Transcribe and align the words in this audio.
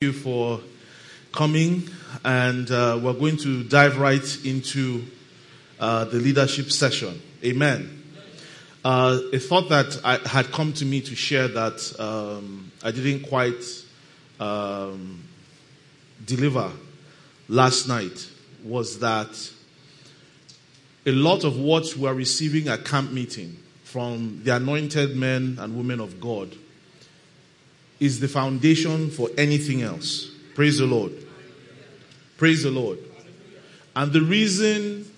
you 0.00 0.12
for 0.12 0.60
coming, 1.32 1.90
and 2.24 2.70
uh, 2.70 2.96
we're 3.02 3.12
going 3.14 3.36
to 3.36 3.64
dive 3.64 3.98
right 3.98 4.38
into 4.44 5.04
uh, 5.80 6.04
the 6.04 6.18
leadership 6.18 6.70
session. 6.70 7.20
Amen. 7.42 8.04
Uh, 8.84 9.18
a 9.32 9.40
thought 9.40 9.68
that 9.70 10.00
I, 10.04 10.18
had 10.18 10.52
come 10.52 10.72
to 10.74 10.84
me 10.84 11.00
to 11.00 11.16
share 11.16 11.48
that 11.48 11.98
um, 11.98 12.70
I 12.84 12.92
didn't 12.92 13.28
quite 13.28 13.60
um, 14.38 15.20
deliver 16.24 16.70
last 17.48 17.88
night 17.88 18.30
was 18.62 19.00
that 19.00 19.50
a 21.06 21.10
lot 21.10 21.42
of 21.42 21.58
what 21.58 21.96
we're 21.96 22.14
receiving 22.14 22.68
at 22.68 22.84
camp 22.84 23.10
meeting 23.10 23.56
from 23.82 24.42
the 24.44 24.54
anointed 24.54 25.16
men 25.16 25.56
and 25.58 25.76
women 25.76 25.98
of 25.98 26.20
God 26.20 26.54
is 28.00 28.20
the 28.20 28.28
foundation 28.28 29.10
for 29.10 29.28
anything 29.36 29.82
else. 29.82 30.30
Praise 30.54 30.78
the 30.78 30.86
Lord. 30.86 31.12
Praise 32.36 32.62
the 32.62 32.70
Lord. 32.70 32.98
And 33.96 34.12
the 34.12 34.20
reason 34.20 35.10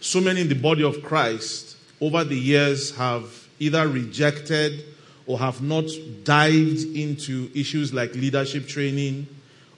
so 0.00 0.20
many 0.20 0.40
in 0.40 0.48
the 0.48 0.54
body 0.54 0.82
of 0.82 1.02
Christ 1.02 1.76
over 2.00 2.24
the 2.24 2.38
years 2.38 2.94
have 2.96 3.46
either 3.60 3.86
rejected 3.86 4.84
or 5.26 5.38
have 5.38 5.62
not 5.62 5.84
dived 6.24 6.82
into 6.96 7.50
issues 7.54 7.94
like 7.94 8.14
leadership 8.14 8.66
training 8.66 9.28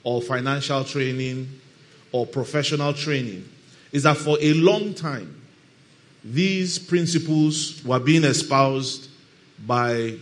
or 0.02 0.22
financial 0.22 0.84
training 0.84 1.60
or 2.12 2.26
professional 2.26 2.94
training 2.94 3.46
is 3.92 4.04
that 4.04 4.16
for 4.16 4.38
a 4.40 4.54
long 4.54 4.94
time, 4.94 5.40
these 6.24 6.78
principles 6.78 7.84
were 7.84 8.00
being 8.00 8.24
espoused 8.24 9.08
by 9.66 10.16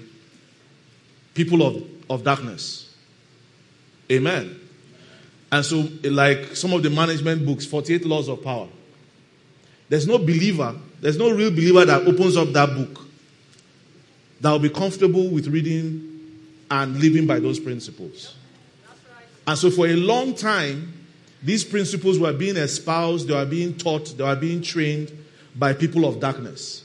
people 1.35 1.63
of, 1.63 1.85
of 2.11 2.25
darkness. 2.25 2.95
Amen. 4.11 4.59
And 5.51 5.65
so, 5.65 5.87
like 6.05 6.57
some 6.57 6.73
of 6.73 6.83
the 6.83 6.91
management 6.91 7.45
books, 7.45 7.67
48 7.67 8.07
Laws 8.07 8.29
of 8.29 8.43
Power, 8.43 8.69
there's 9.89 10.07
no 10.07 10.19
believer, 10.19 10.75
there's 11.01 11.19
no 11.19 11.31
real 11.31 11.51
believer 11.51 11.85
that 11.85 12.07
opens 12.07 12.37
up 12.37 12.49
that 12.53 12.75
book 12.75 13.05
that 14.41 14.51
will 14.51 14.59
be 14.59 14.71
comfortable 14.71 15.29
with 15.29 15.47
reading 15.49 16.09
and 16.71 16.99
living 16.99 17.27
by 17.27 17.39
those 17.39 17.61
principles. 17.61 18.35
And 19.47 19.59
so, 19.59 19.71
for 19.71 19.87
a 19.87 19.95
long 19.95 20.35
time, 20.35 20.93
these 21.43 21.65
principles 21.65 22.19
were 22.19 22.33
being 22.33 22.57
espoused, 22.57 23.29
they 23.29 23.35
were 23.35 23.45
being 23.45 23.77
taught, 23.77 24.17
they 24.17 24.25
were 24.25 24.37
being 24.37 24.63
trained 24.63 25.13
by 25.55 25.75
people 25.75 26.07
of 26.07 26.21
darkness. 26.21 26.85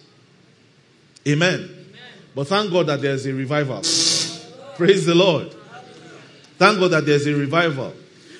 Amen. 1.28 1.60
Amen. 1.60 1.74
But 2.36 2.48
thank 2.48 2.72
God 2.72 2.88
that 2.88 3.02
there's 3.02 3.26
a 3.26 3.34
revival. 3.34 3.84
Praise 4.78 5.08
the 5.08 5.16
Lord. 5.16 5.56
Thank 6.60 6.80
God 6.80 6.92
that 6.92 7.08
there's 7.08 7.26
a 7.26 7.34
revival. 7.34 7.94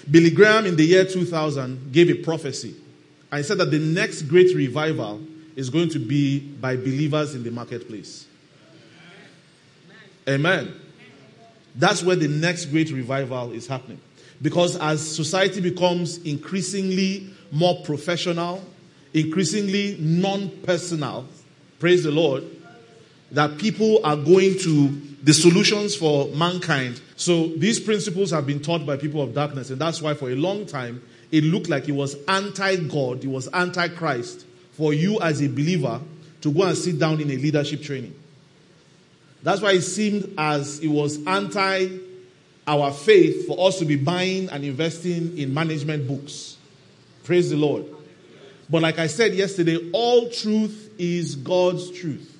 Billy 0.10 0.30
Graham 0.30 0.68
in 0.68 0.76
the 0.76 0.86
year 0.86 1.04
2000 1.04 1.92
gave 1.92 2.12
a 2.12 2.24
prophecy. 2.24 2.76
And 3.32 3.40
he 3.40 3.44
said 3.44 3.58
that 3.58 3.72
the 3.72 3.80
next 3.80 4.22
great 4.24 4.56
revival 4.56 5.20
is 5.56 5.72
going 5.72 5.90
to 5.90 6.00
be 6.00 6.40
by 6.40 6.76
believers 6.76 7.34
in 7.34 7.42
the 7.44 7.50
marketplace. 7.50 8.28
Amen. 10.30 10.80
That's 11.74 12.04
where 12.04 12.16
the 12.16 12.28
next 12.28 12.66
great 12.66 12.92
revival 12.92 13.52
is 13.52 13.66
happening. 13.66 14.00
Because 14.40 14.78
as 14.78 15.16
society 15.16 15.60
becomes 15.60 16.20
increasingly 16.20 17.32
more 17.52 17.82
professional, 17.84 18.64
increasingly 19.12 19.98
non 20.00 20.52
personal, 20.62 21.26
praise 21.80 22.04
the 22.04 22.12
Lord, 22.12 22.44
that 23.32 23.58
people 23.58 24.06
are 24.06 24.16
going 24.16 24.60
to 24.60 25.07
the 25.28 25.34
solutions 25.34 25.94
for 25.94 26.30
mankind. 26.30 27.02
So 27.18 27.48
these 27.48 27.82
principles 27.82 28.32
have 28.32 28.48
been 28.48 28.62
taught 28.62 28.86
by 28.86 28.96
people 28.96 29.22
of 29.22 29.34
darkness, 29.34 29.70
and 29.70 29.82
that's 29.82 30.02
why 30.02 30.14
for 30.14 30.30
a 30.30 30.36
long 30.36 30.66
time 30.66 31.02
it 31.34 31.44
looked 31.44 31.68
like 31.68 31.90
it 31.90 31.92
was 31.92 32.16
anti 32.30 32.78
God, 32.78 33.26
it 33.26 33.28
was 33.28 33.50
anti 33.50 33.90
Christ 33.90 34.46
for 34.72 34.94
you 34.94 35.20
as 35.20 35.42
a 35.42 35.50
believer 35.50 36.00
to 36.40 36.54
go 36.54 36.64
and 36.64 36.78
sit 36.78 36.98
down 36.98 37.20
in 37.20 37.30
a 37.30 37.36
leadership 37.36 37.82
training. 37.82 38.16
That's 39.44 39.60
why 39.60 39.74
it 39.74 39.82
seemed 39.82 40.34
as 40.38 40.80
it 40.80 40.88
was 40.88 41.22
anti 41.28 41.90
our 42.66 42.94
faith 42.94 43.48
for 43.48 43.68
us 43.68 43.80
to 43.80 43.86
be 43.86 43.98
buying 43.98 44.48
and 44.48 44.64
investing 44.64 45.38
in 45.38 45.54
management 45.54 46.08
books. 46.08 46.56
Praise 47.26 47.50
the 47.50 47.58
Lord. 47.58 47.84
But 48.70 48.82
like 48.82 48.98
I 48.98 49.08
said 49.08 49.34
yesterday, 49.34 49.90
all 49.92 50.30
truth 50.30 50.90
is 50.98 51.36
God's 51.36 51.92
truth. 51.92 52.34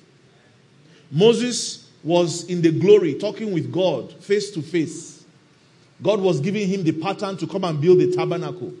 Moses 1.10 1.87
was 2.08 2.44
in 2.44 2.62
the 2.62 2.72
glory 2.72 3.12
talking 3.12 3.52
with 3.52 3.70
God 3.70 4.10
face 4.14 4.50
to 4.52 4.62
face. 4.62 5.26
God 6.02 6.20
was 6.20 6.40
giving 6.40 6.66
him 6.66 6.82
the 6.82 6.92
pattern 6.92 7.36
to 7.36 7.46
come 7.46 7.64
and 7.64 7.78
build 7.78 7.98
the 7.98 8.10
tabernacle. 8.16 8.72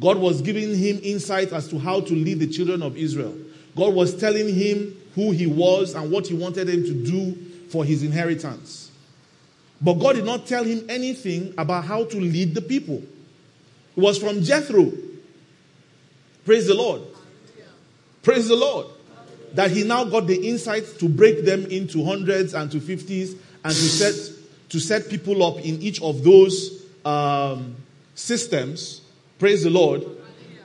God 0.00 0.16
was 0.16 0.40
giving 0.40 0.74
him 0.74 0.98
insight 1.02 1.52
as 1.52 1.68
to 1.68 1.78
how 1.78 2.00
to 2.00 2.14
lead 2.14 2.40
the 2.40 2.46
children 2.46 2.82
of 2.82 2.96
Israel. 2.96 3.36
God 3.76 3.92
was 3.92 4.18
telling 4.18 4.54
him 4.54 4.96
who 5.14 5.32
he 5.32 5.46
was 5.46 5.94
and 5.94 6.10
what 6.10 6.28
he 6.28 6.34
wanted 6.34 6.70
him 6.70 6.82
to 6.84 6.94
do 6.94 7.34
for 7.68 7.84
his 7.84 8.02
inheritance. 8.02 8.90
But 9.82 9.94
God 9.94 10.14
did 10.14 10.24
not 10.24 10.46
tell 10.46 10.64
him 10.64 10.86
anything 10.88 11.52
about 11.58 11.84
how 11.84 12.04
to 12.04 12.16
lead 12.18 12.54
the 12.54 12.62
people. 12.62 13.02
It 13.96 14.00
was 14.00 14.16
from 14.16 14.42
Jethro. 14.42 14.92
Praise 16.46 16.66
the 16.66 16.74
Lord. 16.74 17.02
Praise 18.22 18.48
the 18.48 18.56
Lord 18.56 18.95
that 19.56 19.70
he 19.70 19.84
now 19.84 20.04
got 20.04 20.26
the 20.26 20.48
insight 20.48 20.84
to 20.98 21.08
break 21.08 21.44
them 21.44 21.66
into 21.66 22.04
hundreds 22.04 22.54
and 22.54 22.70
to 22.70 22.80
fifties 22.80 23.32
and 23.64 23.72
to 23.72 23.72
set 23.72 24.36
to 24.68 24.78
set 24.78 25.08
people 25.08 25.42
up 25.42 25.56
in 25.58 25.80
each 25.82 26.00
of 26.02 26.22
those 26.22 26.84
um, 27.04 27.76
systems. 28.14 29.00
Praise 29.38 29.64
the 29.64 29.70
Lord. 29.70 30.04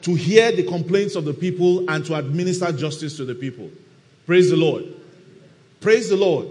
To 0.04 0.16
hear 0.16 0.52
the 0.52 0.64
complaints 0.64 1.16
of 1.16 1.26
the 1.26 1.34
people 1.34 1.90
and 1.90 2.04
to 2.06 2.16
administer 2.16 2.72
justice 2.72 3.16
to 3.18 3.26
the 3.26 3.36
people. 3.36 3.70
Praise 4.26 4.50
the 4.50 4.58
Lord. 4.58 4.86
Praise 5.80 6.10
the 6.10 6.18
Lord. 6.18 6.48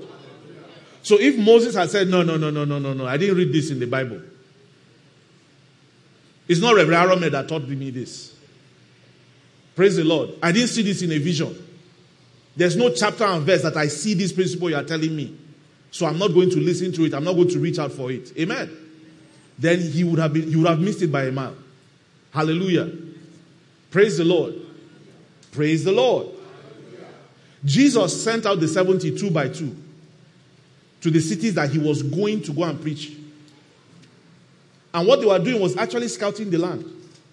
So 1.02 1.18
if 1.18 1.36
Moses 1.36 1.74
had 1.74 1.90
said, 1.90 2.08
No, 2.08 2.22
no, 2.22 2.36
no, 2.36 2.50
no, 2.50 2.64
no, 2.64 2.78
no, 2.78 2.92
no, 2.92 3.06
I 3.06 3.16
didn't 3.16 3.36
read 3.36 3.52
this 3.52 3.70
in 3.70 3.80
the 3.80 3.86
Bible. 3.86 4.20
It's 6.48 6.60
not 6.60 6.74
Reverend 6.74 7.20
Aaron 7.20 7.32
that 7.32 7.48
taught 7.48 7.68
me 7.68 7.90
this. 7.90 8.34
Praise 9.76 9.96
the 9.96 10.04
Lord. 10.04 10.30
I 10.42 10.52
didn't 10.52 10.68
see 10.68 10.82
this 10.82 11.02
in 11.02 11.12
a 11.12 11.18
vision. 11.18 11.56
There's 12.56 12.76
no 12.76 12.90
chapter 12.90 13.24
and 13.24 13.44
verse 13.44 13.62
that 13.62 13.76
I 13.76 13.88
see 13.88 14.14
this 14.14 14.32
principle 14.32 14.70
you 14.70 14.76
are 14.76 14.84
telling 14.84 15.14
me. 15.14 15.36
So 15.90 16.06
I'm 16.06 16.18
not 16.18 16.28
going 16.28 16.50
to 16.50 16.60
listen 16.60 16.92
to 16.92 17.04
it. 17.04 17.14
I'm 17.14 17.24
not 17.24 17.34
going 17.34 17.48
to 17.48 17.58
reach 17.58 17.78
out 17.78 17.92
for 17.92 18.10
it. 18.10 18.32
Amen. 18.38 18.70
Then 19.58 19.80
he 19.80 20.04
would 20.04 20.18
have 20.18 20.32
been, 20.32 20.48
he 20.48 20.56
would 20.56 20.66
have 20.66 20.80
missed 20.80 21.02
it 21.02 21.12
by 21.12 21.24
a 21.24 21.32
mile. 21.32 21.56
Hallelujah. 22.32 22.90
Praise 23.90 24.18
the 24.18 24.24
Lord. 24.24 24.54
Praise 25.52 25.84
the 25.84 25.92
Lord. 25.92 26.28
Jesus 27.64 28.22
sent 28.22 28.46
out 28.46 28.60
the 28.60 28.68
72 28.68 29.30
by 29.30 29.48
2 29.48 29.76
to 31.02 31.10
the 31.10 31.20
cities 31.20 31.54
that 31.54 31.70
he 31.70 31.78
was 31.78 32.02
going 32.02 32.42
to 32.42 32.52
go 32.52 32.64
and 32.64 32.80
preach. 32.80 33.16
And 34.94 35.06
what 35.06 35.20
they 35.20 35.26
were 35.26 35.38
doing 35.38 35.60
was 35.60 35.76
actually 35.76 36.08
scouting 36.08 36.50
the 36.50 36.58
land 36.58 36.84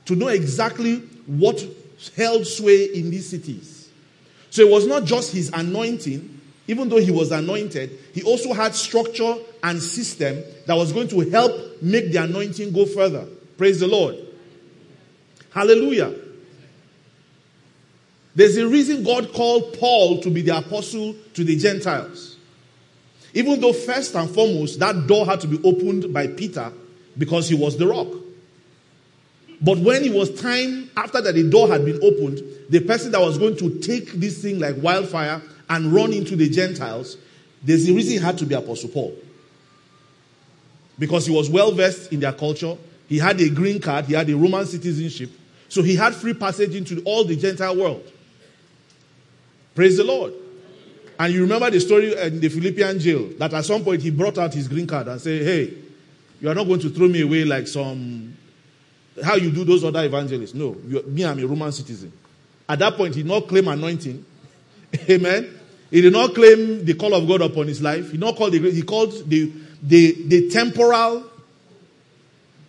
to 0.06 0.16
know 0.16 0.28
exactly 0.28 0.98
what 1.26 1.64
held 2.16 2.46
sway 2.46 2.86
in 2.86 3.10
these 3.10 3.30
cities. 3.30 3.77
So 4.58 4.64
it 4.64 4.72
was 4.72 4.88
not 4.88 5.04
just 5.06 5.34
his 5.34 5.52
anointing, 5.54 6.42
even 6.68 6.90
though 6.90 6.98
he 6.98 7.12
was 7.12 7.32
anointed, 7.32 7.92
he 8.12 8.24
also 8.24 8.54
had 8.54 8.74
structure 8.74 9.36
and 9.62 9.80
system 9.80 10.42
that 10.66 10.74
was 10.74 10.92
going 10.92 11.10
to 11.10 11.20
help 11.30 11.80
make 11.80 12.12
the 12.12 12.24
anointing 12.24 12.74
go 12.74 12.88
further. 12.88 13.28
Praise 13.56 13.82
the 13.82 13.88
Lord. 13.88 14.18
Hallelujah. 15.52 16.12
There's 18.34 18.58
a 18.58 18.68
reason 18.68 19.04
God 19.04 19.32
called 19.32 19.78
Paul 19.78 20.22
to 20.22 20.32
be 20.32 20.42
the 20.42 20.58
apostle 20.58 21.16
to 21.36 21.44
the 21.44 21.56
Gentiles. 21.56 22.38
Even 23.36 23.62
though, 23.62 23.74
first 23.74 24.16
and 24.16 24.28
foremost, 24.28 24.80
that 24.80 25.06
door 25.06 25.28
had 25.28 25.40
to 25.42 25.48
be 25.48 25.60
opened 25.64 26.12
by 26.12 26.26
Peter 26.26 26.74
because 27.16 27.48
he 27.48 27.54
was 27.54 27.78
the 27.78 27.86
rock. 27.86 28.08
But 29.62 29.78
when 29.78 30.04
it 30.04 30.14
was 30.14 30.42
time 30.42 30.90
after 30.98 31.22
that 31.22 31.36
the 31.36 31.48
door 31.48 31.68
had 31.68 31.86
been 31.86 32.00
opened, 32.02 32.42
the 32.70 32.80
person 32.82 33.12
that 33.12 33.22
was 33.22 33.38
going 33.38 33.56
to 33.58 33.80
take 33.80 34.12
this 34.14 34.42
thing 34.42 34.60
like 34.60 34.76
wildfire 34.78 35.42
and 35.70 35.94
run 35.94 36.14
into 36.14 36.36
the 36.36 36.50
Gentiles, 36.50 37.18
there's 37.64 37.88
a 37.90 37.94
reason 37.94 38.14
he 38.14 38.20
had 38.20 38.38
to 38.38 38.46
be 38.46 38.56
Apostle 38.56 38.90
Paul. 38.90 39.16
Because 41.00 41.26
he 41.26 41.36
was 41.36 41.50
well 41.50 41.72
versed 41.72 42.12
in 42.12 42.20
their 42.20 42.34
culture, 42.34 42.76
he 43.08 43.18
had 43.18 43.40
a 43.40 43.50
green 43.50 43.80
card, 43.80 44.06
he 44.06 44.14
had 44.14 44.30
a 44.30 44.36
Roman 44.36 44.66
citizenship, 44.66 45.30
so 45.70 45.82
he 45.82 45.96
had 45.96 46.14
free 46.16 46.34
passage 46.34 46.76
into 46.76 47.02
all 47.04 47.24
the 47.24 47.36
Gentile 47.36 47.76
world. 47.76 48.12
Praise 49.76 49.98
the 49.98 50.04
Lord. 50.04 50.34
And 51.20 51.34
you 51.34 51.42
remember 51.42 51.70
the 51.70 51.80
story 51.80 52.20
in 52.20 52.40
the 52.40 52.50
Philippian 52.50 53.00
jail 53.00 53.30
that 53.40 53.54
at 53.54 53.66
some 53.66 53.84
point 53.84 54.02
he 54.02 54.12
brought 54.12 54.38
out 54.38 54.54
his 54.54 54.68
green 54.68 54.88
card 54.88 55.08
and 55.08 55.20
said, 55.20 55.42
Hey, 55.42 55.74
you 56.40 56.50
are 56.50 56.56
not 56.56 56.66
going 56.66 56.80
to 56.82 56.90
throw 56.90 57.08
me 57.08 57.22
away 57.22 57.44
like 57.44 57.68
some 57.68 58.36
how 59.24 59.36
you 59.36 59.50
do 59.52 59.64
those 59.64 59.84
other 59.84 60.04
evangelists. 60.04 60.54
No, 60.54 60.76
me, 61.08 61.26
I'm 61.26 61.40
a 61.40 61.46
Roman 61.46 61.72
citizen. 61.72 62.12
At 62.70 62.80
that 62.80 62.96
point, 62.96 63.16
he 63.16 63.24
did 63.24 63.30
not 63.30 63.48
claim 63.48 63.68
anointing. 63.68 64.26
Amen. 65.10 65.60
He 65.90 66.02
did 66.02 66.14
not 66.14 66.36
claim 66.36 66.84
the 66.84 66.94
call 66.94 67.14
of 67.14 67.28
God 67.28 67.42
upon 67.42 67.68
his 67.68 67.82
life. 67.82 68.06
He 68.06 68.12
did 68.12 68.20
not 68.20 68.36
called 68.36 68.54
the, 68.54 68.72
he 68.72 68.82
called 68.82 69.14
the, 69.30 69.52
the, 69.82 70.24
the 70.28 70.50
temporal 70.50 71.24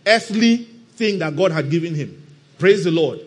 earthly 0.06 0.56
thing 0.95 1.19
that 1.19 1.37
God 1.37 1.53
had 1.53 1.71
given 1.71 1.95
him. 1.95 2.25
Praise 2.59 2.85
the 2.85 2.91
Lord. 2.91 3.21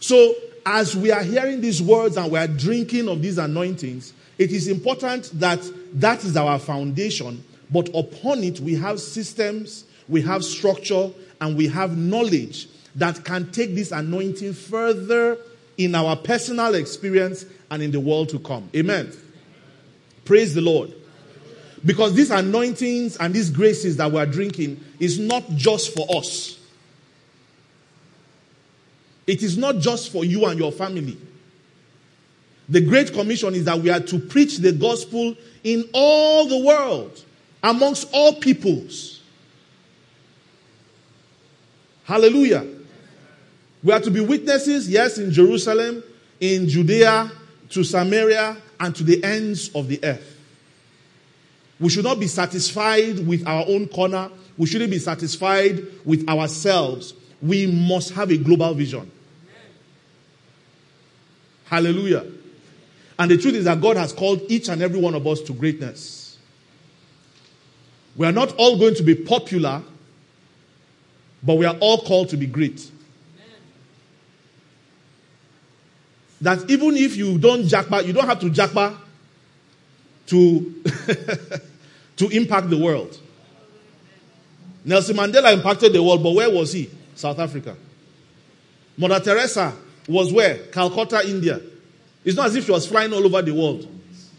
So, 0.00 0.34
as 0.64 0.96
we 0.96 1.10
are 1.10 1.22
hearing 1.22 1.60
these 1.60 1.82
words 1.82 2.16
and 2.16 2.30
we 2.30 2.38
are 2.38 2.46
drinking 2.46 3.08
of 3.08 3.22
these 3.22 3.38
anointings, 3.38 4.12
it 4.38 4.52
is 4.52 4.68
important 4.68 5.30
that 5.40 5.60
that 5.94 6.24
is 6.24 6.36
our 6.36 6.58
foundation, 6.58 7.44
but 7.70 7.88
upon 7.94 8.42
it 8.42 8.60
we 8.60 8.74
have 8.76 9.00
systems, 9.00 9.84
we 10.08 10.22
have 10.22 10.44
structure, 10.44 11.10
and 11.40 11.56
we 11.56 11.68
have 11.68 11.96
knowledge 11.96 12.68
that 12.94 13.24
can 13.24 13.50
take 13.52 13.74
this 13.74 13.92
anointing 13.92 14.52
further 14.52 15.38
in 15.80 15.94
our 15.94 16.14
personal 16.14 16.74
experience 16.74 17.46
and 17.70 17.82
in 17.82 17.90
the 17.90 18.00
world 18.00 18.28
to 18.28 18.38
come. 18.38 18.68
Amen. 18.76 19.10
Praise 20.26 20.54
the 20.54 20.60
Lord. 20.60 20.92
Because 21.84 22.12
these 22.12 22.30
anointings 22.30 23.16
and 23.16 23.32
these 23.32 23.48
graces 23.48 23.96
that 23.96 24.12
we 24.12 24.18
are 24.18 24.26
drinking 24.26 24.84
is 24.98 25.18
not 25.18 25.48
just 25.56 25.94
for 25.94 26.06
us. 26.14 26.58
It 29.26 29.42
is 29.42 29.56
not 29.56 29.78
just 29.78 30.12
for 30.12 30.22
you 30.22 30.44
and 30.44 30.58
your 30.58 30.70
family. 30.70 31.16
The 32.68 32.82
Great 32.82 33.14
Commission 33.14 33.54
is 33.54 33.64
that 33.64 33.78
we 33.78 33.88
are 33.88 34.00
to 34.00 34.18
preach 34.18 34.58
the 34.58 34.72
gospel 34.72 35.34
in 35.64 35.88
all 35.94 36.46
the 36.46 36.58
world, 36.58 37.24
amongst 37.62 38.08
all 38.12 38.34
peoples. 38.34 39.22
Hallelujah. 42.04 42.66
We 43.82 43.92
are 43.92 44.00
to 44.00 44.10
be 44.10 44.20
witnesses, 44.20 44.88
yes, 44.88 45.18
in 45.18 45.30
Jerusalem, 45.30 46.02
in 46.38 46.68
Judea, 46.68 47.30
to 47.70 47.84
Samaria, 47.84 48.56
and 48.78 48.94
to 48.96 49.04
the 49.04 49.22
ends 49.24 49.70
of 49.74 49.88
the 49.88 50.02
earth. 50.04 50.38
We 51.78 51.88
should 51.88 52.04
not 52.04 52.20
be 52.20 52.26
satisfied 52.26 53.26
with 53.26 53.46
our 53.46 53.64
own 53.66 53.88
corner. 53.88 54.30
We 54.58 54.66
shouldn't 54.66 54.90
be 54.90 54.98
satisfied 54.98 55.86
with 56.04 56.28
ourselves. 56.28 57.14
We 57.40 57.66
must 57.66 58.12
have 58.12 58.30
a 58.30 58.36
global 58.36 58.74
vision. 58.74 59.10
Hallelujah. 61.64 62.26
And 63.18 63.30
the 63.30 63.38
truth 63.38 63.54
is 63.54 63.64
that 63.64 63.80
God 63.80 63.96
has 63.96 64.12
called 64.12 64.42
each 64.48 64.68
and 64.68 64.82
every 64.82 65.00
one 65.00 65.14
of 65.14 65.26
us 65.26 65.40
to 65.42 65.54
greatness. 65.54 66.38
We 68.16 68.26
are 68.26 68.32
not 68.32 68.54
all 68.56 68.78
going 68.78 68.94
to 68.96 69.02
be 69.02 69.14
popular, 69.14 69.82
but 71.42 71.54
we 71.54 71.64
are 71.64 71.76
all 71.80 72.02
called 72.02 72.28
to 72.30 72.36
be 72.36 72.46
great. 72.46 72.90
That 76.40 76.70
even 76.70 76.96
if 76.96 77.16
you 77.16 77.38
don't 77.38 77.66
jackpot, 77.66 78.06
you 78.06 78.12
don't 78.12 78.26
have 78.26 78.40
to 78.40 78.50
jackpot 78.50 78.94
to, 80.26 80.82
to 82.16 82.28
impact 82.28 82.70
the 82.70 82.78
world. 82.78 83.18
Nelson 84.84 85.16
Mandela 85.16 85.52
impacted 85.52 85.92
the 85.92 86.02
world, 86.02 86.22
but 86.22 86.34
where 86.34 86.50
was 86.50 86.72
he? 86.72 86.90
South 87.14 87.38
Africa. 87.38 87.76
Mother 88.96 89.20
Teresa 89.20 89.74
was 90.08 90.32
where? 90.32 90.58
Calcutta, 90.68 91.28
India. 91.28 91.60
It's 92.24 92.36
not 92.36 92.46
as 92.46 92.56
if 92.56 92.66
she 92.66 92.72
was 92.72 92.86
flying 92.86 93.12
all 93.12 93.24
over 93.24 93.42
the 93.42 93.52
world. 93.52 93.86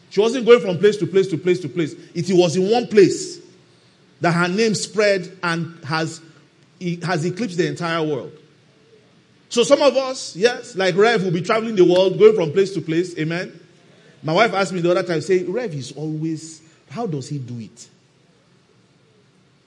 She 0.10 0.20
wasn't 0.20 0.46
going 0.46 0.60
from 0.60 0.78
place 0.78 0.98
to 0.98 1.08
place 1.08 1.28
to 1.28 1.38
place 1.38 1.60
to 1.62 1.70
place. 1.70 1.94
It 2.14 2.26
was 2.30 2.56
in 2.56 2.70
one 2.70 2.88
place 2.88 3.40
that 4.20 4.34
her 4.34 4.48
name 4.48 4.76
spread 4.76 5.38
and 5.42 5.84
has, 5.86 6.22
has 7.04 7.26
eclipsed 7.26 7.58
the 7.58 7.68
entire 7.68 8.04
world. 8.04 8.32
So 9.52 9.64
some 9.64 9.82
of 9.82 9.98
us, 9.98 10.34
yes, 10.38 10.78
like 10.78 10.96
Rev, 10.96 11.26
will 11.26 11.32
be 11.32 11.42
traveling 11.42 11.76
the 11.76 11.84
world, 11.84 12.18
going 12.18 12.34
from 12.36 12.54
place 12.54 12.74
to 12.74 12.82
place. 12.82 13.18
Amen. 13.20 13.60
My 14.24 14.32
wife 14.32 14.54
asked 14.54 14.72
me 14.72 14.80
the 14.80 14.90
other 14.90 15.04
time, 15.04 15.20
say, 15.20 15.44
Rev 15.44 15.74
is 15.76 15.92
always, 15.92 16.62
how 16.90 17.06
does 17.06 17.28
he 17.28 17.38
do 17.38 17.60
it? 17.60 17.90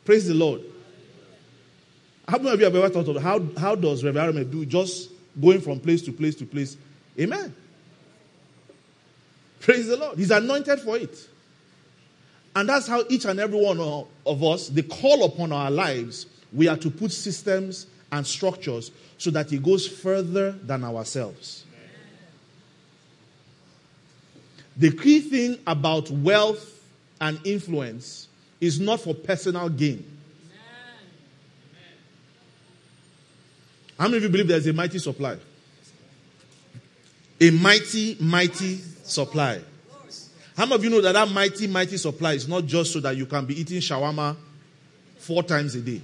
Praise 0.07 0.27
the 0.27 0.33
Lord. 0.33 0.63
How 2.27 2.39
many 2.39 2.53
of 2.53 2.61
you 2.61 2.65
have 2.65 2.75
ever 2.75 2.89
thought 2.89 3.15
of 3.15 3.23
how, 3.23 3.47
how 3.59 3.75
does 3.75 4.03
Rev 4.03 4.15
Arome 4.15 4.51
do 4.51 4.65
just 4.65 5.11
going 5.39 5.61
from 5.61 5.81
place 5.81 6.01
to 6.03 6.13
place 6.13 6.35
to 6.37 6.47
place? 6.47 6.79
Amen. 7.21 7.55
Praise 9.61 9.87
the 9.87 9.99
Lord. 9.99 10.17
He's 10.17 10.31
anointed 10.31 10.81
for 10.81 10.97
it. 10.97 11.29
And 12.57 12.67
that's 12.67 12.87
how 12.87 13.05
each 13.11 13.27
and 13.27 13.39
every 13.39 13.61
one 13.61 13.79
of 14.25 14.43
us, 14.43 14.69
the 14.71 14.83
call 14.83 15.25
upon 15.27 15.53
our 15.53 15.71
lives, 15.71 16.25
we 16.55 16.69
are 16.69 16.79
to 16.79 16.91
put 16.91 17.13
systems 17.13 17.87
and 18.13 18.27
structures 18.27 18.91
so 19.19 19.31
that 19.31 19.53
it 19.53 19.63
goes 19.63 19.87
further 19.87 20.53
than 20.53 20.85
ourselves. 20.85 21.65
The 24.77 24.91
key 24.91 25.21
thing 25.21 25.59
about 25.67 26.11
wealth 26.11 26.83
and 27.21 27.39
influence 27.45 28.29
is 28.61 28.81
not 28.81 29.01
for 29.01 29.15
personal 29.15 29.69
gain. 29.69 30.05
How 33.99 34.07
many 34.07 34.17
of 34.17 34.23
you 34.25 34.29
believe 34.29 34.49
there's 34.49 34.67
a 34.67 34.73
mighty 34.73 34.99
supply? 34.99 35.37
A 37.41 37.51
mighty, 37.51 38.17
mighty 38.21 38.79
supply. 39.05 39.61
How 40.57 40.67
many 40.67 40.75
of 40.75 40.85
you 40.85 40.91
know 40.91 41.01
that 41.01 41.13
that 41.13 41.29
mighty, 41.31 41.67
mighty 41.67 41.97
supply 41.97 42.33
is 42.33 42.49
not 42.49 42.65
just 42.67 42.93
so 42.93 43.01
that 43.01 43.17
you 43.17 43.27
can 43.27 43.45
be 43.45 43.61
eating 43.61 43.81
shawarma 43.81 44.37
four 45.19 45.43
times 45.43 45.75
a 45.77 45.81
day? 45.81 46.01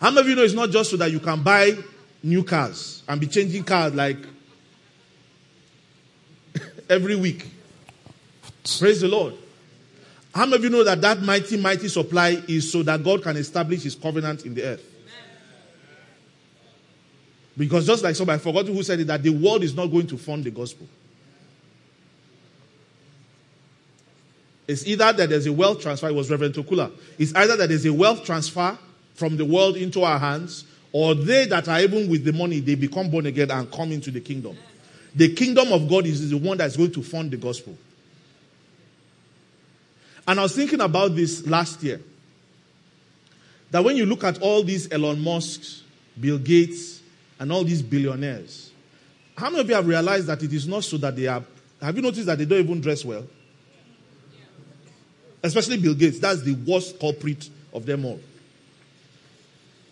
How 0.00 0.10
many 0.10 0.20
of 0.20 0.28
you 0.28 0.36
know 0.36 0.44
it's 0.44 0.54
not 0.54 0.70
just 0.70 0.90
so 0.90 0.96
that 0.98 1.10
you 1.10 1.18
can 1.18 1.42
buy 1.42 1.76
new 2.22 2.44
cars 2.44 3.02
and 3.08 3.20
be 3.20 3.26
changing 3.26 3.64
cars 3.64 3.94
like 3.94 4.18
every 6.88 7.16
week? 7.16 7.46
Praise 8.78 9.00
the 9.00 9.08
Lord. 9.08 9.34
How 10.34 10.44
many 10.44 10.56
of 10.56 10.64
you 10.64 10.70
know 10.70 10.84
that 10.84 11.00
that 11.00 11.20
mighty, 11.20 11.56
mighty 11.56 11.88
supply 11.88 12.40
is 12.46 12.70
so 12.70 12.82
that 12.84 13.02
God 13.02 13.22
can 13.22 13.36
establish 13.36 13.82
his 13.82 13.96
covenant 13.96 14.46
in 14.46 14.54
the 14.54 14.62
earth? 14.62 14.94
Because 17.56 17.86
just 17.86 18.04
like 18.04 18.14
somebody, 18.14 18.36
I 18.36 18.38
forgot 18.38 18.66
who 18.66 18.80
said 18.84 19.00
it, 19.00 19.08
that 19.08 19.20
the 19.20 19.30
world 19.30 19.64
is 19.64 19.74
not 19.74 19.86
going 19.86 20.06
to 20.06 20.16
fund 20.16 20.44
the 20.44 20.50
gospel. 20.52 20.86
It's 24.68 24.86
either 24.86 25.12
that 25.12 25.28
there's 25.28 25.46
a 25.46 25.52
wealth 25.52 25.80
transfer, 25.80 26.08
it 26.08 26.14
was 26.14 26.30
Reverend 26.30 26.54
Tokula. 26.54 26.92
It's 27.18 27.34
either 27.34 27.56
that 27.56 27.68
there's 27.68 27.86
a 27.86 27.92
wealth 27.92 28.22
transfer 28.24 28.78
from 29.18 29.36
the 29.36 29.44
world 29.44 29.76
into 29.76 30.04
our 30.04 30.18
hands, 30.18 30.64
or 30.92 31.14
they 31.14 31.46
that 31.46 31.68
are 31.68 31.80
even 31.80 32.08
with 32.08 32.24
the 32.24 32.32
money, 32.32 32.60
they 32.60 32.76
become 32.76 33.10
born 33.10 33.26
again 33.26 33.50
and 33.50 33.70
come 33.70 33.90
into 33.90 34.10
the 34.10 34.20
kingdom. 34.20 34.56
The 35.14 35.34
kingdom 35.34 35.72
of 35.72 35.88
God 35.88 36.06
is 36.06 36.30
the 36.30 36.36
one 36.36 36.58
that's 36.58 36.76
going 36.76 36.92
to 36.92 37.02
fund 37.02 37.32
the 37.32 37.36
gospel. 37.36 37.76
And 40.26 40.38
I 40.38 40.44
was 40.44 40.54
thinking 40.54 40.80
about 40.80 41.16
this 41.16 41.46
last 41.46 41.82
year. 41.82 42.00
That 43.70 43.82
when 43.82 43.96
you 43.96 44.06
look 44.06 44.22
at 44.24 44.40
all 44.40 44.62
these 44.62 44.90
Elon 44.92 45.20
Musks, 45.20 45.82
Bill 46.18 46.38
Gates, 46.38 47.00
and 47.40 47.50
all 47.52 47.64
these 47.64 47.82
billionaires. 47.82 48.70
How 49.36 49.50
many 49.50 49.60
of 49.60 49.68
you 49.68 49.74
have 49.74 49.86
realized 49.86 50.26
that 50.26 50.42
it 50.42 50.52
is 50.52 50.66
not 50.66 50.84
so 50.84 50.96
that 50.98 51.16
they 51.16 51.26
are? 51.26 51.42
Have 51.80 51.96
you 51.96 52.02
noticed 52.02 52.26
that 52.26 52.38
they 52.38 52.44
don't 52.44 52.60
even 52.60 52.80
dress 52.80 53.04
well? 53.04 53.26
Especially 55.42 55.76
Bill 55.76 55.94
Gates. 55.94 56.18
That's 56.18 56.42
the 56.42 56.54
worst 56.54 56.98
culprit 56.98 57.48
of 57.72 57.86
them 57.86 58.04
all. 58.04 58.20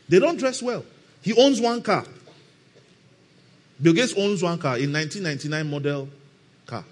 They 0.08 0.18
don't 0.18 0.38
dress 0.38 0.62
well. 0.62 0.84
He 1.22 1.32
owns 1.34 1.60
one 1.60 1.82
car. 1.82 2.04
Bill 3.80 3.92
Gates 3.92 4.14
owns 4.16 4.42
one 4.42 4.58
car, 4.58 4.76
a 4.76 4.86
1999 4.86 5.70
model 5.70 6.08
car. 6.66 6.84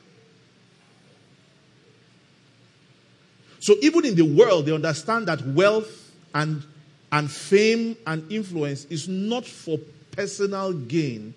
So 3.61 3.75
even 3.80 4.04
in 4.04 4.14
the 4.14 4.25
world, 4.25 4.66
they 4.66 4.73
understand 4.73 5.28
that 5.28 5.40
wealth 5.47 6.12
and, 6.35 6.62
and 7.11 7.30
fame 7.30 7.97
and 8.06 8.30
influence 8.30 8.85
is 8.87 9.09
not 9.09 9.47
for 9.47 9.78
personal 10.11 10.73
gain, 10.73 11.33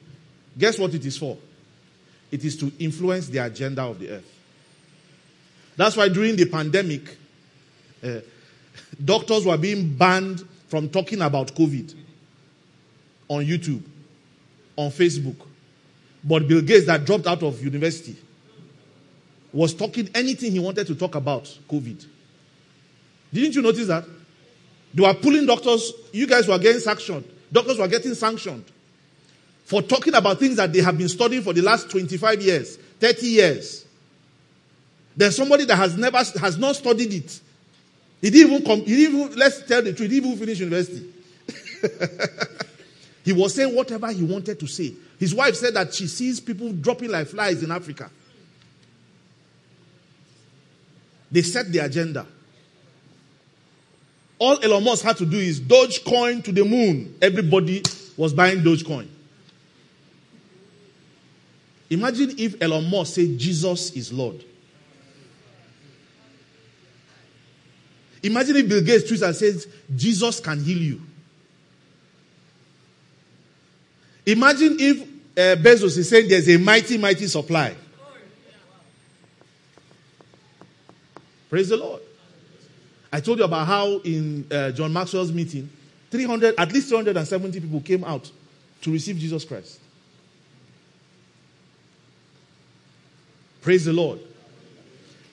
guess 0.57 0.77
what 0.77 0.93
it 0.93 1.05
is 1.05 1.17
for? 1.17 1.38
It 2.29 2.43
is 2.43 2.57
to 2.57 2.72
influence 2.79 3.27
the 3.27 3.38
agenda 3.38 3.84
of 3.84 4.00
the 4.00 4.10
earth. 4.10 4.34
That's 5.77 5.96
why 5.96 6.10
during 6.10 6.36
the 6.36 6.46
pandemic, 6.46 7.17
uh, 8.03 8.19
doctors 9.05 9.46
were 9.46 9.57
being 9.57 9.96
banned 9.96 10.46
from 10.67 10.89
talking 10.89 11.21
about 11.21 11.53
COVID 11.55 11.95
on 13.29 13.43
YouTube, 13.43 13.83
on 14.75 14.89
Facebook. 14.89 15.38
But 16.24 16.47
Bill 16.47 16.62
Gates, 16.62 16.86
that 16.88 17.05
dropped 17.05 17.27
out 17.27 17.43
of 17.43 17.63
university, 17.63 18.15
was 19.53 19.74
talking 19.74 20.09
anything 20.13 20.51
he 20.51 20.59
wanted 20.59 20.88
to 20.88 20.95
talk 20.95 21.15
about 21.15 21.43
COVID. 21.69 22.05
Didn't 23.33 23.55
you 23.55 23.62
notice 23.62 23.88
that? 23.88 24.05
They 24.93 25.03
were 25.03 25.13
pulling 25.13 25.45
doctors. 25.45 25.93
You 26.12 26.27
guys 26.27 26.47
were 26.47 26.59
getting 26.59 26.81
sanctioned. 26.81 27.25
Doctors 27.51 27.77
were 27.77 27.88
getting 27.88 28.13
sanctioned 28.13 28.65
for 29.63 29.81
talking 29.81 30.13
about 30.15 30.39
things 30.39 30.55
that 30.57 30.71
they 30.71 30.81
have 30.81 30.97
been 30.97 31.09
studying 31.09 31.41
for 31.41 31.53
the 31.53 31.62
last 31.62 31.89
25 31.89 32.41
years, 32.41 32.77
30 33.00 33.25
years. 33.27 33.86
There's 35.15 35.36
somebody 35.36 35.65
that 35.65 35.75
has 35.75 35.97
never, 35.97 36.17
has 36.17 36.57
not 36.57 36.75
studied 36.75 37.13
it. 37.13 37.41
He 38.21 38.29
didn't 38.29 38.51
even 38.51 38.65
come, 38.65 38.79
he 38.79 38.95
didn't 38.95 39.19
even, 39.19 39.38
let's 39.38 39.62
tell 39.63 39.81
the 39.81 39.93
truth, 39.93 40.09
he 40.09 40.19
didn't 40.19 40.31
even 40.31 40.39
finish 40.39 40.59
university. 40.59 41.13
he 43.24 43.33
was 43.33 43.53
saying 43.53 43.75
whatever 43.75 44.12
he 44.12 44.24
wanted 44.24 44.59
to 44.59 44.67
say. 44.67 44.93
His 45.19 45.33
wife 45.33 45.55
said 45.55 45.74
that 45.75 45.93
she 45.93 46.07
sees 46.07 46.39
people 46.39 46.71
dropping 46.74 47.12
like 47.12 47.27
flies 47.27 47.62
in 47.63 47.71
Africa. 47.71 48.09
They 51.31 51.41
set 51.41 51.71
the 51.71 51.79
agenda. 51.79 52.25
All 54.39 54.63
Elon 54.63 54.83
Musk 54.83 55.03
had 55.03 55.17
to 55.17 55.25
do 55.25 55.38
is 55.38 55.59
Dogecoin 55.59 56.43
to 56.43 56.51
the 56.51 56.63
moon. 56.63 57.15
Everybody 57.21 57.83
was 58.15 58.33
buying 58.33 58.59
Dogecoin. 58.59 59.07
Imagine 61.89 62.36
if 62.38 62.62
Elon 62.62 62.89
Musk 62.89 63.15
said 63.15 63.38
Jesus 63.38 63.91
is 63.91 64.13
Lord. 64.13 64.43
Imagine 68.24 68.57
if 68.57 68.69
Bill 68.69 68.81
Gates 68.81 69.09
tweets 69.09 69.25
and 69.25 69.36
says 69.36 69.67
Jesus 69.95 70.39
can 70.39 70.63
heal 70.63 70.77
you. 70.77 71.01
Imagine 74.25 74.75
if 74.79 75.01
uh, 75.01 75.62
Bezos 75.62 75.97
is 75.97 76.09
saying 76.09 76.27
there's 76.27 76.50
a 76.50 76.57
mighty, 76.57 76.97
mighty 76.97 77.27
supply. 77.27 77.75
Praise 81.50 81.69
the 81.69 81.77
Lord. 81.77 82.01
I 83.12 83.21
told 83.21 83.39
you 83.39 83.45
about 83.45 83.67
how 83.67 84.00
in 84.00 84.45
uh, 84.51 84.71
John 84.71 84.91
Maxwell's 84.91 85.31
meeting, 85.31 85.69
300, 86.12 86.55
at 86.57 86.74
least 86.74 86.89
370 86.89 87.59
people 87.62 87.81
came 87.81 88.03
out 88.03 88.29
to 88.81 88.91
receive 88.91 89.17
Jesus 89.17 89.45
Christ. 89.45 89.79
Praise 93.62 93.86
the 93.86 93.93
Lord. 93.93 94.19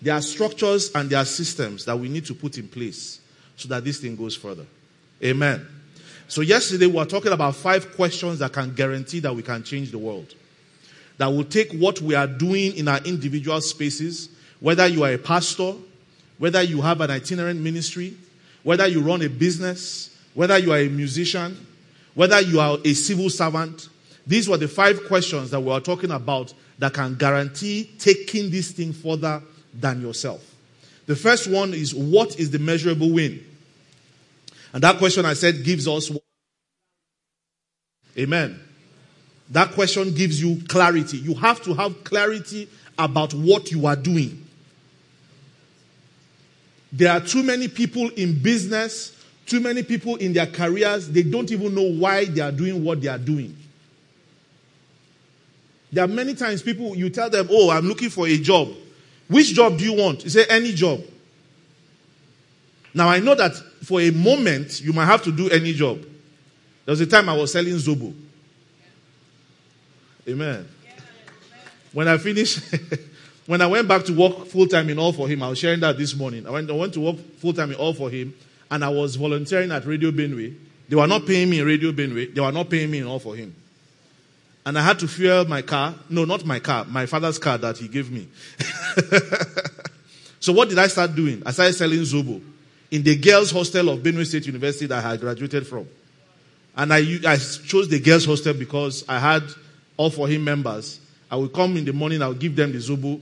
There 0.04 0.12
are 0.12 0.20
structures 0.20 0.90
and 0.94 1.08
there 1.08 1.18
are 1.18 1.24
systems 1.24 1.86
that 1.86 1.98
we 1.98 2.10
need 2.10 2.26
to 2.26 2.34
put 2.34 2.58
in 2.58 2.68
place 2.68 3.20
so 3.56 3.68
that 3.70 3.84
this 3.84 4.00
thing 4.00 4.16
goes 4.16 4.36
further. 4.36 4.66
Amen. 5.22 5.66
So 6.28 6.42
yesterday 6.42 6.86
we 6.86 6.92
were 6.92 7.06
talking 7.06 7.32
about 7.32 7.56
five 7.56 7.96
questions 7.96 8.40
that 8.40 8.52
can 8.52 8.74
guarantee 8.74 9.20
that 9.20 9.34
we 9.34 9.42
can 9.42 9.62
change 9.62 9.90
the 9.92 9.96
world. 9.96 10.34
That 11.16 11.28
will 11.28 11.44
take 11.44 11.72
what 11.72 12.02
we 12.02 12.14
are 12.14 12.26
doing 12.26 12.76
in 12.76 12.86
our 12.86 12.98
individual 12.98 13.58
spaces, 13.62 14.28
whether 14.60 14.86
you 14.86 15.04
are 15.04 15.12
a 15.12 15.16
pastor, 15.16 15.72
whether 16.36 16.60
you 16.60 16.82
have 16.82 17.00
an 17.00 17.10
itinerant 17.10 17.60
ministry, 17.60 18.14
whether 18.62 18.86
you 18.86 19.00
run 19.00 19.22
a 19.22 19.30
business, 19.30 20.14
whether 20.34 20.58
you 20.58 20.70
are 20.72 20.80
a 20.80 20.88
musician, 20.90 21.56
whether 22.12 22.42
you 22.42 22.60
are 22.60 22.76
a 22.84 22.92
civil 22.92 23.30
servant. 23.30 23.88
These 24.26 24.50
were 24.50 24.58
the 24.58 24.68
five 24.68 25.06
questions 25.06 25.50
that 25.52 25.60
we 25.60 25.68
were 25.68 25.80
talking 25.80 26.10
about 26.10 26.52
that 26.78 26.92
can 26.92 27.14
guarantee 27.14 27.90
taking 27.98 28.50
this 28.50 28.70
thing 28.72 28.92
further 28.92 29.40
than 29.78 30.00
yourself. 30.00 30.54
The 31.06 31.16
first 31.16 31.48
one 31.48 31.74
is 31.74 31.94
what 31.94 32.38
is 32.38 32.50
the 32.50 32.58
measurable 32.58 33.10
win? 33.10 33.44
And 34.72 34.82
that 34.82 34.98
question 34.98 35.24
I 35.24 35.34
said 35.34 35.64
gives 35.64 35.86
us. 35.86 36.10
Amen. 38.18 38.60
That 39.50 39.72
question 39.72 40.14
gives 40.14 40.42
you 40.42 40.62
clarity. 40.68 41.18
You 41.18 41.34
have 41.34 41.62
to 41.62 41.74
have 41.74 42.04
clarity 42.04 42.68
about 42.98 43.34
what 43.34 43.70
you 43.70 43.86
are 43.86 43.96
doing. 43.96 44.46
There 46.92 47.10
are 47.12 47.20
too 47.20 47.42
many 47.42 47.68
people 47.68 48.08
in 48.10 48.38
business, 48.40 49.20
too 49.46 49.60
many 49.60 49.82
people 49.82 50.16
in 50.16 50.32
their 50.32 50.46
careers, 50.46 51.08
they 51.08 51.24
don't 51.24 51.50
even 51.50 51.74
know 51.74 51.82
why 51.82 52.24
they 52.24 52.40
are 52.40 52.52
doing 52.52 52.84
what 52.84 53.00
they 53.00 53.08
are 53.08 53.18
doing. 53.18 53.56
There 55.92 56.04
are 56.04 56.08
many 56.08 56.34
times 56.34 56.62
people, 56.62 56.96
you 56.96 57.10
tell 57.10 57.30
them, 57.30 57.48
Oh, 57.50 57.70
I'm 57.70 57.86
looking 57.86 58.10
for 58.10 58.26
a 58.26 58.36
job. 58.38 58.68
Which 59.28 59.54
job 59.54 59.78
do 59.78 59.84
you 59.84 59.94
want? 59.94 60.24
You 60.24 60.30
say, 60.30 60.44
Any 60.48 60.72
job. 60.72 61.00
Now, 62.94 63.08
I 63.08 63.18
know 63.18 63.34
that 63.34 63.56
for 63.82 64.00
a 64.00 64.10
moment, 64.10 64.80
you 64.80 64.92
might 64.92 65.06
have 65.06 65.22
to 65.24 65.32
do 65.32 65.50
any 65.50 65.72
job. 65.72 66.00
There 66.00 66.92
was 66.92 67.00
a 67.00 67.06
time 67.06 67.28
I 67.28 67.36
was 67.36 67.52
selling 67.52 67.74
Zobo. 67.74 68.14
Amen. 70.28 70.68
When 71.92 72.08
I 72.08 72.16
finished, 72.18 72.60
when 73.46 73.60
I 73.60 73.66
went 73.66 73.88
back 73.88 74.04
to 74.04 74.12
work 74.12 74.46
full 74.46 74.66
time 74.66 74.88
in 74.90 74.98
All 74.98 75.12
for 75.12 75.28
Him, 75.28 75.42
I 75.42 75.48
was 75.48 75.58
sharing 75.58 75.80
that 75.80 75.98
this 75.98 76.14
morning. 76.14 76.46
I 76.46 76.50
went, 76.50 76.70
I 76.70 76.74
went 76.74 76.94
to 76.94 77.00
work 77.00 77.16
full 77.38 77.52
time 77.52 77.70
in 77.70 77.76
All 77.76 77.94
for 77.94 78.10
Him, 78.10 78.34
and 78.70 78.84
I 78.84 78.88
was 78.88 79.16
volunteering 79.16 79.70
at 79.72 79.84
Radio 79.86 80.10
Benue. 80.10 80.54
They 80.88 80.96
were 80.96 81.06
not 81.06 81.26
paying 81.26 81.50
me 81.50 81.60
in 81.60 81.66
Radio 81.66 81.92
Benue, 81.92 82.34
they 82.34 82.40
were 82.40 82.52
not 82.52 82.70
paying 82.70 82.90
me 82.90 82.98
in 82.98 83.06
All 83.06 83.18
for 83.18 83.34
Him. 83.34 83.54
And 84.66 84.78
I 84.78 84.82
had 84.82 84.98
to 85.00 85.08
fuel 85.08 85.44
my 85.44 85.62
car. 85.62 85.94
No, 86.08 86.24
not 86.24 86.44
my 86.44 86.58
car, 86.58 86.84
my 86.86 87.06
father's 87.06 87.38
car 87.38 87.58
that 87.58 87.78
he 87.78 87.88
gave 87.88 88.10
me. 88.10 88.28
so 90.40 90.52
what 90.52 90.68
did 90.68 90.78
I 90.78 90.86
start 90.86 91.14
doing? 91.14 91.42
I 91.44 91.52
started 91.52 91.74
selling 91.74 92.00
Zobo 92.00 92.40
in 92.90 93.02
the 93.02 93.16
girls' 93.16 93.50
hostel 93.50 93.90
of 93.90 94.00
Benue 94.00 94.24
State 94.24 94.46
University 94.46 94.86
that 94.86 95.04
I 95.04 95.10
had 95.10 95.20
graduated 95.20 95.66
from. 95.66 95.86
And 96.76 96.92
I, 96.92 96.98
I 97.26 97.36
chose 97.36 97.88
the 97.88 98.00
girls' 98.00 98.24
hostel 98.24 98.54
because 98.54 99.04
I 99.08 99.18
had 99.18 99.42
all 99.96 100.10
for 100.10 100.28
him 100.28 100.44
members. 100.44 101.00
I 101.30 101.36
would 101.36 101.52
come 101.52 101.76
in 101.76 101.84
the 101.84 101.92
morning, 101.92 102.22
I 102.22 102.28
would 102.28 102.38
give 102.38 102.56
them 102.56 102.72
the 102.72 102.78
Zobo. 102.78 103.20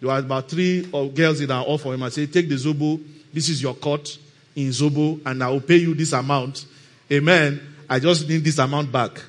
There 0.00 0.10
were 0.10 0.18
about 0.18 0.48
three 0.48 0.82
girls 0.82 1.40
in 1.40 1.50
our 1.50 1.64
all 1.64 1.78
for 1.78 1.94
him. 1.94 2.02
I 2.02 2.10
say, 2.10 2.26
take 2.26 2.48
the 2.48 2.56
Zobo. 2.56 3.02
This 3.32 3.48
is 3.48 3.62
your 3.62 3.74
cut 3.74 4.18
in 4.54 4.68
Zobo, 4.68 5.20
and 5.24 5.42
I 5.42 5.48
will 5.48 5.60
pay 5.60 5.76
you 5.76 5.94
this 5.94 6.12
amount. 6.12 6.66
Amen. 7.10 7.60
I 7.88 7.98
just 7.98 8.28
need 8.28 8.44
this 8.44 8.58
amount 8.58 8.92
back. 8.92 9.20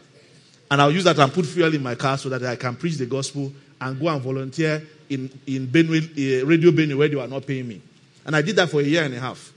And 0.70 0.82
I'll 0.82 0.92
use 0.92 1.04
that 1.04 1.20
and 1.20 1.32
put 1.32 1.46
fuel 1.46 1.74
in 1.74 1.84
my 1.84 1.96
car 1.96 2.18
so 2.18 2.30
that 2.30 2.44
I 2.44 2.56
can 2.56 2.76
preach 2.76 2.96
the 2.96 3.06
gospel 3.06 3.52
and 3.80 4.00
go 4.00 4.08
and 4.08 4.22
volunteer 4.22 4.82
in, 5.10 5.30
in 5.46 5.68
Benue, 5.68 6.42
uh, 6.42 6.46
Radio 6.46 6.72
Benue 6.72 6.98
where 6.98 7.08
they 7.08 7.16
were 7.16 7.28
not 7.28 7.46
paying 7.46 7.68
me. 7.68 7.82
And 8.26 8.36
I 8.36 8.42
did 8.42 8.56
that 8.56 8.70
for 8.70 8.82
a 8.82 8.84
year 8.84 9.04
and 9.04 9.14
a 9.14 9.20
half. 9.20 9.54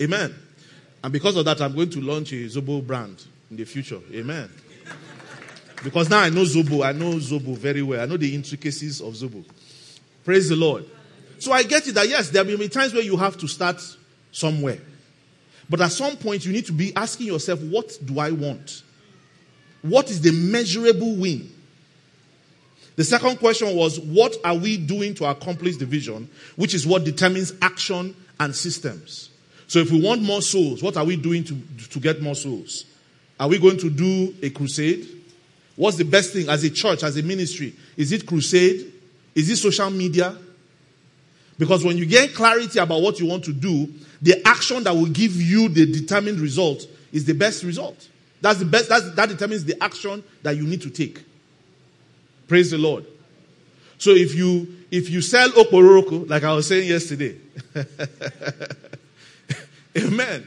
Amen. 0.00 0.34
And 1.02 1.12
because 1.12 1.36
of 1.36 1.44
that, 1.44 1.60
I'm 1.60 1.74
going 1.74 1.90
to 1.90 2.00
launch 2.00 2.32
a 2.32 2.36
Zobo 2.46 2.86
brand 2.86 3.24
in 3.50 3.56
the 3.56 3.64
future. 3.64 4.00
Amen. 4.12 4.50
Because 5.82 6.08
now 6.08 6.20
I 6.20 6.30
know 6.30 6.42
Zobo. 6.42 6.84
I 6.84 6.92
know 6.92 7.14
Zobo 7.16 7.56
very 7.56 7.82
well. 7.82 8.00
I 8.00 8.06
know 8.06 8.16
the 8.16 8.34
intricacies 8.34 9.00
of 9.00 9.12
Zobo. 9.14 9.44
Praise 10.24 10.48
the 10.48 10.56
Lord. 10.56 10.86
So 11.38 11.52
I 11.52 11.62
get 11.62 11.86
it 11.86 11.92
that 11.92 12.08
yes, 12.08 12.30
there 12.30 12.44
will 12.44 12.56
be 12.56 12.68
times 12.68 12.94
where 12.94 13.02
you 13.02 13.16
have 13.16 13.36
to 13.38 13.48
start 13.48 13.82
somewhere. 14.32 14.78
But 15.68 15.80
at 15.80 15.92
some 15.92 16.16
point, 16.16 16.46
you 16.46 16.52
need 16.52 16.66
to 16.66 16.72
be 16.72 16.94
asking 16.96 17.26
yourself, 17.26 17.60
what 17.60 17.98
do 18.02 18.18
I 18.18 18.30
want? 18.30 18.82
What 19.84 20.10
is 20.10 20.22
the 20.22 20.32
measurable 20.32 21.14
win? 21.14 21.52
The 22.96 23.04
second 23.04 23.36
question 23.36 23.76
was, 23.76 24.00
what 24.00 24.34
are 24.42 24.54
we 24.54 24.78
doing 24.78 25.14
to 25.16 25.26
accomplish 25.26 25.76
the 25.76 25.84
vision? 25.84 26.30
Which 26.56 26.72
is 26.72 26.86
what 26.86 27.04
determines 27.04 27.52
action 27.60 28.16
and 28.40 28.56
systems. 28.56 29.28
So 29.66 29.80
if 29.80 29.90
we 29.90 30.00
want 30.00 30.22
more 30.22 30.40
souls, 30.40 30.82
what 30.82 30.96
are 30.96 31.04
we 31.04 31.16
doing 31.16 31.44
to, 31.44 31.60
to 31.90 32.00
get 32.00 32.22
more 32.22 32.34
souls? 32.34 32.86
Are 33.38 33.46
we 33.46 33.58
going 33.58 33.76
to 33.76 33.90
do 33.90 34.34
a 34.42 34.48
crusade? 34.48 35.06
What's 35.76 35.98
the 35.98 36.04
best 36.04 36.32
thing 36.32 36.48
as 36.48 36.64
a 36.64 36.70
church, 36.70 37.02
as 37.02 37.18
a 37.18 37.22
ministry? 37.22 37.74
Is 37.98 38.10
it 38.12 38.26
crusade? 38.26 38.90
Is 39.34 39.50
it 39.50 39.56
social 39.56 39.90
media? 39.90 40.34
Because 41.58 41.84
when 41.84 41.98
you 41.98 42.06
get 42.06 42.34
clarity 42.34 42.78
about 42.78 43.02
what 43.02 43.20
you 43.20 43.26
want 43.26 43.44
to 43.44 43.52
do, 43.52 43.92
the 44.22 44.40
action 44.48 44.82
that 44.84 44.94
will 44.94 45.10
give 45.10 45.36
you 45.36 45.68
the 45.68 45.84
determined 45.84 46.40
result 46.40 46.86
is 47.12 47.26
the 47.26 47.34
best 47.34 47.64
result. 47.64 48.08
That's 48.44 48.58
the 48.58 48.66
best, 48.66 48.90
that's, 48.90 49.10
that 49.12 49.30
determines 49.30 49.64
the 49.64 49.82
action 49.82 50.22
that 50.42 50.54
you 50.54 50.64
need 50.64 50.82
to 50.82 50.90
take. 50.90 51.24
Praise 52.46 52.70
the 52.70 52.76
Lord. 52.76 53.06
So 53.96 54.10
if 54.10 54.34
you 54.34 54.84
if 54.90 55.08
you 55.08 55.22
sell 55.22 55.48
okporoko, 55.48 56.28
like 56.28 56.44
I 56.44 56.52
was 56.52 56.68
saying 56.68 56.86
yesterday, 56.86 57.38
Amen. 59.96 60.46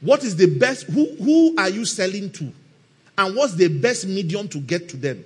What 0.00 0.24
is 0.24 0.36
the 0.36 0.58
best? 0.58 0.84
Who 0.84 1.14
who 1.16 1.54
are 1.58 1.68
you 1.68 1.84
selling 1.84 2.30
to? 2.30 2.50
And 3.18 3.36
what's 3.36 3.56
the 3.56 3.68
best 3.68 4.06
medium 4.06 4.48
to 4.48 4.58
get 4.58 4.88
to 4.88 4.96
them? 4.96 5.22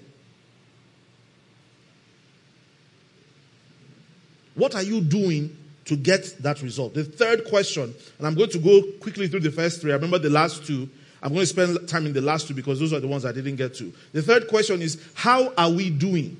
What 4.57 4.75
are 4.75 4.83
you 4.83 5.01
doing 5.01 5.57
to 5.85 5.95
get 5.95 6.35
that 6.43 6.63
result? 6.63 6.95
The 6.95 7.05
third 7.05 7.45
question, 7.45 7.95
and 8.19 8.27
I'm 8.27 8.35
going 8.35 8.51
to 8.51 8.59
go 8.59 8.83
quickly 8.99 9.29
through 9.29 9.41
the 9.41 9.53
first 9.53 9.81
three. 9.81 9.93
I 9.93 9.95
remember 9.95 10.19
the 10.19 10.31
last 10.31 10.67
two. 10.67 10.91
I'm 11.23 11.31
going 11.31 11.41
to 11.41 11.47
spend 11.47 11.89
time 11.89 12.07
in 12.07 12.13
the 12.13 12.21
last 12.21 12.47
two 12.47 12.55
because 12.55 12.79
those 12.79 12.93
are 12.93 13.01
the 13.01 13.09
ones 13.09 13.25
I 13.25 13.33
didn't 13.33 13.57
get 13.57 13.75
to. 13.77 13.93
The 14.13 14.23
third 14.23 14.49
question 14.49 14.83
is, 14.83 15.01
how 15.15 15.53
are 15.55 15.71
we 15.71 15.91
doing? 15.91 16.37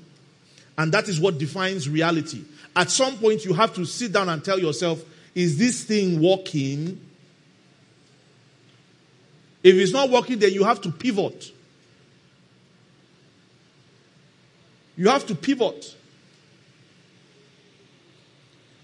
And 0.77 0.91
that 0.91 1.09
is 1.09 1.19
what 1.19 1.39
defines 1.39 1.89
reality. 1.89 2.43
At 2.75 2.91
some 2.91 3.17
point, 3.17 3.43
you 3.43 3.53
have 3.53 3.73
to 3.73 3.85
sit 3.85 4.11
down 4.13 4.29
and 4.29 4.43
tell 4.43 4.59
yourself, 4.59 5.03
is 5.33 5.57
this 5.57 5.83
thing 5.83 6.21
working? 6.21 7.01
If 9.63 9.75
it's 9.75 9.91
not 9.91 10.09
working, 10.09 10.37
then 10.39 10.53
you 10.53 10.63
have 10.63 10.81
to 10.81 10.91
pivot. 10.91 11.51
You 14.95 15.09
have 15.09 15.25
to 15.27 15.35
pivot. 15.35 15.95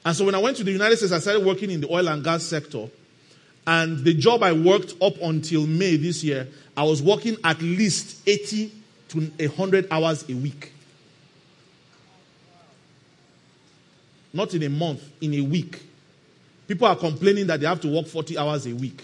And 0.06 0.16
so 0.16 0.26
when 0.26 0.36
I 0.36 0.40
went 0.40 0.58
to 0.58 0.64
the 0.64 0.72
United 0.72 0.98
States, 0.98 1.12
I 1.12 1.20
started 1.20 1.46
working 1.46 1.72
in 1.72 1.82
the 1.82 1.92
oil 1.92 2.08
and 2.08 2.24
gas 2.24 2.44
sector. 2.44 2.90
And 3.66 4.00
the 4.00 4.14
job 4.14 4.44
I 4.44 4.52
worked 4.52 4.94
up 5.02 5.14
until 5.22 5.66
May 5.66 5.96
this 5.96 6.24
year, 6.24 6.48
I 6.76 6.84
was 6.84 7.02
working 7.02 7.38
at 7.44 7.62
least 7.62 8.28
80 8.28 8.72
to 9.10 9.20
100 9.20 9.88
hours 9.90 10.28
a 10.30 10.34
week. 10.34 10.72
Not 14.34 14.54
in 14.54 14.64
a 14.64 14.70
month, 14.70 15.04
in 15.22 15.34
a 15.36 15.42
week. 15.42 15.82
People 16.68 16.88
are 16.88 16.96
complaining 16.96 17.48
that 17.48 17.60
they 17.60 17.68
have 17.68 17.80
to 17.82 17.88
work 17.88 18.08
40 18.08 18.38
hours 18.38 18.66
a 18.66 18.74
week. 18.74 19.04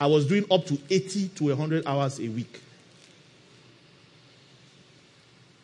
I 0.00 0.06
was 0.06 0.26
doing 0.26 0.44
up 0.50 0.66
to 0.66 0.78
80 0.90 1.28
to 1.28 1.44
100 1.44 1.86
hours 1.86 2.18
a 2.18 2.28
week. 2.28 2.60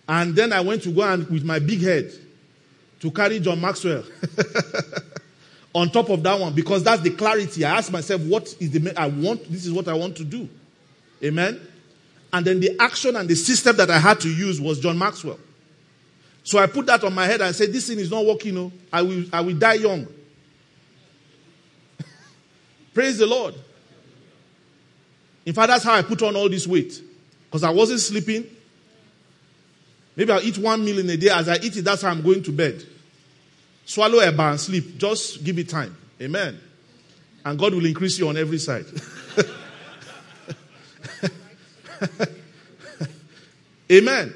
And 0.09 0.37
then 0.37 0.53
I 0.53 0.61
went 0.61 0.83
to 0.85 0.91
go 0.91 1.03
and 1.03 1.29
with 1.29 1.45
my 1.45 1.59
big 1.59 1.81
head 1.81 2.13
to 3.01 3.11
carry 3.11 3.41
John 3.41 3.61
Maxwell 3.61 4.05
on 5.77 5.91
top 5.91 6.09
of 6.09 6.23
that 6.23 6.41
one 6.41 6.55
because 6.55 6.83
that's 6.83 7.03
the 7.03 7.11
clarity. 7.11 7.63
I 7.63 7.77
ask 7.77 7.93
myself, 7.93 8.23
what 8.23 8.45
is 8.59 8.71
the 8.71 8.99
I 8.99 9.09
want? 9.09 9.45
This 9.53 9.67
is 9.67 9.73
what 9.73 9.89
I 9.89 9.93
want 9.93 10.17
to 10.17 10.25
do. 10.25 10.49
Amen. 11.23 11.61
And 12.33 12.47
then 12.47 12.61
the 12.61 12.81
action 12.81 13.15
and 13.15 13.29
the 13.29 13.35
system 13.35 13.77
that 13.77 13.91
I 13.91 13.99
had 13.99 14.19
to 14.21 14.29
use 14.31 14.59
was 14.59 14.81
John 14.81 14.99
Maxwell. 14.99 15.39
So 16.45 16.59
I 16.59 16.67
put 16.67 16.87
that 16.87 17.05
on 17.05 17.13
my 17.15 17.27
head 17.27 17.43
and 17.43 17.55
said, 17.55 17.75
This 17.75 17.89
thing 17.89 17.99
is 17.99 18.11
not 18.11 18.25
working. 18.25 18.55
No. 18.55 18.73
I 18.91 19.03
will, 19.03 19.25
I 19.31 19.43
will 19.43 19.55
die 19.55 19.75
young. 19.75 20.07
Praise 22.95 23.19
the 23.19 23.27
Lord. 23.27 23.55
In 25.45 25.53
fact, 25.53 25.69
that's 25.69 25.85
how 25.85 25.93
I 25.93 26.01
put 26.01 26.23
on 26.23 26.37
all 26.37 26.49
this 26.49 26.67
weight. 26.67 27.03
Because 27.45 27.63
I 27.63 27.71
wasn't 27.71 28.01
sleeping. 28.01 28.47
Maybe 30.17 30.33
I'll 30.33 30.43
eat 30.43 30.57
one 30.57 30.83
meal 30.83 31.01
in 31.01 31.11
a 31.11 31.19
day. 31.19 31.29
As 31.29 31.51
I 31.51 31.57
eat 31.57 31.77
it, 31.77 31.83
that's 31.83 32.01
how 32.01 32.09
I'm 32.09 32.23
going 32.23 32.43
to 32.45 32.51
bed. 32.53 32.83
Swallow 33.87 34.19
a 34.19 34.31
bar 34.33 34.51
and 34.51 34.61
sleep. 34.61 34.99
Just 34.99 35.43
give 35.43 35.59
it 35.59 35.71
time. 35.71 35.97
Amen. 36.21 36.61
And 37.45 37.59
God 37.59 37.73
will 37.73 37.87
increase 37.87 38.19
you 38.19 38.29
on 38.29 38.37
every 38.37 38.59
side. 38.59 38.85
Amen. 43.91 44.35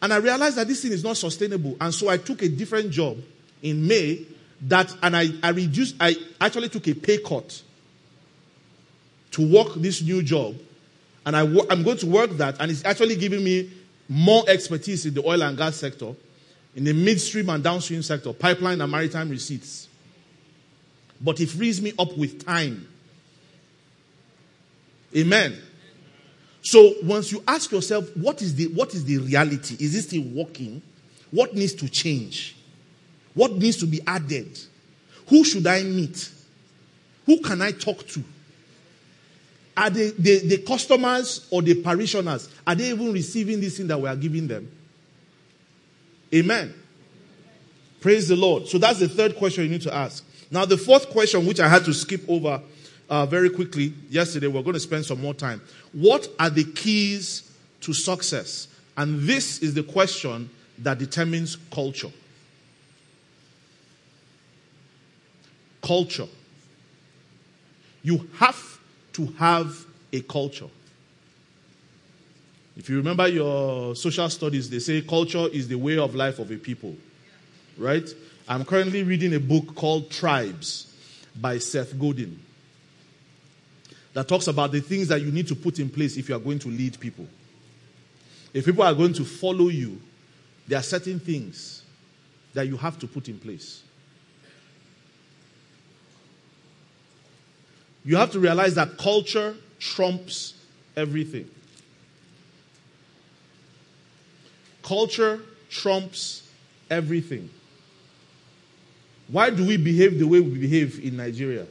And 0.00 0.12
I 0.12 0.16
realized 0.16 0.56
that 0.56 0.66
this 0.66 0.82
thing 0.82 0.92
is 0.92 1.04
not 1.04 1.16
sustainable. 1.18 1.76
And 1.80 1.94
so 1.94 2.08
I 2.08 2.16
took 2.16 2.42
a 2.42 2.48
different 2.48 2.90
job 2.90 3.18
in 3.62 3.86
May 3.86 4.26
that, 4.62 4.94
and 5.02 5.14
I, 5.14 5.28
I 5.42 5.50
reduced, 5.50 5.96
I 6.00 6.16
actually 6.40 6.70
took 6.70 6.88
a 6.88 6.94
pay 6.94 7.18
cut 7.18 7.62
to 9.32 9.46
work 9.46 9.74
this 9.76 10.00
new 10.00 10.22
job. 10.22 10.56
And 11.26 11.36
I, 11.36 11.40
I'm 11.40 11.82
going 11.82 11.98
to 11.98 12.06
work 12.06 12.30
that, 12.38 12.56
and 12.60 12.70
it's 12.70 12.84
actually 12.84 13.16
giving 13.16 13.44
me 13.44 13.70
more 14.08 14.44
expertise 14.48 15.04
in 15.06 15.12
the 15.14 15.26
oil 15.26 15.42
and 15.42 15.56
gas 15.56 15.76
sector, 15.76 16.14
in 16.76 16.84
the 16.84 16.92
midstream 16.92 17.50
and 17.50 17.62
downstream 17.62 18.02
sector, 18.02 18.32
pipeline 18.32 18.80
and 18.80 18.90
maritime 18.90 19.28
receipts. 19.30 19.88
But 21.20 21.40
it 21.40 21.48
frees 21.50 21.80
me 21.80 21.92
up 21.98 22.16
with 22.16 22.44
time. 22.44 22.88
Amen. 25.16 25.56
So 26.62 26.94
once 27.02 27.30
you 27.30 27.42
ask 27.46 27.70
yourself, 27.70 28.14
what 28.16 28.42
is 28.42 28.54
the, 28.54 28.66
what 28.68 28.94
is 28.94 29.04
the 29.04 29.18
reality? 29.18 29.76
Is 29.78 29.92
this 29.92 30.06
still 30.06 30.22
working? 30.22 30.82
What 31.30 31.54
needs 31.54 31.74
to 31.74 31.88
change? 31.88 32.56
What 33.34 33.52
needs 33.52 33.76
to 33.78 33.86
be 33.86 34.00
added? 34.06 34.58
Who 35.28 35.44
should 35.44 35.66
I 35.66 35.82
meet? 35.82 36.30
Who 37.26 37.40
can 37.40 37.62
I 37.62 37.72
talk 37.72 38.06
to? 38.08 38.24
Are 39.76 39.90
they, 39.90 40.10
the, 40.10 40.38
the 40.46 40.58
customers 40.58 41.46
or 41.50 41.62
the 41.62 41.74
parishioners, 41.82 42.48
are 42.66 42.74
they 42.74 42.90
even 42.90 43.12
receiving 43.12 43.60
this 43.60 43.76
thing 43.76 43.88
that 43.88 44.00
we 44.00 44.08
are 44.08 44.16
giving 44.16 44.46
them? 44.46 44.70
Amen. 46.34 46.74
Praise 48.00 48.28
the 48.28 48.36
Lord. 48.36 48.68
So 48.68 48.78
that's 48.78 48.98
the 48.98 49.08
third 49.08 49.36
question 49.36 49.64
you 49.64 49.70
need 49.70 49.82
to 49.82 49.94
ask. 49.94 50.24
Now, 50.50 50.64
the 50.64 50.76
fourth 50.76 51.08
question, 51.10 51.46
which 51.46 51.60
I 51.60 51.68
had 51.68 51.84
to 51.86 51.94
skip 51.94 52.22
over 52.28 52.60
uh, 53.08 53.26
very 53.26 53.50
quickly 53.50 53.94
yesterday, 54.10 54.46
we're 54.46 54.62
going 54.62 54.74
to 54.74 54.80
spend 54.80 55.04
some 55.04 55.20
more 55.20 55.34
time. 55.34 55.62
What 55.92 56.28
are 56.38 56.50
the 56.50 56.64
keys 56.64 57.50
to 57.82 57.92
success? 57.92 58.68
And 58.96 59.20
this 59.22 59.60
is 59.60 59.74
the 59.74 59.82
question 59.82 60.50
that 60.78 60.98
determines 60.98 61.56
culture. 61.72 62.10
Culture. 65.82 66.28
You 68.02 68.28
have 68.36 68.78
to 69.14 69.26
have 69.38 69.86
a 70.12 70.20
culture. 70.20 70.68
If 72.76 72.88
you 72.88 72.96
remember 72.96 73.28
your 73.28 73.94
social 73.94 74.28
studies, 74.28 74.68
they 74.68 74.80
say 74.80 75.00
culture 75.02 75.46
is 75.52 75.68
the 75.68 75.76
way 75.76 75.96
of 75.98 76.14
life 76.14 76.38
of 76.38 76.50
a 76.50 76.56
people. 76.56 76.96
Right? 77.78 78.08
I'm 78.48 78.64
currently 78.64 79.02
reading 79.02 79.34
a 79.34 79.40
book 79.40 79.74
called 79.74 80.10
Tribes 80.10 80.94
by 81.36 81.58
Seth 81.58 81.98
Godin 81.98 82.38
that 84.12 84.28
talks 84.28 84.46
about 84.46 84.70
the 84.72 84.80
things 84.80 85.08
that 85.08 85.20
you 85.20 85.32
need 85.32 85.48
to 85.48 85.56
put 85.56 85.78
in 85.78 85.88
place 85.88 86.16
if 86.16 86.28
you 86.28 86.36
are 86.36 86.40
going 86.40 86.58
to 86.60 86.68
lead 86.68 86.98
people. 87.00 87.26
If 88.52 88.64
people 88.64 88.84
are 88.84 88.94
going 88.94 89.12
to 89.14 89.24
follow 89.24 89.68
you, 89.68 90.00
there 90.68 90.78
are 90.78 90.82
certain 90.82 91.18
things 91.18 91.82
that 92.54 92.66
you 92.68 92.76
have 92.76 92.98
to 93.00 93.08
put 93.08 93.28
in 93.28 93.38
place. 93.38 93.82
You 98.04 98.16
have 98.16 98.30
to 98.32 98.38
realize 98.38 98.74
that 98.76 98.98
culture 98.98 99.56
trumps 99.80 100.54
everything. 100.96 101.50
Culture 104.84 105.40
trumps 105.70 106.46
everything. 106.90 107.48
Why 109.28 109.48
do 109.48 109.66
we 109.66 109.78
behave 109.78 110.18
the 110.18 110.26
way 110.26 110.40
we 110.40 110.58
behave 110.58 111.02
in 111.02 111.16
Nigeria? 111.16 111.66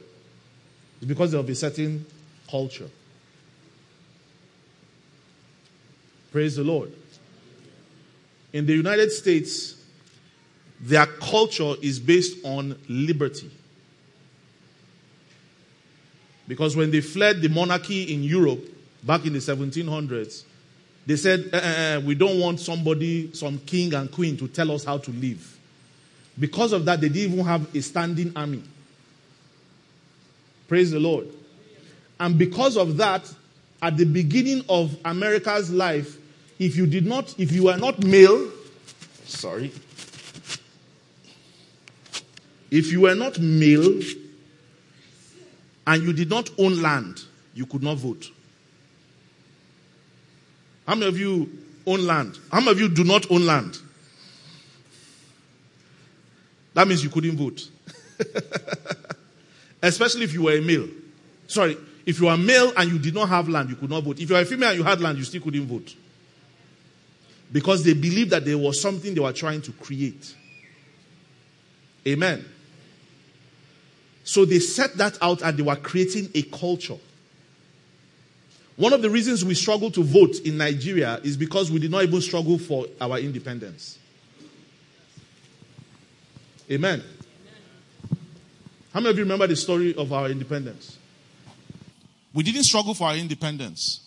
It's 0.98 1.06
because 1.06 1.36
of 1.36 1.48
a 1.48 1.54
certain 1.54 2.06
culture. 2.50 2.90
Praise 6.32 6.56
the 6.56 6.64
Lord. 6.64 6.92
In 8.52 8.66
the 8.66 8.74
United 8.74 9.12
States, 9.12 9.76
their 10.82 11.06
culture 11.06 11.76
is 11.84 12.00
based 12.00 12.44
on 12.44 12.80
liberty. 12.90 13.52
Because 16.48 16.76
when 16.76 16.90
they 16.90 17.02
fled 17.02 17.42
the 17.42 17.50
monarchy 17.50 18.12
in 18.12 18.24
Europe 18.24 18.68
back 19.04 19.26
in 19.26 19.34
the 19.34 19.40
1700s, 19.40 20.44
they 21.06 21.16
said, 21.16 21.50
eh, 21.54 21.98
We 21.98 22.16
don't 22.16 22.40
want 22.40 22.60
somebody, 22.60 23.34
some 23.34 23.60
king 23.60 23.94
and 23.94 24.12
queen, 24.12 24.38
to 24.38 24.48
tell 24.48 24.72
us 24.72 24.84
how 24.84 24.98
to 24.98 25.12
live. 25.12 25.58
Because 26.40 26.74
of 26.74 26.86
that, 26.86 27.02
they 27.02 27.10
didn't 27.10 27.34
even 27.34 27.46
have 27.46 27.74
a 27.76 27.82
standing 27.82 28.32
army. 28.36 28.64
Praise 30.68 30.92
the 30.92 31.00
Lord. 31.00 31.28
And 32.20 32.38
because 32.38 32.78
of 32.78 32.98
that, 32.98 33.32
at 33.82 33.98
the 33.98 34.06
beginning 34.06 34.64
of 34.70 34.98
America's 35.04 35.70
life, 35.70 36.18
if 36.58 36.76
you 36.78 36.88
did 36.88 37.06
not, 37.06 37.38
if 37.38 37.52
you 37.52 37.66
were 37.66 37.78
not 37.78 38.04
male, 38.04 38.50
sorry, 39.26 39.72
if 42.72 42.92
you 42.92 43.02
were 43.02 43.16
not 43.16 43.40
male, 43.40 44.02
and 45.86 46.04
you 46.04 46.14
did 46.14 46.30
not 46.30 46.50
own 46.58 46.82
land, 46.82 47.22
you 47.54 47.66
could 47.66 47.84
not 47.84 47.98
vote. 47.98 48.32
How 50.88 50.96
many 50.96 51.08
of 51.08 51.18
you 51.18 51.50
own 51.86 52.06
land? 52.06 52.38
How 52.52 52.60
many 52.60 52.72
of 52.72 52.80
you 52.80 52.90
do 52.90 53.04
not 53.04 53.30
own 53.32 53.46
land? 53.46 53.78
That 56.74 56.88
means 56.88 57.04
you 57.04 57.10
couldn't 57.10 57.38
vote. 57.38 57.70
Especially 59.82 60.24
if 60.24 60.34
you 60.34 60.44
were 60.44 60.54
a 60.54 60.62
male. 60.62 60.88
Sorry, 61.48 61.78
if 62.06 62.20
you 62.20 62.28
are 62.28 62.38
male 62.38 62.74
and 62.76 62.92
you 62.92 63.00
did 63.00 63.14
not 63.14 63.30
have 63.30 63.48
land, 63.48 63.70
you 63.70 63.76
could 63.76 63.90
not 63.90 64.04
vote. 64.04 64.20
If 64.20 64.30
you 64.30 64.36
are 64.36 64.42
a 64.42 64.46
female 64.46 64.70
and 64.70 64.78
you 64.78 64.84
had 64.84 65.00
land, 65.02 65.18
you 65.18 65.24
still 65.24 65.42
couldn't 65.42 65.66
vote. 65.66 65.96
Because 67.52 67.84
they 67.84 67.94
believed 67.94 68.32
that 68.32 68.46
there 68.46 68.58
was 68.58 68.82
something 68.82 69.14
they 69.14 69.20
were 69.20 69.34
trying 69.34 69.62
to 69.62 69.72
create. 69.74 70.36
Amen. 72.08 72.44
So 74.24 74.46
they 74.46 74.60
set 74.60 74.98
that 74.98 75.18
out 75.22 75.42
and 75.42 75.58
they 75.58 75.64
were 75.64 75.76
creating 75.76 76.30
a 76.34 76.42
culture. 76.44 76.98
One 78.76 78.94
of 78.94 79.02
the 79.02 79.10
reasons 79.10 79.46
we 79.46 79.54
struggle 79.54 79.92
to 79.92 80.04
vote 80.04 80.40
in 80.40 80.58
Nigeria 80.58 81.20
is 81.24 81.38
because 81.38 81.70
we 81.70 81.80
did 81.80 81.92
not 81.92 82.04
even 82.04 82.22
struggle 82.22 82.58
for 82.58 82.86
our 83.00 83.20
independence. 83.20 84.00
Amen. 86.72 87.04
How 88.94 89.00
many 89.00 89.10
of 89.12 89.18
you 89.18 89.24
remember 89.24 89.48
the 89.48 89.56
story 89.56 89.94
of 89.96 90.12
our 90.12 90.30
independence? 90.30 90.98
We 92.34 92.44
didn't 92.44 92.64
struggle 92.64 92.94
for 92.94 93.08
our 93.08 93.16
independence. 93.16 94.00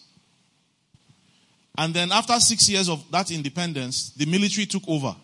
And 1.78 1.94
then 1.94 2.10
after 2.10 2.38
six 2.40 2.68
years 2.68 2.88
of 2.88 3.04
that 3.10 3.30
independence, 3.30 4.10
the 4.10 4.26
military 4.26 4.66
took 4.66 4.82
over. 4.88 5.14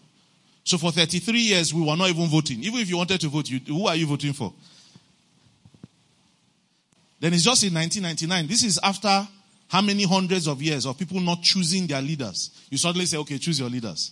So 0.65 0.79
for 0.79 0.93
33 0.93 1.39
years, 1.39 1.75
we 1.75 1.81
were 1.83 1.97
not 1.97 2.11
even 2.11 2.29
voting. 2.29 2.63
Even 2.63 2.81
if 2.81 2.89
you 2.89 2.97
wanted 2.97 3.21
to 3.23 3.29
vote, 3.29 3.49
you, 3.49 3.59
who 3.67 3.87
are 3.87 3.97
you 3.97 4.07
voting 4.07 4.33
for? 4.33 4.53
Then 7.23 7.35
it's 7.35 7.45
just 7.45 7.63
in 7.63 7.73
1999. 7.73 8.49
This 8.49 8.65
is 8.65 8.81
after 8.83 9.29
how 9.69 9.81
many 9.81 10.03
hundreds 10.03 10.49
of 10.49 10.61
years 10.61 10.87
of 10.87 10.99
people 10.99 11.21
not 11.21 11.41
choosing 11.41 11.87
their 11.87 12.03
leaders. 12.03 12.51
You 12.69 12.79
suddenly 12.79 13.07
say, 13.07 13.17
okay, 13.19 13.39
choose 13.39 13.61
your 13.61 13.71
leaders. 13.71 14.11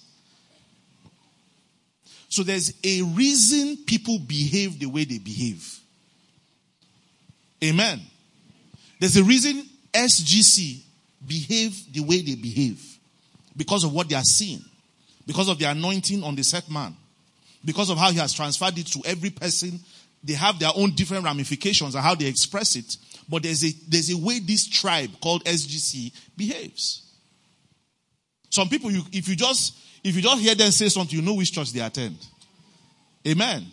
So 2.29 2.45
there's 2.45 2.73
a 2.85 3.03
reason 3.03 3.79
people 3.85 4.21
behave 4.21 4.79
the 4.79 4.87
way 4.87 5.05
they 5.05 5.19
behave. 5.19 5.81
Amen. 7.65 8.01
There's 9.01 9.17
a 9.17 9.25
reason 9.25 9.65
SGC 9.93 10.81
behave 11.27 11.93
the 11.93 12.05
way 12.05 12.23
they 12.23 12.37
behave. 12.37 12.81
Because 13.57 13.83
of 13.83 13.93
what 13.93 14.09
they 14.09 14.15
are 14.15 14.23
seeing. 14.23 14.63
Because 15.27 15.49
of 15.49 15.59
the 15.59 15.65
anointing 15.65 16.23
on 16.23 16.37
the 16.37 16.45
set 16.45 16.71
man. 16.71 16.95
Because 17.65 17.91
of 17.91 17.99
how 17.99 18.13
he 18.13 18.19
has 18.19 18.33
transferred 18.33 18.79
it 18.79 18.87
to 18.87 19.03
every 19.05 19.31
person 19.31 19.81
they 20.23 20.35
have 20.35 20.59
their 20.59 20.71
own 20.75 20.95
different 20.95 21.25
ramifications 21.25 21.95
and 21.95 22.05
how 22.05 22.15
they 22.15 22.27
express 22.27 22.77
it. 22.77 22.97
But 23.29 23.43
there's 23.43 23.65
a, 23.65 23.73
there's 23.89 24.11
a 24.11 24.19
way 24.19 24.41
this 24.41 24.69
tribe 24.69 25.11
called 25.21 25.45
SGC 25.45 26.13
behaves. 26.37 27.11
Some 28.51 28.69
people, 28.69 28.91
you, 28.91 29.03
if 29.13 29.29
you 29.29 29.37
just, 29.37 29.79
if 30.03 30.15
you 30.17 30.23
just 30.23 30.43
hear 30.43 30.55
them 30.55 30.71
say 30.73 30.89
something, 30.89 31.19
you 31.19 31.25
know 31.25 31.35
which 31.35 31.53
church 31.53 31.73
they 31.73 31.81
attend. 31.81 32.19
Amen. 33.27 33.67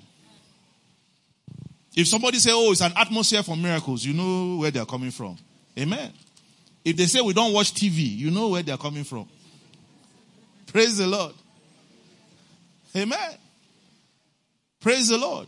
If 1.96 2.08
somebody 2.08 2.38
say, 2.38 2.52
oh, 2.54 2.72
it's 2.72 2.82
an 2.82 2.94
atmosphere 2.96 3.42
for 3.42 3.58
miracles, 3.58 4.06
you 4.06 4.14
know 4.14 4.58
where 4.60 4.70
they're 4.70 4.86
coming 4.86 5.10
from. 5.10 5.38
Amen. 5.78 6.14
If 6.86 6.96
they 6.96 7.06
say 7.06 7.22
we 7.22 7.34
don't 7.34 7.54
watch 7.54 7.74
TV, 7.74 8.16
you 8.16 8.30
know 8.30 8.50
where 8.50 8.62
they're 8.62 8.78
coming 8.78 9.04
from. 9.04 9.28
Praise 10.68 10.98
the 10.98 11.08
Lord. 11.08 11.34
Amen. 12.96 13.38
Praise 14.80 15.08
the 15.08 15.18
Lord. 15.18 15.48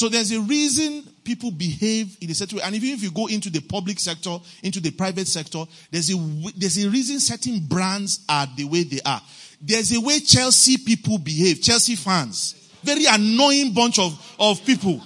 So 0.00 0.08
there's 0.08 0.32
a 0.32 0.40
reason 0.40 1.02
people 1.24 1.50
behave 1.50 2.16
in 2.22 2.30
a 2.30 2.34
certain 2.34 2.56
way. 2.56 2.64
And 2.64 2.74
even 2.74 2.88
if 2.88 3.02
you 3.02 3.10
go 3.10 3.26
into 3.26 3.50
the 3.50 3.60
public 3.60 4.00
sector, 4.00 4.38
into 4.62 4.80
the 4.80 4.92
private 4.92 5.28
sector, 5.28 5.66
there's 5.90 6.10
a, 6.10 6.16
there's 6.56 6.82
a 6.82 6.88
reason 6.88 7.20
certain 7.20 7.58
brands 7.66 8.24
are 8.26 8.46
the 8.56 8.64
way 8.64 8.84
they 8.84 9.02
are. 9.04 9.20
There's 9.60 9.94
a 9.94 10.00
way 10.00 10.20
Chelsea 10.20 10.78
people 10.78 11.18
behave, 11.18 11.60
Chelsea 11.60 11.96
fans. 11.96 12.54
Very 12.82 13.04
annoying 13.10 13.74
bunch 13.74 13.98
of, 13.98 14.18
of 14.40 14.64
people. 14.64 15.02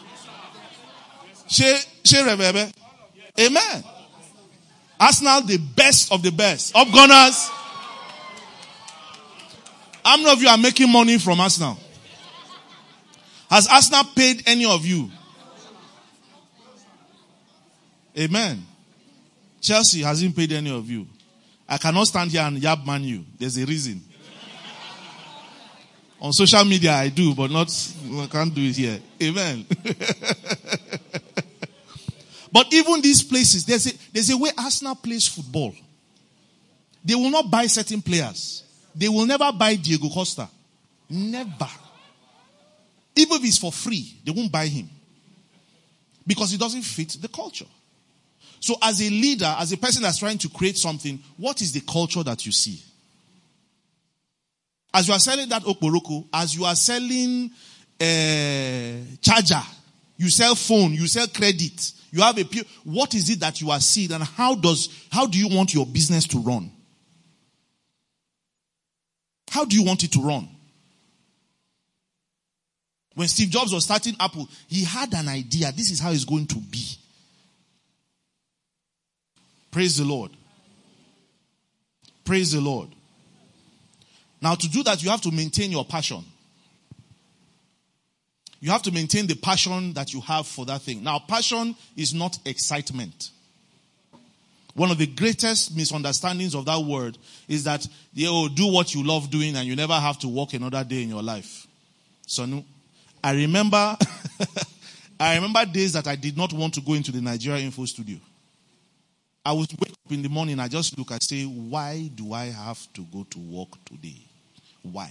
She, 1.48 1.76
she 2.04 2.20
Amen. 2.20 3.84
Arsenal, 5.00 5.40
the 5.40 5.58
best 5.74 6.12
of 6.12 6.22
the 6.22 6.30
best. 6.30 6.76
Up 6.76 6.86
gunners. 6.94 7.48
How 10.04 10.18
many 10.18 10.30
of 10.30 10.40
you 10.40 10.46
are 10.46 10.56
making 10.56 10.88
money 10.88 11.18
from 11.18 11.40
Arsenal? 11.40 11.78
Has 13.54 13.68
Arsenal 13.68 14.02
paid 14.16 14.42
any 14.46 14.64
of 14.64 14.84
you? 14.84 15.08
Amen. 18.18 18.66
Chelsea 19.60 20.02
hasn't 20.02 20.34
paid 20.34 20.50
any 20.50 20.76
of 20.76 20.90
you. 20.90 21.06
I 21.68 21.78
cannot 21.78 22.08
stand 22.08 22.32
here 22.32 22.42
and 22.42 22.60
yab 22.60 22.84
man 22.84 23.04
you. 23.04 23.24
There's 23.38 23.56
a 23.58 23.64
reason. 23.64 24.02
On 26.20 26.32
social 26.32 26.64
media, 26.64 26.94
I 26.94 27.10
do, 27.10 27.32
but 27.32 27.48
not, 27.52 27.70
I 28.14 28.26
can't 28.26 28.52
do 28.52 28.60
it 28.60 28.74
here. 28.74 28.98
Amen. 29.22 29.64
but 32.50 32.74
even 32.74 33.02
these 33.02 33.22
places, 33.22 33.64
there's 33.64 33.86
a, 33.86 33.92
there's 34.12 34.30
a 34.30 34.36
way 34.36 34.50
Arsenal 34.58 34.96
plays 34.96 35.28
football. 35.28 35.72
They 37.04 37.14
will 37.14 37.30
not 37.30 37.48
buy 37.48 37.66
certain 37.68 38.02
players. 38.02 38.64
They 38.96 39.08
will 39.08 39.26
never 39.26 39.52
buy 39.52 39.76
Diego 39.76 40.08
Costa. 40.08 40.48
Never. 41.08 41.70
Even 43.16 43.36
if 43.36 43.44
it's 43.44 43.58
for 43.58 43.72
free, 43.72 44.18
they 44.24 44.32
won't 44.32 44.50
buy 44.50 44.66
him. 44.66 44.88
Because 46.26 46.52
it 46.52 46.60
doesn't 46.60 46.82
fit 46.82 47.16
the 47.20 47.28
culture. 47.28 47.66
So 48.60 48.76
as 48.82 49.00
a 49.02 49.10
leader, 49.10 49.54
as 49.58 49.72
a 49.72 49.76
person 49.76 50.02
that's 50.02 50.18
trying 50.18 50.38
to 50.38 50.48
create 50.48 50.78
something, 50.78 51.18
what 51.36 51.60
is 51.60 51.72
the 51.72 51.80
culture 51.80 52.22
that 52.22 52.46
you 52.46 52.52
see? 52.52 52.82
As 54.92 55.06
you 55.08 55.14
are 55.14 55.20
selling 55.20 55.48
that 55.48 55.62
okporoko, 55.64 56.26
as 56.32 56.54
you 56.54 56.64
are 56.64 56.74
selling 56.74 57.50
uh, 58.00 59.16
charger, 59.20 59.62
you 60.16 60.30
sell 60.30 60.54
phone, 60.54 60.92
you 60.94 61.06
sell 61.06 61.26
credit, 61.26 61.92
you 62.10 62.22
have 62.22 62.38
a 62.38 62.44
what 62.84 63.12
is 63.14 63.28
it 63.28 63.40
that 63.40 63.60
you 63.60 63.70
are 63.70 63.80
seeing 63.80 64.12
and 64.12 64.22
how 64.22 64.54
does 64.54 64.88
how 65.10 65.26
do 65.26 65.38
you 65.38 65.48
want 65.48 65.74
your 65.74 65.84
business 65.84 66.26
to 66.28 66.38
run? 66.38 66.70
How 69.50 69.64
do 69.64 69.76
you 69.76 69.84
want 69.84 70.04
it 70.04 70.12
to 70.12 70.20
run? 70.20 70.48
When 73.14 73.28
Steve 73.28 73.50
Jobs 73.50 73.72
was 73.72 73.84
starting 73.84 74.14
Apple, 74.18 74.48
he 74.68 74.84
had 74.84 75.12
an 75.14 75.28
idea. 75.28 75.70
This 75.72 75.90
is 75.90 76.00
how 76.00 76.10
it's 76.10 76.24
going 76.24 76.46
to 76.48 76.56
be. 76.58 76.84
Praise 79.70 79.96
the 79.96 80.04
Lord. 80.04 80.30
Praise 82.24 82.52
the 82.52 82.60
Lord. 82.60 82.88
Now, 84.40 84.54
to 84.54 84.68
do 84.68 84.82
that, 84.82 85.02
you 85.02 85.10
have 85.10 85.20
to 85.22 85.30
maintain 85.30 85.70
your 85.70 85.84
passion. 85.84 86.24
You 88.60 88.70
have 88.70 88.82
to 88.82 88.92
maintain 88.92 89.26
the 89.26 89.36
passion 89.36 89.92
that 89.92 90.12
you 90.12 90.20
have 90.22 90.46
for 90.46 90.64
that 90.66 90.82
thing. 90.82 91.02
Now, 91.02 91.18
passion 91.18 91.76
is 91.96 92.14
not 92.14 92.38
excitement. 92.44 93.30
One 94.74 94.90
of 94.90 94.98
the 94.98 95.06
greatest 95.06 95.76
misunderstandings 95.76 96.54
of 96.54 96.64
that 96.64 96.80
word 96.80 97.16
is 97.46 97.64
that 97.64 97.86
you 98.12 98.28
oh, 98.30 98.48
do 98.48 98.72
what 98.72 98.94
you 98.94 99.04
love 99.04 99.30
doing 99.30 99.54
and 99.54 99.66
you 99.66 99.76
never 99.76 99.94
have 99.94 100.18
to 100.20 100.28
work 100.28 100.52
another 100.52 100.82
day 100.82 101.02
in 101.02 101.08
your 101.08 101.22
life. 101.22 101.66
So, 102.26 102.44
no. 102.44 102.64
I 103.24 103.32
remember, 103.32 103.96
I 105.18 105.36
remember 105.36 105.64
days 105.64 105.94
that 105.94 106.06
I 106.06 106.14
did 106.14 106.36
not 106.36 106.52
want 106.52 106.74
to 106.74 106.82
go 106.82 106.92
into 106.92 107.10
the 107.10 107.22
Nigeria 107.22 107.62
Info 107.62 107.86
Studio. 107.86 108.18
I 109.42 109.52
would 109.52 109.70
wake 109.80 109.92
up 110.04 110.12
in 110.12 110.20
the 110.20 110.28
morning, 110.28 110.60
I 110.60 110.68
just 110.68 110.98
look, 110.98 111.10
I 111.10 111.16
say, 111.22 111.44
why 111.44 112.10
do 112.14 112.34
I 112.34 112.46
have 112.46 112.86
to 112.92 113.00
go 113.10 113.24
to 113.30 113.38
work 113.38 113.82
today? 113.86 114.20
Why? 114.82 115.10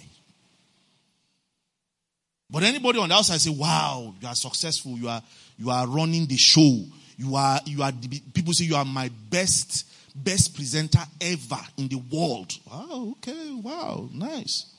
But 2.51 2.61
anybody 2.61 2.99
on 2.99 3.09
the 3.09 3.15
outside 3.15 3.41
say, 3.41 3.49
wow, 3.49 4.13
you 4.21 4.27
are 4.27 4.35
successful. 4.35 4.91
You 4.91 5.09
are, 5.09 5.23
you 5.57 5.71
are 5.71 5.87
running 5.87 6.27
the 6.27 6.37
show. 6.37 6.83
You 7.17 7.35
are, 7.35 7.59
you 7.65 7.81
are, 7.81 7.91
people 8.31 8.53
say 8.53 8.65
you 8.65 8.75
are 8.75 8.85
my 8.85 9.09
best, 9.31 9.87
best 10.15 10.53
presenter 10.55 11.01
ever 11.19 11.59
in 11.79 11.87
the 11.87 11.95
world. 12.11 12.53
Wow, 12.71 13.15
okay, 13.17 13.53
wow, 13.53 14.07
nice. 14.13 14.72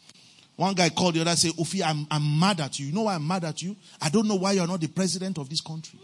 One 0.56 0.74
guy 0.74 0.88
called 0.90 1.14
the 1.14 1.20
other, 1.22 1.34
say, 1.34 1.50
Ofi, 1.50 1.82
I'm, 1.84 2.06
I'm 2.10 2.38
mad 2.38 2.60
at 2.60 2.78
you. 2.78 2.86
You 2.86 2.92
know 2.92 3.02
why 3.02 3.14
I'm 3.14 3.26
mad 3.26 3.44
at 3.44 3.60
you? 3.60 3.74
I 4.00 4.08
don't 4.08 4.28
know 4.28 4.36
why 4.36 4.52
you're 4.52 4.66
not 4.66 4.80
the 4.80 4.86
president 4.88 5.38
of 5.38 5.48
this 5.48 5.60
country. 5.60 5.98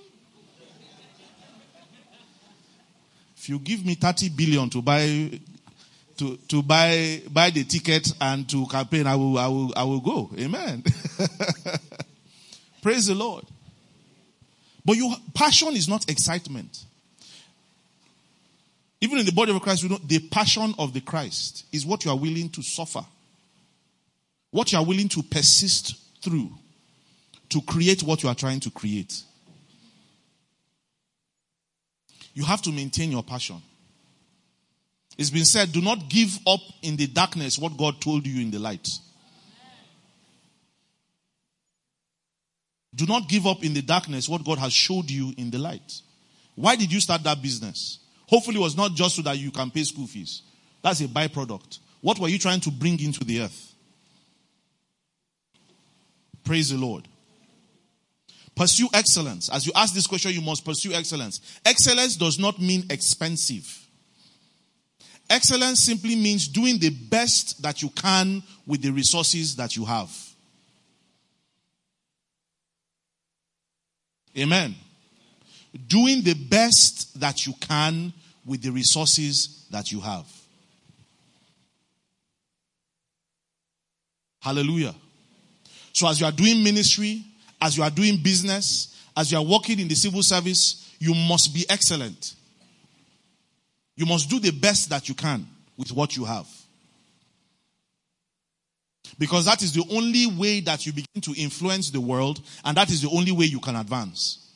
If 3.36 3.48
you 3.48 3.58
give 3.58 3.86
me 3.86 3.94
30 3.94 4.28
billion 4.30 4.68
to 4.70 4.82
buy 4.82 5.40
to, 6.20 6.36
to 6.36 6.62
buy, 6.62 7.22
buy 7.30 7.48
the 7.48 7.64
ticket 7.64 8.12
and 8.20 8.46
to 8.50 8.66
campaign, 8.66 9.06
I 9.06 9.16
will, 9.16 9.38
I 9.38 9.46
will, 9.46 9.72
I 9.74 9.84
will 9.84 10.00
go. 10.00 10.30
Amen. 10.38 10.84
Praise 12.82 13.06
the 13.06 13.14
Lord. 13.14 13.46
But 14.84 14.98
your 14.98 15.14
passion 15.32 15.74
is 15.76 15.88
not 15.88 16.10
excitement. 16.10 16.84
Even 19.00 19.18
in 19.18 19.24
the 19.24 19.32
body 19.32 19.54
of 19.54 19.62
Christ, 19.62 19.82
we 19.82 19.88
know 19.88 19.98
the 20.04 20.18
passion 20.18 20.74
of 20.78 20.92
the 20.92 21.00
Christ 21.00 21.64
is 21.72 21.86
what 21.86 22.04
you 22.04 22.10
are 22.10 22.18
willing 22.18 22.50
to 22.50 22.62
suffer. 22.62 23.04
What 24.50 24.72
you 24.72 24.78
are 24.78 24.84
willing 24.84 25.08
to 25.10 25.22
persist 25.22 25.96
through 26.22 26.50
to 27.50 27.60
create 27.62 28.02
what 28.02 28.22
you 28.22 28.28
are 28.28 28.34
trying 28.34 28.60
to 28.60 28.70
create. 28.70 29.22
You 32.32 32.44
have 32.44 32.62
to 32.62 32.70
maintain 32.70 33.10
your 33.10 33.22
passion. 33.22 33.60
It's 35.18 35.30
been 35.30 35.44
said, 35.44 35.72
do 35.72 35.80
not 35.80 36.08
give 36.08 36.38
up 36.46 36.60
in 36.82 36.96
the 36.96 37.06
darkness 37.06 37.58
what 37.58 37.76
God 37.76 38.00
told 38.00 38.26
you 38.26 38.40
in 38.40 38.50
the 38.50 38.58
light. 38.58 38.88
Do 42.94 43.06
not 43.06 43.28
give 43.28 43.46
up 43.46 43.64
in 43.64 43.74
the 43.74 43.82
darkness 43.82 44.28
what 44.28 44.44
God 44.44 44.58
has 44.58 44.72
showed 44.72 45.10
you 45.10 45.32
in 45.36 45.50
the 45.50 45.58
light. 45.58 46.00
Why 46.54 46.76
did 46.76 46.92
you 46.92 47.00
start 47.00 47.22
that 47.24 47.40
business? 47.40 47.98
Hopefully, 48.26 48.56
it 48.56 48.60
was 48.60 48.76
not 48.76 48.94
just 48.94 49.16
so 49.16 49.22
that 49.22 49.38
you 49.38 49.50
can 49.50 49.70
pay 49.70 49.82
school 49.84 50.06
fees. 50.06 50.42
That's 50.82 51.00
a 51.00 51.04
byproduct. 51.04 51.78
What 52.00 52.18
were 52.18 52.28
you 52.28 52.38
trying 52.38 52.60
to 52.60 52.70
bring 52.70 53.00
into 53.00 53.24
the 53.24 53.42
earth? 53.42 53.69
Praise 56.44 56.70
the 56.70 56.78
Lord. 56.78 57.06
Pursue 58.54 58.88
excellence. 58.92 59.48
As 59.48 59.66
you 59.66 59.72
ask 59.74 59.94
this 59.94 60.06
question, 60.06 60.32
you 60.32 60.40
must 60.40 60.64
pursue 60.64 60.92
excellence. 60.92 61.40
Excellence 61.64 62.16
does 62.16 62.38
not 62.38 62.60
mean 62.60 62.84
expensive. 62.90 63.86
Excellence 65.30 65.80
simply 65.80 66.16
means 66.16 66.48
doing 66.48 66.78
the 66.78 66.90
best 66.90 67.62
that 67.62 67.82
you 67.82 67.88
can 67.90 68.42
with 68.66 68.82
the 68.82 68.90
resources 68.90 69.56
that 69.56 69.76
you 69.76 69.84
have. 69.84 70.10
Amen. 74.36 74.74
Doing 75.86 76.22
the 76.22 76.34
best 76.34 77.18
that 77.20 77.46
you 77.46 77.54
can 77.60 78.12
with 78.44 78.62
the 78.62 78.70
resources 78.70 79.66
that 79.70 79.92
you 79.92 80.00
have. 80.00 80.26
Hallelujah. 84.40 84.94
So, 86.00 86.08
as 86.08 86.18
you 86.18 86.24
are 86.24 86.32
doing 86.32 86.64
ministry, 86.64 87.22
as 87.60 87.76
you 87.76 87.82
are 87.82 87.90
doing 87.90 88.16
business, 88.22 89.04
as 89.14 89.30
you 89.30 89.36
are 89.36 89.44
working 89.44 89.78
in 89.78 89.86
the 89.86 89.94
civil 89.94 90.22
service, 90.22 90.90
you 90.98 91.14
must 91.14 91.52
be 91.52 91.66
excellent. 91.68 92.36
You 93.96 94.06
must 94.06 94.30
do 94.30 94.40
the 94.40 94.50
best 94.50 94.88
that 94.88 95.10
you 95.10 95.14
can 95.14 95.46
with 95.76 95.92
what 95.92 96.16
you 96.16 96.24
have. 96.24 96.46
Because 99.18 99.44
that 99.44 99.60
is 99.60 99.74
the 99.74 99.84
only 99.92 100.26
way 100.26 100.60
that 100.60 100.86
you 100.86 100.94
begin 100.94 101.20
to 101.20 101.34
influence 101.38 101.90
the 101.90 102.00
world, 102.00 102.40
and 102.64 102.78
that 102.78 102.88
is 102.88 103.02
the 103.02 103.10
only 103.10 103.32
way 103.32 103.44
you 103.44 103.60
can 103.60 103.76
advance. 103.76 104.50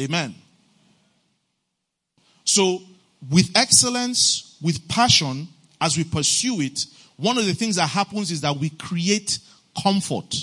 Amen. 0.00 0.34
So, 2.44 2.82
with 3.30 3.52
excellence, 3.54 4.58
with 4.60 4.88
passion, 4.88 5.46
as 5.80 5.96
we 5.96 6.02
pursue 6.02 6.60
it, 6.60 6.86
one 7.16 7.38
of 7.38 7.46
the 7.46 7.54
things 7.54 7.76
that 7.76 7.88
happens 7.88 8.30
is 8.30 8.40
that 8.40 8.56
we 8.56 8.70
create 8.70 9.38
comfort. 9.82 10.34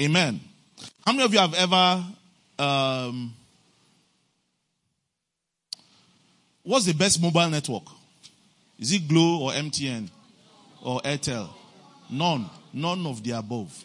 Amen. 0.00 0.40
How 1.04 1.12
many 1.12 1.24
of 1.24 1.32
you 1.32 1.40
have 1.40 1.54
ever 1.54 2.04
um, 2.58 3.34
what's 6.62 6.84
the 6.86 6.94
best 6.94 7.22
mobile 7.22 7.48
network? 7.48 7.84
Is 8.78 8.92
it 8.92 9.08
Glo 9.08 9.42
or 9.42 9.52
MTN 9.52 10.08
or 10.82 11.00
Airtel? 11.00 11.48
None. 12.10 12.48
None 12.72 13.06
of 13.06 13.22
the 13.22 13.32
above. 13.32 13.84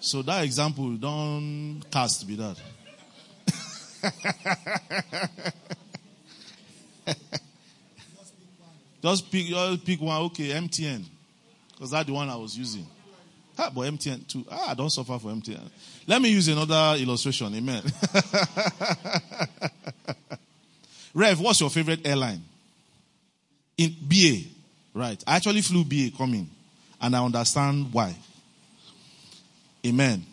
So 0.00 0.22
that 0.22 0.44
example, 0.44 0.94
don't 0.96 1.82
cast 1.90 2.26
be 2.26 2.36
that. 2.36 2.56
just 9.02 9.30
pick, 9.30 9.46
just 9.46 9.84
pick 9.84 10.00
one. 10.00 10.22
Okay, 10.22 10.48
MTN, 10.48 11.04
because 11.72 11.90
that's 11.90 12.06
the 12.06 12.12
one 12.12 12.28
I 12.28 12.36
was 12.36 12.56
using. 12.56 12.86
Ah, 13.58 13.70
but 13.74 13.82
MTN 13.82 14.26
too. 14.28 14.44
Ah, 14.50 14.70
I 14.70 14.74
don't 14.74 14.90
suffer 14.90 15.18
for 15.18 15.28
MTN. 15.28 15.68
Let 16.06 16.22
me 16.22 16.30
use 16.30 16.48
another 16.48 16.96
illustration. 17.02 17.54
Amen. 17.54 17.82
Rev, 21.14 21.40
what's 21.40 21.60
your 21.60 21.70
favorite 21.70 22.06
airline? 22.06 22.40
In 23.76 23.94
BA, 24.06 24.42
right? 24.94 25.22
I 25.26 25.36
actually 25.36 25.62
flew 25.62 25.84
BA 25.84 26.16
coming, 26.16 26.48
and 27.00 27.16
I 27.16 27.24
understand 27.24 27.92
why. 27.92 28.14
Amen. 29.84 30.24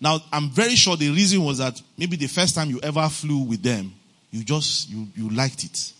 Now, 0.00 0.18
I'm 0.32 0.50
very 0.50 0.74
sure 0.74 0.96
the 0.96 1.10
reason 1.10 1.42
was 1.42 1.58
that 1.58 1.80
maybe 1.96 2.16
the 2.16 2.26
first 2.26 2.54
time 2.54 2.68
you 2.68 2.80
ever 2.82 3.08
flew 3.08 3.38
with 3.38 3.62
them, 3.62 3.94
you 4.30 4.44
just, 4.44 4.90
you, 4.90 5.06
you 5.16 5.30
liked 5.30 5.64
it. 5.64 5.92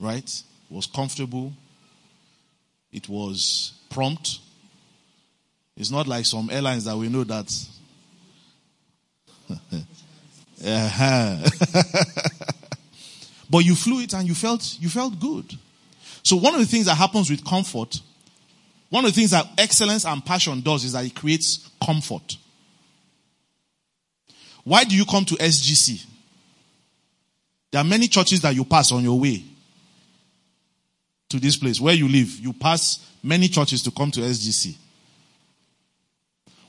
Right? 0.00 0.24
It 0.24 0.74
was 0.74 0.86
comfortable. 0.86 1.52
It 2.92 3.08
was 3.08 3.72
prompt. 3.90 4.38
It's 5.76 5.90
not 5.90 6.06
like 6.06 6.26
some 6.26 6.48
airlines 6.50 6.84
that 6.84 6.96
we 6.96 7.08
know 7.08 7.24
that. 7.24 7.52
Uh-huh. 10.66 11.36
but 13.50 13.58
you 13.58 13.74
flew 13.74 14.00
it 14.00 14.14
and 14.14 14.26
you 14.26 14.34
felt, 14.34 14.78
you 14.80 14.88
felt 14.88 15.20
good. 15.20 15.52
So 16.22 16.36
one 16.36 16.54
of 16.54 16.60
the 16.60 16.66
things 16.66 16.86
that 16.86 16.94
happens 16.94 17.28
with 17.28 17.44
comfort, 17.44 18.00
one 18.88 19.04
of 19.04 19.10
the 19.10 19.14
things 19.14 19.32
that 19.32 19.46
excellence 19.58 20.06
and 20.06 20.24
passion 20.24 20.62
does 20.62 20.84
is 20.84 20.92
that 20.92 21.04
it 21.04 21.14
creates 21.14 21.68
comfort. 21.84 22.38
Why 24.62 24.84
do 24.84 24.96
you 24.96 25.04
come 25.04 25.26
to 25.26 25.34
SGC? 25.34 26.06
There 27.70 27.82
are 27.82 27.84
many 27.84 28.08
churches 28.08 28.40
that 28.40 28.54
you 28.54 28.64
pass 28.64 28.90
on 28.90 29.02
your 29.02 29.20
way 29.20 29.44
to 31.34 31.40
this 31.40 31.56
place 31.56 31.80
where 31.80 31.94
you 31.94 32.08
live. 32.08 32.38
You 32.38 32.52
pass 32.52 33.10
many 33.22 33.48
churches 33.48 33.82
to 33.82 33.90
come 33.90 34.10
to 34.12 34.20
SGC. 34.20 34.76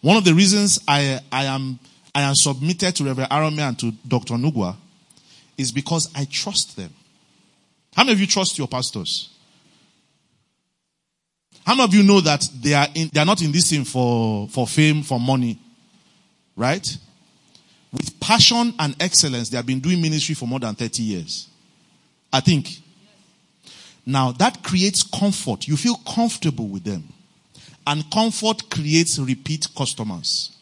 One 0.01 0.17
of 0.17 0.23
the 0.23 0.33
reasons 0.33 0.79
I, 0.87 1.19
I 1.31 1.45
am 1.45 1.79
I 2.13 2.21
am 2.21 2.33
submitted 2.35 2.95
to 2.95 3.03
Reverend 3.03 3.29
Arome 3.29 3.59
and 3.59 3.77
to 3.79 3.91
Dr. 4.07 4.35
Nugua 4.35 4.75
is 5.57 5.71
because 5.71 6.09
I 6.15 6.25
trust 6.25 6.77
them. 6.77 6.91
How 7.95 8.03
many 8.03 8.13
of 8.13 8.19
you 8.21 8.27
trust 8.27 8.57
your 8.57 8.67
pastors? 8.67 9.29
How 11.65 11.75
many 11.75 11.83
of 11.83 11.93
you 11.93 12.03
know 12.03 12.21
that 12.21 12.47
they 12.61 12.73
are 12.73 12.87
in, 12.95 13.09
they 13.13 13.19
are 13.19 13.25
not 13.25 13.41
in 13.41 13.51
this 13.51 13.69
thing 13.69 13.83
for, 13.83 14.47
for 14.47 14.65
fame, 14.65 15.03
for 15.03 15.19
money? 15.19 15.59
Right? 16.55 16.97
With 17.91 18.19
passion 18.19 18.73
and 18.79 18.95
excellence, 18.99 19.49
they 19.49 19.57
have 19.57 19.65
been 19.65 19.79
doing 19.79 20.01
ministry 20.01 20.35
for 20.35 20.47
more 20.47 20.59
than 20.59 20.73
30 20.73 21.03
years. 21.03 21.49
I 22.31 22.39
think. 22.39 22.69
Now 24.05 24.31
that 24.33 24.63
creates 24.63 25.03
comfort. 25.03 25.67
You 25.67 25.77
feel 25.77 25.95
comfortable 25.95 26.67
with 26.67 26.83
them. 26.83 27.03
And 27.87 28.09
comfort 28.11 28.69
creates 28.69 29.19
repeat 29.19 29.67
customers. 29.77 30.55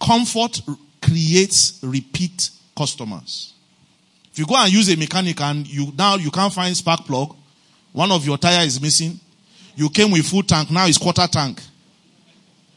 Comfort 0.00 0.60
creates 1.00 1.78
repeat 1.82 2.50
customers. 2.76 3.54
If 4.32 4.38
you 4.38 4.46
go 4.46 4.56
and 4.56 4.72
use 4.72 4.92
a 4.92 4.96
mechanic 4.96 5.40
and 5.40 5.66
you 5.66 5.92
now 5.96 6.16
you 6.16 6.30
can't 6.30 6.52
find 6.52 6.76
spark 6.76 7.04
plug, 7.06 7.36
one 7.92 8.10
of 8.10 8.26
your 8.26 8.36
tire 8.36 8.66
is 8.66 8.80
missing. 8.80 9.18
You 9.76 9.88
came 9.88 10.10
with 10.10 10.26
full 10.26 10.42
tank, 10.42 10.70
now 10.70 10.86
it's 10.86 10.98
quarter 10.98 11.26
tank. 11.26 11.60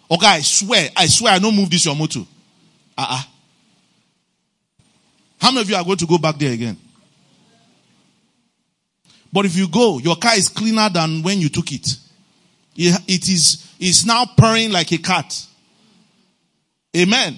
Okay, 0.10 0.28
I 0.28 0.41
swear, 0.41 0.89
I 0.95 1.08
swear 1.08 1.34
I 1.34 1.39
don't 1.39 1.56
move 1.56 1.69
this 1.69 1.86
your 1.86 1.95
motor. 1.95 2.21
Uh-uh. 2.97 3.23
How 5.39 5.52
many 5.52 5.62
of 5.62 5.69
you 5.69 5.76
are 5.76 5.84
going 5.84 5.97
to 5.97 6.08
go 6.08 6.17
back 6.17 6.38
there 6.38 6.54
again? 6.54 6.78
But 9.32 9.46
if 9.46 9.56
you 9.56 9.68
go, 9.68 10.00
your 10.00 10.16
car 10.16 10.36
is 10.36 10.50
cleaner 10.50 10.90
than 10.90 11.22
when 11.24 11.40
you 11.40 11.50
took 11.50 11.72
it. 11.72 11.98
It 12.76 13.30
is, 13.30 13.74
it's 13.80 14.06
now 14.06 14.26
purring 14.38 14.72
like 14.72 14.92
a 14.92 14.98
cat. 14.98 15.46
Amen. 16.96 17.38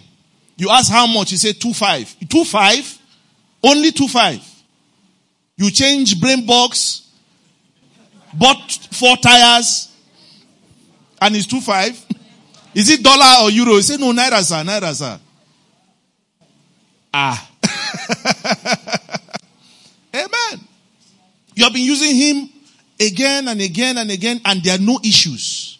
You 0.57 0.69
ask 0.69 0.91
how 0.91 1.07
much, 1.07 1.31
you 1.31 1.37
say 1.37 1.53
two 1.53 1.73
five. 1.73 2.13
Two 2.29 2.43
five? 2.43 2.97
Only 3.63 3.91
two 3.91 4.07
five. 4.07 4.41
You 5.57 5.71
change 5.71 6.19
brain 6.21 6.45
box, 6.45 7.09
bought 8.33 8.71
four 8.91 9.17
tires, 9.17 9.89
and 11.21 11.35
it's 11.35 11.45
two 11.47 11.59
five. 11.61 12.05
Is 12.73 12.89
it 12.89 13.03
dollar 13.03 13.43
or 13.43 13.49
euro? 13.51 13.73
You 13.73 13.81
say 13.81 13.97
no, 13.97 14.13
naira 14.13 14.41
sir, 14.43 14.63
naira 14.63 14.93
sir. 14.93 15.19
Ah. 17.13 17.49
Amen. 20.13 20.67
You 21.59 21.65
have 21.65 21.73
been 21.73 21.83
using 21.83 22.15
him 22.15 22.49
again 22.97 23.49
and 23.49 23.59
again 23.59 23.97
and 23.97 24.09
again, 24.09 24.39
and 24.45 24.63
there 24.63 24.75
are 24.75 24.81
no 24.81 24.97
issues. 25.03 25.77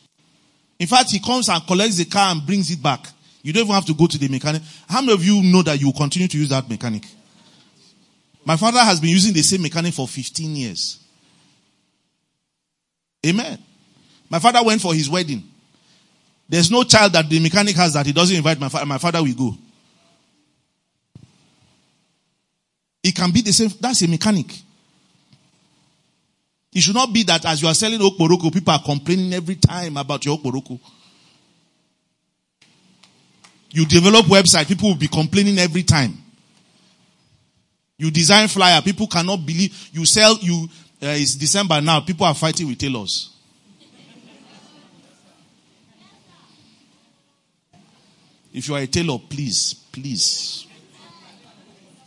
In 0.78 0.88
fact, 0.88 1.10
he 1.10 1.22
comes 1.22 1.48
and 1.48 1.66
collects 1.66 1.96
the 1.96 2.04
car 2.04 2.34
and 2.34 2.46
brings 2.46 2.70
it 2.70 2.84
back. 2.84 3.08
You 3.42 3.54
don't 3.54 3.64
even 3.64 3.76
have 3.76 3.86
to 3.86 3.94
go 3.94 4.06
to 4.06 4.18
the 4.18 4.28
mechanic. 4.28 4.62
How 4.90 5.00
many 5.00 5.14
of 5.14 5.24
you 5.24 5.42
know 5.42 5.62
that 5.62 5.80
you 5.80 5.94
continue 5.94 6.28
to 6.28 6.38
use 6.38 6.50
that 6.50 6.70
mechanic? 6.70 7.06
My 8.44 8.58
father 8.58 8.82
has 8.82 9.00
been 9.00 9.12
using 9.12 9.32
the 9.32 9.42
same 9.42 9.62
mechanic 9.62 9.94
for 9.94 10.06
15 10.06 10.54
years. 10.54 11.00
Amen. 13.26 13.58
My 14.30 14.40
father 14.40 14.62
went 14.62 14.82
for 14.82 14.94
his 14.94 15.10
wedding. 15.10 15.44
There's 16.50 16.70
no 16.70 16.84
child 16.84 17.14
that 17.14 17.30
the 17.30 17.40
mechanic 17.40 17.78
has 17.78 17.94
that 17.94 18.06
he 18.06 18.12
doesn't 18.12 18.36
invite 18.36 18.60
my 18.60 18.68
father. 18.68 18.86
My 18.86 18.98
father 18.98 19.24
will 19.24 19.34
go. 19.34 19.58
It 23.02 23.16
can 23.16 23.32
be 23.32 23.40
the 23.40 23.54
same. 23.54 23.70
That's 23.80 24.02
a 24.02 24.10
mechanic. 24.10 24.64
It 26.72 26.82
should 26.82 26.96
not 26.96 27.12
be 27.12 27.24
that 27.24 27.46
as 27.46 27.62
you 27.62 27.68
are 27.68 27.74
selling 27.74 28.00
okporoko, 28.00 28.54
people 28.54 28.74
are 28.74 28.82
complaining 28.84 29.34
every 29.34 29.56
time 29.56 29.98
about 29.98 30.24
your 30.26 30.38
okporoko. 30.38 30.80
You 33.72 33.86
develop 33.86 34.26
website, 34.26 34.68
people 34.68 34.90
will 34.90 34.96
be 34.96 35.08
complaining 35.08 35.58
every 35.58 35.84
time. 35.84 36.18
You 37.98 38.12
design 38.12 38.48
flyer, 38.48 38.82
people 38.82 39.08
cannot 39.08 39.46
believe 39.46 39.90
you 39.92 40.06
sell 40.06 40.38
you. 40.40 40.70
Uh, 41.02 41.16
it's 41.18 41.36
December 41.36 41.82
now. 41.82 42.02
People 42.02 42.26
are 42.26 42.34
fighting 42.36 42.68
with 42.68 42.78
tailors. 42.78 43.36
If 48.54 48.68
you 48.68 48.76
are 48.76 48.82
a 48.82 48.88
tailor, 48.88 49.20
please, 49.30 49.76
please, 49.92 50.66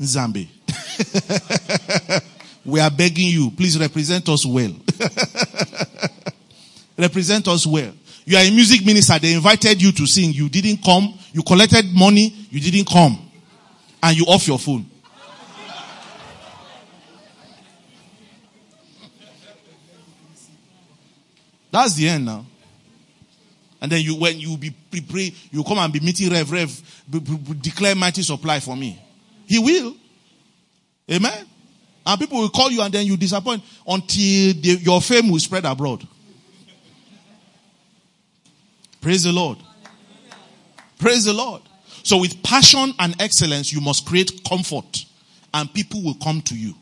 Zambi, 0.00 0.48
we 2.64 2.80
are 2.80 2.90
begging 2.90 3.28
you, 3.28 3.50
please 3.50 3.78
represent 3.78 4.28
us 4.28 4.46
well. 4.46 4.72
represent 6.98 7.48
us 7.48 7.66
well. 7.66 7.92
You 8.24 8.36
are 8.36 8.44
a 8.44 8.50
music 8.50 8.84
minister. 8.86 9.18
They 9.18 9.34
invited 9.34 9.82
you 9.82 9.92
to 9.92 10.06
sing. 10.06 10.32
You 10.32 10.48
didn't 10.48 10.82
come. 10.84 11.18
You 11.32 11.42
collected 11.42 11.86
money. 11.92 12.46
You 12.50 12.60
didn't 12.60 12.88
come. 12.88 13.18
And 14.02 14.16
you 14.16 14.24
off 14.26 14.46
your 14.46 14.58
phone. 14.58 14.86
That's 21.72 21.94
the 21.94 22.08
end 22.08 22.26
now. 22.26 22.44
And 23.80 23.90
then 23.90 24.02
you, 24.02 24.14
when 24.14 24.38
you 24.38 24.56
be 24.56 24.72
pray, 25.00 25.32
you 25.50 25.64
come 25.64 25.78
and 25.78 25.92
be 25.92 25.98
meeting 25.98 26.30
Rev, 26.30 26.52
Rev, 26.52 27.04
be, 27.10 27.18
be, 27.18 27.54
declare 27.54 27.96
mighty 27.96 28.22
supply 28.22 28.60
for 28.60 28.76
me. 28.76 29.02
He 29.46 29.58
will. 29.58 29.96
Amen. 31.10 31.46
And 32.04 32.20
people 32.20 32.38
will 32.38 32.48
call 32.48 32.70
you 32.70 32.82
and 32.82 32.92
then 32.92 33.06
you 33.06 33.16
disappoint 33.16 33.62
until 33.86 34.54
the, 34.54 34.78
your 34.82 35.00
fame 35.00 35.30
will 35.30 35.38
spread 35.38 35.64
abroad. 35.64 36.06
Praise 39.00 39.24
the 39.24 39.32
Lord. 39.32 39.58
Praise 40.98 41.24
the 41.24 41.32
Lord. 41.32 41.62
So 42.02 42.18
with 42.18 42.42
passion 42.42 42.92
and 42.98 43.14
excellence, 43.20 43.72
you 43.72 43.80
must 43.80 44.06
create 44.06 44.42
comfort 44.48 45.04
and 45.54 45.72
people 45.72 46.02
will 46.02 46.16
come 46.22 46.40
to 46.42 46.56
you. 46.56 46.74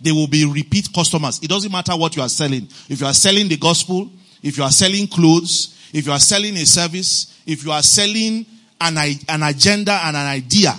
They 0.00 0.12
will 0.12 0.26
be 0.26 0.44
repeat 0.44 0.88
customers. 0.94 1.40
It 1.42 1.48
doesn't 1.48 1.72
matter 1.72 1.92
what 1.96 2.16
you 2.16 2.22
are 2.22 2.28
selling. 2.28 2.68
If 2.88 3.00
you 3.00 3.06
are 3.06 3.14
selling 3.14 3.48
the 3.48 3.56
gospel, 3.56 4.10
if 4.42 4.58
you 4.58 4.64
are 4.64 4.70
selling 4.70 5.06
clothes, 5.06 5.88
if 5.92 6.06
you 6.06 6.12
are 6.12 6.18
selling 6.18 6.54
a 6.56 6.66
service, 6.66 7.40
if 7.46 7.64
you 7.64 7.72
are 7.72 7.82
selling 7.82 8.44
an, 8.80 8.96
an 9.28 9.42
agenda 9.42 9.92
and 10.04 10.16
an 10.16 10.26
idea, 10.26 10.74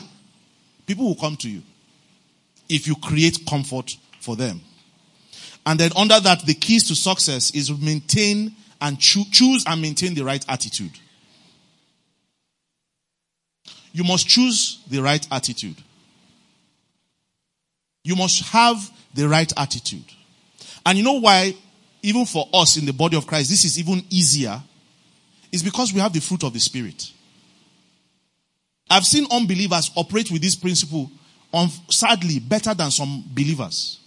people 0.86 1.06
will 1.06 1.15
come 1.15 1.36
to 1.38 1.49
you. 1.49 1.62
If 2.69 2.88
you 2.88 2.95
create 2.95 3.45
comfort 3.47 3.97
for 4.19 4.36
them. 4.36 4.62
And 5.65 5.80
then 5.80 5.91
under 5.95 6.19
that, 6.19 6.45
the 6.45 6.54
keys 6.54 6.88
to 6.88 6.95
success 6.95 7.51
is 7.51 7.71
maintain 7.71 8.56
and 8.82 8.99
cho- 8.99 9.23
choose 9.32 9.63
and 9.67 9.82
maintain 9.82 10.13
the 10.13 10.23
right 10.23 10.43
attitude. 10.47 10.91
You 13.91 14.04
must 14.04 14.28
choose 14.28 14.84
the 14.89 15.01
right 15.01 15.25
attitude. 15.32 15.78
You 18.04 18.15
must 18.15 18.43
have 18.49 18.91
the 19.13 19.28
right 19.28 19.51
attitude. 19.58 20.04
And 20.86 20.97
you 20.97 21.04
know 21.04 21.19
why 21.19 21.56
even 22.04 22.25
for 22.25 22.47
us 22.54 22.78
in 22.78 22.86
the 22.86 22.93
body 22.93 23.17
of 23.17 23.25
Christ, 23.25 23.49
this 23.49 23.65
is 23.65 23.80
even 23.80 24.04
easier, 24.12 24.62
is 25.51 25.63
because 25.63 25.91
we 25.91 25.99
have 25.99 26.13
the 26.13 26.19
fruit 26.19 26.43
of 26.43 26.54
the 26.54 26.60
Spirit. 26.60 27.12
I've 28.89 29.06
seen 29.06 29.25
unbelievers 29.32 29.89
operate 29.95 30.30
with 30.30 30.43
this 30.43 30.54
principle, 30.54 31.10
on, 31.55 31.69
sadly, 31.89 32.39
better 32.39 32.73
than 32.73 32.91
some 32.91 33.23
believers. 33.33 33.99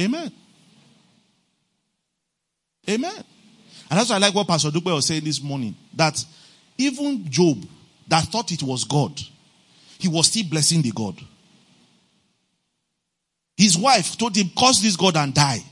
Amen. 0.00 0.32
Amen. 2.88 3.24
And 3.90 3.98
that's 3.98 4.08
why 4.08 4.16
I 4.16 4.18
like 4.18 4.34
what 4.34 4.46
Pastor 4.48 4.70
Dupe 4.70 4.86
was 4.86 5.06
saying 5.06 5.24
this 5.24 5.42
morning. 5.42 5.74
That 5.94 6.24
even 6.78 7.30
Job, 7.30 7.66
that 8.08 8.24
thought 8.24 8.50
it 8.50 8.62
was 8.62 8.84
God, 8.84 9.20
he 9.98 10.08
was 10.08 10.28
still 10.28 10.44
blessing 10.48 10.80
the 10.80 10.92
God. 10.92 11.20
His 13.56 13.76
wife 13.76 14.16
told 14.16 14.34
him, 14.34 14.50
curse 14.58 14.80
this 14.80 14.96
God 14.96 15.16
and 15.18 15.34
die. 15.34 15.62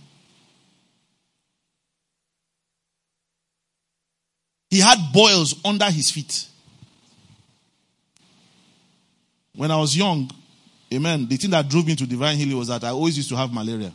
He 4.70 4.80
had 4.80 4.98
boils 5.12 5.54
under 5.64 5.86
his 5.86 6.10
feet. 6.10 6.46
When 9.54 9.70
I 9.70 9.76
was 9.76 9.96
young, 9.96 10.30
amen, 10.92 11.26
the 11.28 11.36
thing 11.36 11.50
that 11.50 11.68
drove 11.68 11.86
me 11.86 11.96
to 11.96 12.06
divine 12.06 12.36
healing 12.36 12.56
was 12.58 12.68
that 12.68 12.84
I 12.84 12.90
always 12.90 13.16
used 13.16 13.28
to 13.30 13.36
have 13.36 13.52
malaria. 13.52 13.92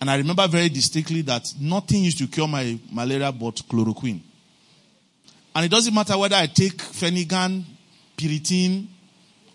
And 0.00 0.10
I 0.10 0.16
remember 0.16 0.46
very 0.48 0.68
distinctly 0.68 1.22
that 1.22 1.52
nothing 1.60 2.04
used 2.04 2.18
to 2.18 2.26
cure 2.26 2.48
my 2.48 2.78
malaria 2.90 3.32
but 3.32 3.56
chloroquine. 3.68 4.20
And 5.54 5.64
it 5.64 5.70
doesn't 5.70 5.94
matter 5.94 6.16
whether 6.16 6.36
I 6.36 6.46
take 6.46 6.76
Phenergan, 6.76 7.64
Piriton, 8.16 8.86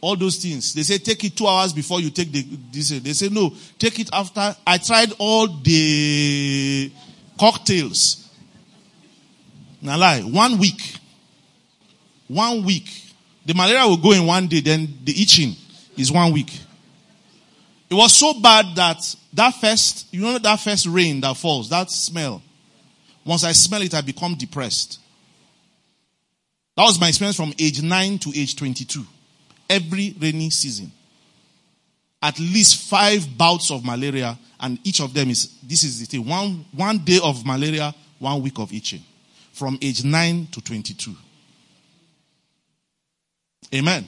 all 0.02 0.16
those 0.16 0.38
things. 0.38 0.74
They 0.74 0.84
say 0.84 0.98
take 1.00 1.24
it 1.24 1.36
two 1.36 1.48
hours 1.48 1.74
before 1.74 2.00
you 2.00 2.10
take 2.10 2.32
the 2.32 2.46
this. 2.72 2.90
They 2.90 3.14
say 3.14 3.30
no, 3.30 3.54
take 3.80 4.00
it 4.00 4.10
after. 4.14 4.56
I 4.66 4.78
tried 4.78 5.14
all 5.18 5.48
the 5.48 6.92
cocktails. 7.40 8.27
Now 9.82 9.98
lie, 9.98 10.22
one 10.22 10.58
week. 10.58 10.98
One 12.28 12.64
week. 12.64 12.90
The 13.46 13.54
malaria 13.54 13.88
will 13.88 13.98
go 13.98 14.12
in 14.12 14.26
one 14.26 14.48
day, 14.48 14.60
then 14.60 15.00
the 15.04 15.22
itching 15.22 15.56
is 15.96 16.12
one 16.12 16.34
week. 16.34 16.52
It 17.90 17.94
was 17.94 18.14
so 18.14 18.40
bad 18.42 18.76
that 18.76 19.16
that 19.34 19.52
first, 19.56 20.08
you 20.12 20.22
know 20.22 20.38
that 20.40 20.60
first 20.60 20.88
rain 20.88 21.22
that 21.22 21.38
falls, 21.38 21.70
that 21.70 21.90
smell. 21.90 22.42
Once 23.24 23.44
I 23.44 23.52
smell 23.52 23.82
it, 23.82 23.94
I 23.94 24.02
become 24.02 24.36
depressed. 24.36 25.00
That 26.76 26.84
was 26.84 27.00
my 27.00 27.08
experience 27.08 27.36
from 27.38 27.54
age 27.60 27.82
9 27.82 28.20
to 28.20 28.32
age 28.36 28.56
22. 28.56 29.04
Every 29.70 30.16
rainy 30.20 30.50
season. 30.50 30.92
At 32.22 32.40
least 32.40 32.90
five 32.90 33.38
bouts 33.38 33.72
of 33.72 33.86
malaria, 33.86 34.38
and 34.60 34.80
each 34.84 35.02
of 35.02 35.14
them 35.14 35.30
is, 35.30 35.58
this 35.62 35.84
is 35.84 36.00
the 36.00 36.06
thing, 36.06 36.28
one, 36.28 36.66
one 36.72 37.00
day 37.00 37.20
of 37.24 37.46
malaria, 37.46 37.94
one 38.20 38.42
week 38.42 38.58
of 38.60 38.74
itching. 38.74 39.04
From 39.58 39.80
age 39.82 40.04
9 40.04 40.50
to 40.52 40.62
22. 40.62 41.16
Amen. 43.74 44.06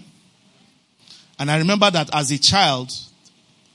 And 1.40 1.50
I 1.50 1.58
remember 1.58 1.90
that 1.90 2.14
as 2.14 2.30
a 2.30 2.38
child, 2.38 2.92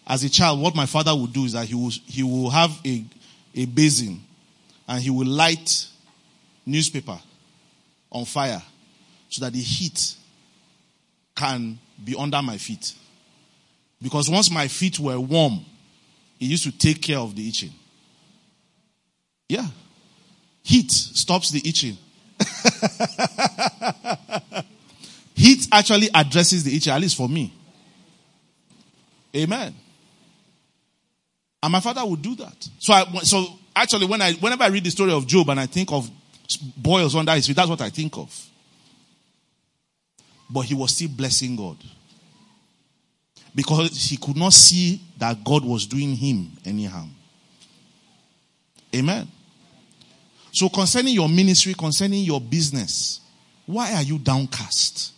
as 0.07 0.23
a 0.23 0.29
child, 0.29 0.61
what 0.61 0.77
my 0.77 0.87
father 0.87 1.13
would 1.17 1.33
do 1.33 1.45
is 1.47 1.55
that 1.55 1.67
he 1.67 1.75
will, 1.75 1.91
he 1.91 2.23
will 2.23 2.49
have 2.51 2.71
a, 2.87 3.05
a 3.57 3.65
basin 3.67 4.23
and 4.87 5.03
he 5.03 5.11
will 5.11 5.27
light 5.27 5.89
newspaper 6.65 7.19
on 8.13 8.25
fire 8.25 8.63
so 9.29 9.45
that 9.45 9.53
the 9.53 9.61
heat 9.61 10.15
can 11.35 11.77
be 12.05 12.15
under 12.17 12.41
my 12.41 12.57
feet. 12.57 12.95
Because 14.01 14.31
once 14.31 14.49
my 14.49 14.69
feet 14.69 15.01
were 15.01 15.19
warm, 15.19 15.59
he 16.39 16.47
used 16.47 16.63
to 16.63 16.71
take 16.71 17.03
care 17.03 17.19
of 17.19 17.35
the 17.35 17.49
itching. 17.49 17.73
Yeah. 19.49 19.67
Heat 20.65 20.91
stops 20.91 21.51
the 21.51 21.63
itching. 21.69 21.99
Heat 25.35 25.69
actually 25.71 26.09
addresses 26.13 26.65
the 26.65 26.75
itching, 26.75 26.93
at 26.93 27.01
least 27.01 27.17
for 27.17 27.29
me. 27.29 27.53
Amen. 29.37 29.75
And 31.63 31.73
my 31.73 31.81
father 31.81 32.05
would 32.05 32.23
do 32.23 32.35
that. 32.37 32.69
So, 32.79 32.95
I, 32.95 33.05
so 33.23 33.47
actually, 33.77 34.07
when 34.07 34.23
I, 34.23 34.33
whenever 34.35 34.65
I 34.65 34.69
read 34.69 34.85
the 34.85 34.91
story 34.91 35.13
of 35.13 35.27
Job 35.27 35.51
and 35.51 35.61
I 35.61 35.67
think 35.67 35.93
of 35.93 36.11
boils 36.77 37.15
under 37.15 37.33
his 37.33 37.47
feet, 37.47 37.57
that's 37.57 37.69
what 37.69 37.83
I 37.83 37.91
think 37.91 38.17
of. 38.17 38.49
But 40.49 40.63
he 40.63 40.75
was 40.75 40.95
still 40.95 41.09
blessing 41.09 41.57
God. 41.57 41.77
Because 43.55 44.09
he 44.09 44.17
could 44.17 44.37
not 44.37 44.55
see 44.55 45.01
that 45.19 45.45
God 45.45 45.65
was 45.65 45.87
doing 45.87 46.17
him 46.17 46.53
any 46.65 46.87
harm. 46.87 47.11
Amen. 48.95 49.29
So, 50.55 50.69
concerning 50.69 51.15
your 51.15 51.29
ministry, 51.29 51.75
concerning 51.75 52.23
your 52.23 52.41
business, 52.41 53.19
why 53.67 53.93
are 53.95 54.03
you 54.03 54.19
downcast? 54.19 55.13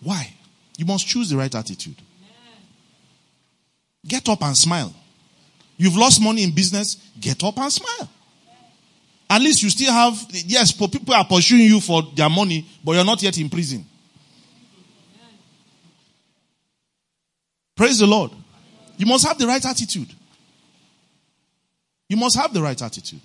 Why? 0.00 0.32
You 0.76 0.86
must 0.86 1.08
choose 1.08 1.28
the 1.28 1.36
right 1.36 1.52
attitude. 1.52 1.96
Get 4.06 4.28
up 4.28 4.40
and 4.44 4.56
smile. 4.56 4.94
You've 5.76 5.96
lost 5.96 6.22
money 6.22 6.44
in 6.44 6.52
business, 6.52 7.10
get 7.20 7.42
up 7.42 7.58
and 7.58 7.72
smile. 7.72 8.08
At 9.28 9.40
least 9.40 9.64
you 9.64 9.70
still 9.70 9.92
have, 9.92 10.16
yes, 10.30 10.70
people 10.70 11.14
are 11.14 11.24
pursuing 11.24 11.62
you 11.62 11.80
for 11.80 12.02
their 12.14 12.30
money, 12.30 12.64
but 12.84 12.92
you're 12.92 13.04
not 13.04 13.20
yet 13.20 13.36
in 13.38 13.50
prison. 13.50 13.84
Praise 17.76 17.98
the 17.98 18.06
Lord. 18.06 18.30
You 18.96 19.06
must 19.06 19.26
have 19.26 19.36
the 19.36 19.48
right 19.48 19.64
attitude. 19.66 20.14
You 22.08 22.16
must 22.16 22.36
have 22.36 22.54
the 22.54 22.62
right 22.62 22.80
attitude. 22.80 23.20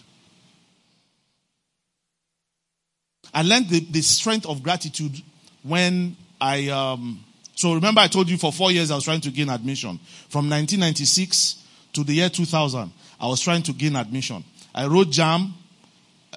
I 3.34 3.42
learned 3.42 3.70
the, 3.70 3.80
the 3.80 4.02
strength 4.02 4.46
of 4.46 4.62
gratitude 4.62 5.22
when 5.64 6.16
I, 6.40 6.68
um, 6.70 7.24
so 7.56 7.74
remember 7.74 8.02
I 8.02 8.08
told 8.08 8.30
you 8.30 8.38
for 8.38 8.52
four 8.52 8.72
years 8.72 8.92
I 8.92 8.96
was 8.96 9.06
trying 9.06 9.22
to 9.22 9.32
gain 9.32 9.50
admission. 9.50 10.00
From 10.30 10.50
1996 10.50 11.64
to 11.94 12.04
the 12.04 12.14
year 12.14 12.30
2000, 12.30 12.92
I 13.20 13.28
was 13.28 13.42
trying 13.42 13.64
to 13.64 13.74
gain 13.74 13.96
admission. 13.96 14.44
I 14.76 14.88
wrote 14.88 15.08
JAMB. 15.08 15.52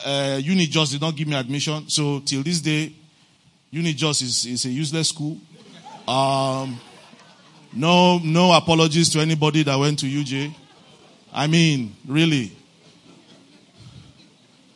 Uh, 0.05 0.41
Unijos 0.43 0.93
did 0.93 1.01
not 1.01 1.17
give 1.17 1.27
me 1.27 1.35
admission. 1.35 1.89
So 1.89 2.21
till 2.21 2.43
this 2.43 2.61
day, 2.61 2.93
Unijos 3.73 4.23
is, 4.23 4.47
is 4.47 4.65
a 4.67 4.69
useless 4.71 5.09
school. 5.09 5.39
Um, 6.07 6.79
no, 7.73 8.19
no 8.19 8.53
apologies 8.53 9.11
to 9.11 9.21
anybody 9.21 9.63
that 9.65 9.77
went 9.79 9.99
to 10.01 10.07
UJ. 10.07 10.55
I 11.33 11.47
mean, 11.47 11.95
really. 12.07 12.53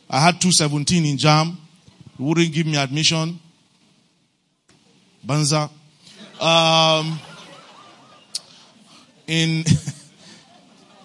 I 0.09 0.19
had 0.19 0.41
217 0.41 1.05
in 1.05 1.17
JAMB. 2.21 2.27
Wouldn't 2.27 2.53
give 2.53 2.65
me 2.65 2.77
admission. 2.77 3.39
Banza. 5.25 5.69
Um, 6.39 7.19
in 9.27 9.63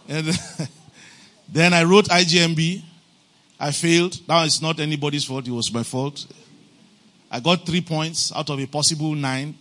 then 1.49 1.75
I 1.75 1.85
wrote 1.85 2.07
IJMB. 2.07 2.83
I 3.59 3.71
failed. 3.71 4.21
Now 4.29 4.45
it's 4.45 4.61
not 4.61 4.81
anybody's 4.81 5.25
fault. 5.25 5.47
It 5.47 5.51
was 5.51 5.73
my 5.73 5.83
fault. 5.83 6.27
I 7.31 7.41
got 7.41 7.67
three 7.67 7.81
points 7.81 8.33
out 8.35 8.49
of 8.51 8.61
a 8.61 8.67
possible 8.67 9.15
nine. 9.15 9.57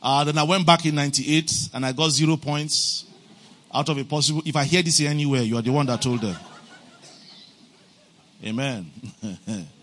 Uh, 0.00 0.24
then 0.24 0.38
I 0.38 0.44
went 0.44 0.64
back 0.66 0.86
in 0.86 0.94
98 0.94 1.70
and 1.74 1.84
I 1.84 1.92
got 1.92 2.10
zero 2.10 2.36
points 2.36 3.04
out 3.74 3.88
of 3.88 3.98
a 3.98 4.04
possible. 4.04 4.42
If 4.44 4.54
I 4.54 4.64
hear 4.64 4.82
this 4.82 5.00
anywhere, 5.00 5.42
you 5.42 5.56
are 5.56 5.62
the 5.62 5.72
one 5.72 5.86
that 5.86 6.02
told 6.02 6.20
them. 6.20 6.36
Amen. 8.44 8.90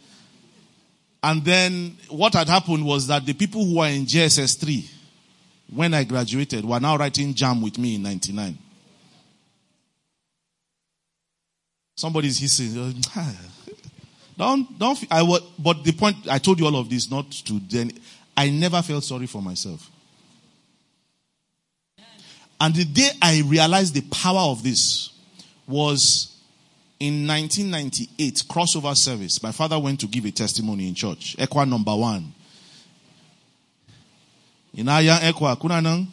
and 1.25 1.43
then 1.43 1.97
what 2.09 2.35
had 2.35 2.47
happened 2.47 2.85
was 2.85 3.07
that 3.07 3.25
the 3.25 3.33
people 3.33 3.65
who 3.65 3.79
were 3.79 3.87
in 3.87 4.05
JSS 4.05 4.59
3 4.59 4.87
when 5.73 5.95
I 5.95 6.03
graduated 6.03 6.63
were 6.63 6.79
now 6.79 6.97
writing 6.97 7.33
JAMB 7.33 7.63
with 7.63 7.79
me 7.79 7.95
in 7.95 8.03
99. 8.03 8.55
Somebody's 11.95 12.37
hissing. 12.37 12.75
don't, 14.37 14.77
don't, 14.77 15.03
I, 15.09 15.39
but 15.57 15.83
the 15.83 15.93
point, 15.93 16.15
I 16.29 16.37
told 16.37 16.59
you 16.59 16.67
all 16.67 16.75
of 16.75 16.91
this 16.91 17.09
not 17.09 17.31
to 17.31 17.59
then, 17.71 17.93
I 18.37 18.51
never 18.51 18.83
felt 18.83 19.03
sorry 19.03 19.25
for 19.25 19.41
myself. 19.41 19.89
And 22.61 22.75
the 22.75 22.85
day 22.85 23.09
I 23.19 23.41
realized 23.47 23.95
the 23.95 24.01
power 24.11 24.51
of 24.51 24.61
this 24.61 25.09
was 25.67 26.34
in 26.99 27.27
1998, 27.27 28.43
crossover 28.47 28.95
service. 28.95 29.43
My 29.43 29.51
father 29.51 29.77
went 29.77 29.99
to 29.99 30.07
give 30.07 30.25
a 30.25 30.31
testimony 30.31 30.87
in 30.87 30.95
church. 30.95 31.35
Equa 31.37 31.67
number 31.67 31.95
one. 31.95 32.33
Inaya 34.75 35.19
Equa, 35.19 35.57
kunanang? 35.57 36.07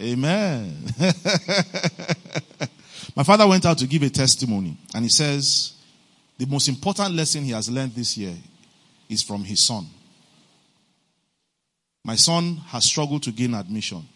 Amen. 0.00 0.84
My 3.14 3.22
father 3.24 3.46
went 3.46 3.66
out 3.66 3.78
to 3.78 3.86
give 3.86 4.02
a 4.02 4.10
testimony 4.10 4.76
and 4.94 5.04
he 5.04 5.10
says 5.10 5.74
the 6.38 6.46
most 6.46 6.68
important 6.68 7.14
lesson 7.14 7.44
he 7.44 7.50
has 7.50 7.70
learned 7.70 7.94
this 7.94 8.16
year 8.16 8.34
is 9.08 9.22
from 9.22 9.44
his 9.44 9.60
son. 9.60 9.86
My 12.04 12.16
son 12.16 12.56
has 12.68 12.86
struggled 12.86 13.22
to 13.24 13.32
gain 13.32 13.54
admission, 13.54 14.08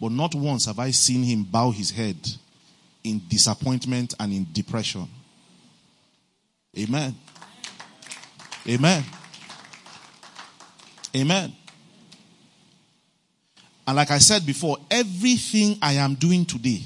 but 0.00 0.12
not 0.12 0.34
once 0.34 0.64
have 0.64 0.78
I 0.78 0.90
seen 0.92 1.22
him 1.22 1.44
bow 1.44 1.70
his 1.70 1.90
head 1.90 2.16
in 3.06 3.22
disappointment 3.28 4.14
and 4.18 4.32
in 4.32 4.46
depression. 4.52 5.08
Amen. 6.78 7.14
Amen. 8.68 9.04
Amen. 11.14 11.52
And 13.86 13.96
like 13.96 14.10
I 14.10 14.18
said 14.18 14.44
before, 14.44 14.78
everything 14.90 15.78
I 15.80 15.94
am 15.94 16.14
doing 16.14 16.44
today, 16.44 16.82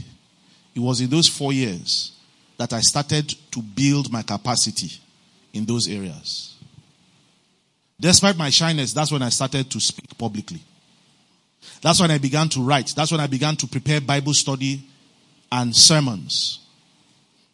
it 0.74 0.80
was 0.80 1.00
in 1.00 1.08
those 1.08 1.26
four 1.26 1.52
years 1.52 2.12
that 2.58 2.72
I 2.72 2.80
started 2.80 3.34
to 3.50 3.62
build 3.62 4.12
my 4.12 4.22
capacity 4.22 4.92
in 5.52 5.64
those 5.64 5.88
areas. 5.88 6.58
Despite 7.98 8.36
my 8.36 8.50
shyness, 8.50 8.92
that's 8.92 9.10
when 9.10 9.22
I 9.22 9.30
started 9.30 9.70
to 9.70 9.80
speak 9.80 10.16
publicly. 10.16 10.60
That's 11.82 12.00
when 12.00 12.10
I 12.10 12.18
began 12.18 12.48
to 12.50 12.60
write. 12.60 12.92
That's 12.94 13.10
when 13.10 13.20
I 13.20 13.26
began 13.26 13.56
to 13.56 13.66
prepare 13.66 14.00
Bible 14.00 14.34
study 14.34 14.82
and 15.52 15.74
sermons. 15.74 16.60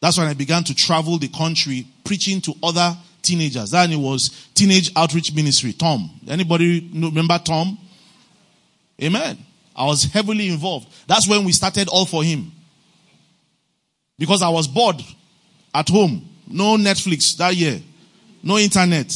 That's 0.01 0.19
when 0.19 0.27
I 0.27 0.35
began 0.35 0.65
to 0.65 0.75
travel 0.75 1.19
the 1.19 1.29
country 1.29 1.87
preaching 2.05 2.41
to 2.43 2.55
other 2.63 2.97
teenagers. 3.23 3.71
Then 3.71 3.93
it 3.93 3.97
was 3.97 4.49
teenage 4.55 4.93
outreach 4.95 5.35
ministry. 5.35 5.73
Tom. 5.73 6.11
Anybody 6.29 6.91
remember 6.95 7.39
Tom? 7.39 7.79
Amen. 9.03 9.39
I 9.75 9.85
was 9.85 10.05
heavily 10.05 10.49
involved. 10.49 10.89
That's 11.07 11.29
when 11.29 11.45
we 11.45 11.53
started 11.53 11.89
all 11.89 12.07
for 12.07 12.25
him. 12.25 12.53
Because 14.19 14.43
I 14.43 14.49
was 14.49 14.67
bored 14.67 15.03
at 15.75 15.89
home. 15.89 16.27
No 16.47 16.77
Netflix 16.77 17.37
that 17.37 17.55
year. 17.55 17.81
No 18.43 18.59
internet. 18.59 19.13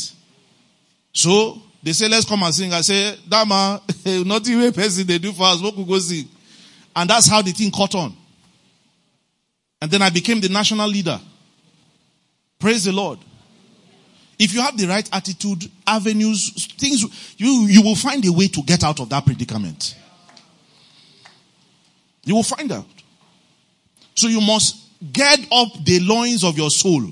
So 1.12 1.62
they 1.82 1.92
say, 1.92 2.08
let's 2.08 2.26
come 2.26 2.42
and 2.42 2.54
sing. 2.54 2.72
I 2.72 2.82
say, 2.82 3.16
Dama, 3.28 3.80
not 4.06 4.46
even 4.48 4.72
person 4.72 5.06
they 5.06 5.18
do 5.18 5.32
for 5.32 5.44
us. 5.44 5.62
What 5.62 5.74
could 5.74 5.86
go 5.86 5.98
sing? 5.98 6.28
And 6.94 7.08
that's 7.08 7.26
how 7.26 7.40
the 7.40 7.52
thing 7.52 7.70
caught 7.70 7.94
on. 7.94 8.14
And 9.82 9.90
then 9.90 10.02
I 10.02 10.10
became 10.10 10.40
the 10.40 10.48
national 10.48 10.88
leader. 10.88 11.18
Praise 12.58 12.84
the 12.84 12.92
Lord. 12.92 13.18
If 14.38 14.54
you 14.54 14.60
have 14.60 14.76
the 14.76 14.86
right 14.86 15.08
attitude, 15.12 15.70
avenues, 15.86 16.66
things, 16.78 17.34
you, 17.36 17.66
you 17.68 17.82
will 17.82 17.94
find 17.94 18.24
a 18.26 18.32
way 18.32 18.48
to 18.48 18.62
get 18.62 18.84
out 18.84 19.00
of 19.00 19.08
that 19.10 19.24
predicament. 19.24 19.96
You 22.24 22.34
will 22.34 22.42
find 22.42 22.70
out. 22.72 22.86
So 24.14 24.28
you 24.28 24.40
must 24.40 24.76
gird 25.12 25.40
up 25.50 25.68
the 25.84 26.00
loins 26.00 26.44
of 26.44 26.56
your 26.56 26.70
soul 26.70 27.02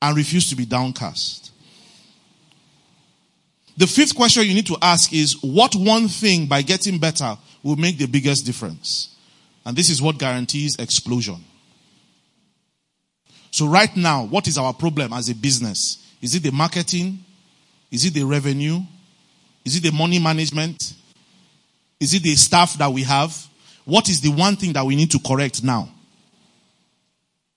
and 0.00 0.16
refuse 0.16 0.48
to 0.50 0.56
be 0.56 0.64
downcast. 0.64 1.50
The 3.76 3.86
fifth 3.86 4.14
question 4.14 4.44
you 4.44 4.54
need 4.54 4.66
to 4.66 4.76
ask 4.82 5.12
is 5.12 5.42
what 5.42 5.74
one 5.74 6.08
thing 6.08 6.46
by 6.46 6.62
getting 6.62 6.98
better 6.98 7.36
will 7.62 7.76
make 7.76 7.98
the 7.98 8.06
biggest 8.06 8.44
difference? 8.44 9.11
And 9.64 9.76
this 9.76 9.90
is 9.90 10.02
what 10.02 10.18
guarantees 10.18 10.76
explosion. 10.78 11.44
So 13.50 13.66
right 13.66 13.94
now, 13.96 14.24
what 14.24 14.48
is 14.48 14.58
our 14.58 14.72
problem 14.72 15.12
as 15.12 15.28
a 15.28 15.34
business? 15.34 15.98
Is 16.20 16.34
it 16.34 16.42
the 16.42 16.50
marketing? 16.50 17.18
Is 17.90 18.04
it 18.04 18.14
the 18.14 18.24
revenue? 18.24 18.80
Is 19.64 19.76
it 19.76 19.82
the 19.82 19.92
money 19.92 20.18
management? 20.18 20.94
Is 22.00 22.14
it 22.14 22.22
the 22.22 22.34
staff 22.34 22.74
that 22.78 22.90
we 22.90 23.02
have? 23.02 23.36
What 23.84 24.08
is 24.08 24.20
the 24.20 24.30
one 24.30 24.56
thing 24.56 24.72
that 24.72 24.84
we 24.84 24.96
need 24.96 25.10
to 25.10 25.18
correct 25.18 25.62
now? 25.62 25.88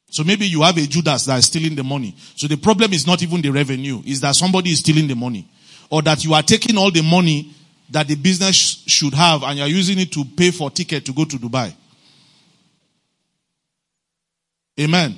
So 0.10 0.24
maybe 0.24 0.46
you 0.46 0.62
have 0.62 0.78
a 0.78 0.86
Judas 0.86 1.26
that 1.26 1.40
is 1.40 1.46
stealing 1.46 1.76
the 1.76 1.84
money. 1.84 2.16
So 2.36 2.48
the 2.48 2.58
problem 2.58 2.94
is 2.94 3.08
not 3.08 3.22
even 3.24 3.42
the 3.42 3.50
revenue, 3.50 4.02
is 4.06 4.22
that 4.22 4.36
somebody 4.36 4.72
is 4.72 4.80
stealing 4.80 5.08
the 5.08 5.16
money. 5.16 5.48
Or 5.90 6.02
that 6.04 6.24
you 6.24 6.34
are 6.34 6.44
taking 6.44 6.78
all 6.78 6.92
the 6.92 7.02
money 7.04 7.54
that 7.90 8.08
the 8.08 8.16
business 8.16 8.56
should 8.88 9.14
have 9.14 9.44
and 9.44 9.58
you're 9.58 9.68
using 9.68 10.00
it 10.00 10.12
to 10.14 10.26
pay 10.26 10.52
for 10.52 10.72
ticket 10.72 11.06
to 11.06 11.14
go 11.14 11.26
to 11.26 11.38
Dubai. 11.38 11.74
Amen. 14.80 15.16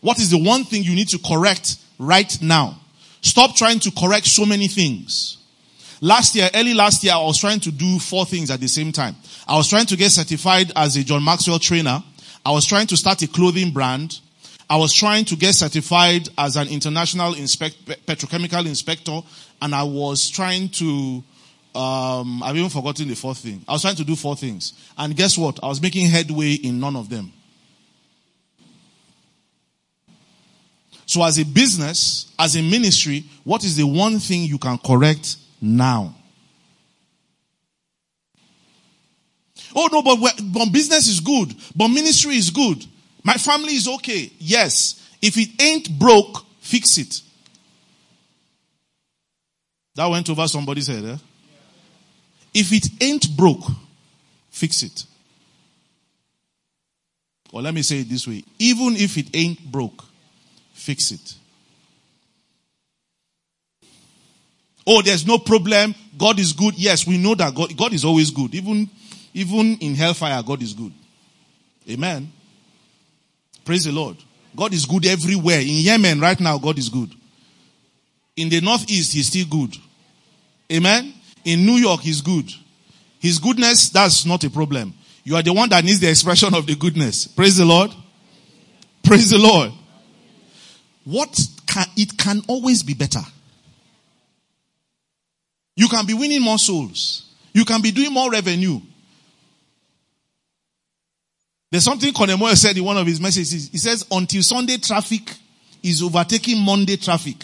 What 0.00 0.18
is 0.18 0.30
the 0.30 0.38
one 0.38 0.64
thing 0.64 0.82
you 0.82 0.94
need 0.94 1.08
to 1.08 1.18
correct 1.18 1.76
right 1.98 2.40
now? 2.40 2.80
Stop 3.20 3.54
trying 3.54 3.80
to 3.80 3.90
correct 3.90 4.26
so 4.26 4.46
many 4.46 4.68
things. 4.68 5.38
Last 6.00 6.34
year, 6.34 6.48
early 6.54 6.72
last 6.72 7.04
year, 7.04 7.12
I 7.12 7.22
was 7.22 7.38
trying 7.38 7.60
to 7.60 7.70
do 7.70 7.98
four 7.98 8.24
things 8.24 8.50
at 8.50 8.60
the 8.60 8.68
same 8.68 8.90
time. 8.90 9.16
I 9.46 9.56
was 9.56 9.68
trying 9.68 9.84
to 9.86 9.96
get 9.96 10.10
certified 10.10 10.72
as 10.74 10.96
a 10.96 11.04
John 11.04 11.22
Maxwell 11.22 11.58
trainer. 11.58 12.02
I 12.46 12.52
was 12.52 12.64
trying 12.64 12.86
to 12.86 12.96
start 12.96 13.20
a 13.22 13.28
clothing 13.28 13.70
brand. 13.70 14.20
I 14.70 14.76
was 14.76 14.94
trying 14.94 15.26
to 15.26 15.36
get 15.36 15.54
certified 15.54 16.28
as 16.38 16.56
an 16.56 16.68
international 16.68 17.34
inspect, 17.34 17.84
petrochemical 18.06 18.64
inspector. 18.64 19.20
And 19.60 19.74
I 19.74 19.82
was 19.82 20.30
trying 20.30 20.70
to, 20.70 21.22
um, 21.74 22.42
I've 22.42 22.56
even 22.56 22.70
forgotten 22.70 23.08
the 23.08 23.16
fourth 23.16 23.38
thing. 23.38 23.62
I 23.68 23.72
was 23.72 23.82
trying 23.82 23.96
to 23.96 24.04
do 24.04 24.16
four 24.16 24.36
things. 24.36 24.72
And 24.96 25.14
guess 25.14 25.36
what? 25.36 25.58
I 25.62 25.66
was 25.66 25.82
making 25.82 26.06
headway 26.06 26.52
in 26.52 26.80
none 26.80 26.96
of 26.96 27.10
them. 27.10 27.32
So 31.10 31.24
as 31.24 31.40
a 31.40 31.44
business, 31.44 32.32
as 32.38 32.54
a 32.54 32.62
ministry, 32.62 33.24
what 33.42 33.64
is 33.64 33.74
the 33.74 33.84
one 33.84 34.20
thing 34.20 34.44
you 34.44 34.58
can 34.58 34.78
correct 34.78 35.38
now? 35.60 36.14
Oh 39.74 39.88
no, 39.90 40.02
but, 40.02 40.20
but 40.52 40.72
business 40.72 41.08
is 41.08 41.18
good. 41.18 41.52
But 41.74 41.88
ministry 41.88 42.36
is 42.36 42.50
good. 42.50 42.86
My 43.24 43.32
family 43.32 43.74
is 43.74 43.88
okay. 43.88 44.30
Yes. 44.38 45.04
If 45.20 45.36
it 45.36 45.60
ain't 45.60 45.98
broke, 45.98 46.46
fix 46.60 46.96
it. 46.96 47.22
That 49.96 50.06
went 50.06 50.30
over 50.30 50.46
somebody's 50.46 50.86
head, 50.86 51.04
eh? 51.04 51.16
If 52.54 52.72
it 52.72 52.86
ain't 53.02 53.36
broke, 53.36 53.64
fix 54.48 54.84
it. 54.84 55.06
Or 57.52 57.62
let 57.62 57.74
me 57.74 57.82
say 57.82 57.98
it 58.02 58.08
this 58.08 58.28
way. 58.28 58.44
Even 58.60 58.94
if 58.94 59.18
it 59.18 59.34
ain't 59.34 59.60
broke, 59.72 60.04
fix 60.80 61.12
it. 61.12 61.34
Oh, 64.86 65.02
there's 65.02 65.26
no 65.26 65.38
problem. 65.38 65.94
God 66.18 66.38
is 66.38 66.52
good. 66.52 66.74
Yes, 66.76 67.06
we 67.06 67.18
know 67.18 67.34
that 67.34 67.54
God, 67.54 67.76
God 67.76 67.92
is 67.92 68.04
always 68.04 68.30
good. 68.30 68.54
Even, 68.54 68.88
even 69.34 69.76
in 69.76 69.94
hellfire, 69.94 70.42
God 70.42 70.62
is 70.62 70.72
good. 70.72 70.92
Amen. 71.88 72.32
Praise 73.64 73.84
the 73.84 73.92
Lord. 73.92 74.16
God 74.56 74.72
is 74.72 74.86
good 74.86 75.06
everywhere. 75.06 75.60
In 75.60 75.68
Yemen 75.68 76.18
right 76.18 76.38
now, 76.40 76.58
God 76.58 76.78
is 76.78 76.88
good. 76.88 77.10
In 78.36 78.48
the 78.48 78.60
northeast, 78.60 79.12
He's 79.12 79.28
still 79.28 79.46
good. 79.46 79.76
Amen. 80.72 81.12
In 81.44 81.64
New 81.64 81.76
York, 81.76 82.00
He's 82.00 82.20
good. 82.20 82.50
His 83.20 83.38
goodness, 83.38 83.90
that's 83.90 84.24
not 84.24 84.42
a 84.44 84.50
problem. 84.50 84.94
You 85.24 85.36
are 85.36 85.42
the 85.42 85.52
one 85.52 85.68
that 85.68 85.84
needs 85.84 86.00
the 86.00 86.08
expression 86.08 86.54
of 86.54 86.66
the 86.66 86.74
goodness. 86.74 87.28
Praise 87.28 87.58
the 87.58 87.66
Lord. 87.66 87.92
Praise 89.04 89.30
the 89.30 89.38
Lord. 89.38 89.72
What 91.04 91.38
can, 91.66 91.86
it 91.96 92.16
can 92.16 92.42
always 92.46 92.82
be 92.82 92.94
better. 92.94 93.22
You 95.76 95.88
can 95.88 96.06
be 96.06 96.14
winning 96.14 96.42
more 96.42 96.58
souls. 96.58 97.32
You 97.52 97.64
can 97.64 97.80
be 97.80 97.90
doing 97.90 98.12
more 98.12 98.30
revenue. 98.30 98.80
There's 101.70 101.84
something 101.84 102.12
Konemoyo 102.12 102.56
said 102.56 102.76
in 102.76 102.84
one 102.84 102.96
of 102.96 103.06
his 103.06 103.20
messages. 103.20 103.70
He 103.70 103.78
says, 103.78 104.04
until 104.10 104.42
Sunday 104.42 104.76
traffic 104.76 105.22
is 105.82 106.02
overtaking 106.02 106.58
Monday 106.60 106.96
traffic, 106.96 107.36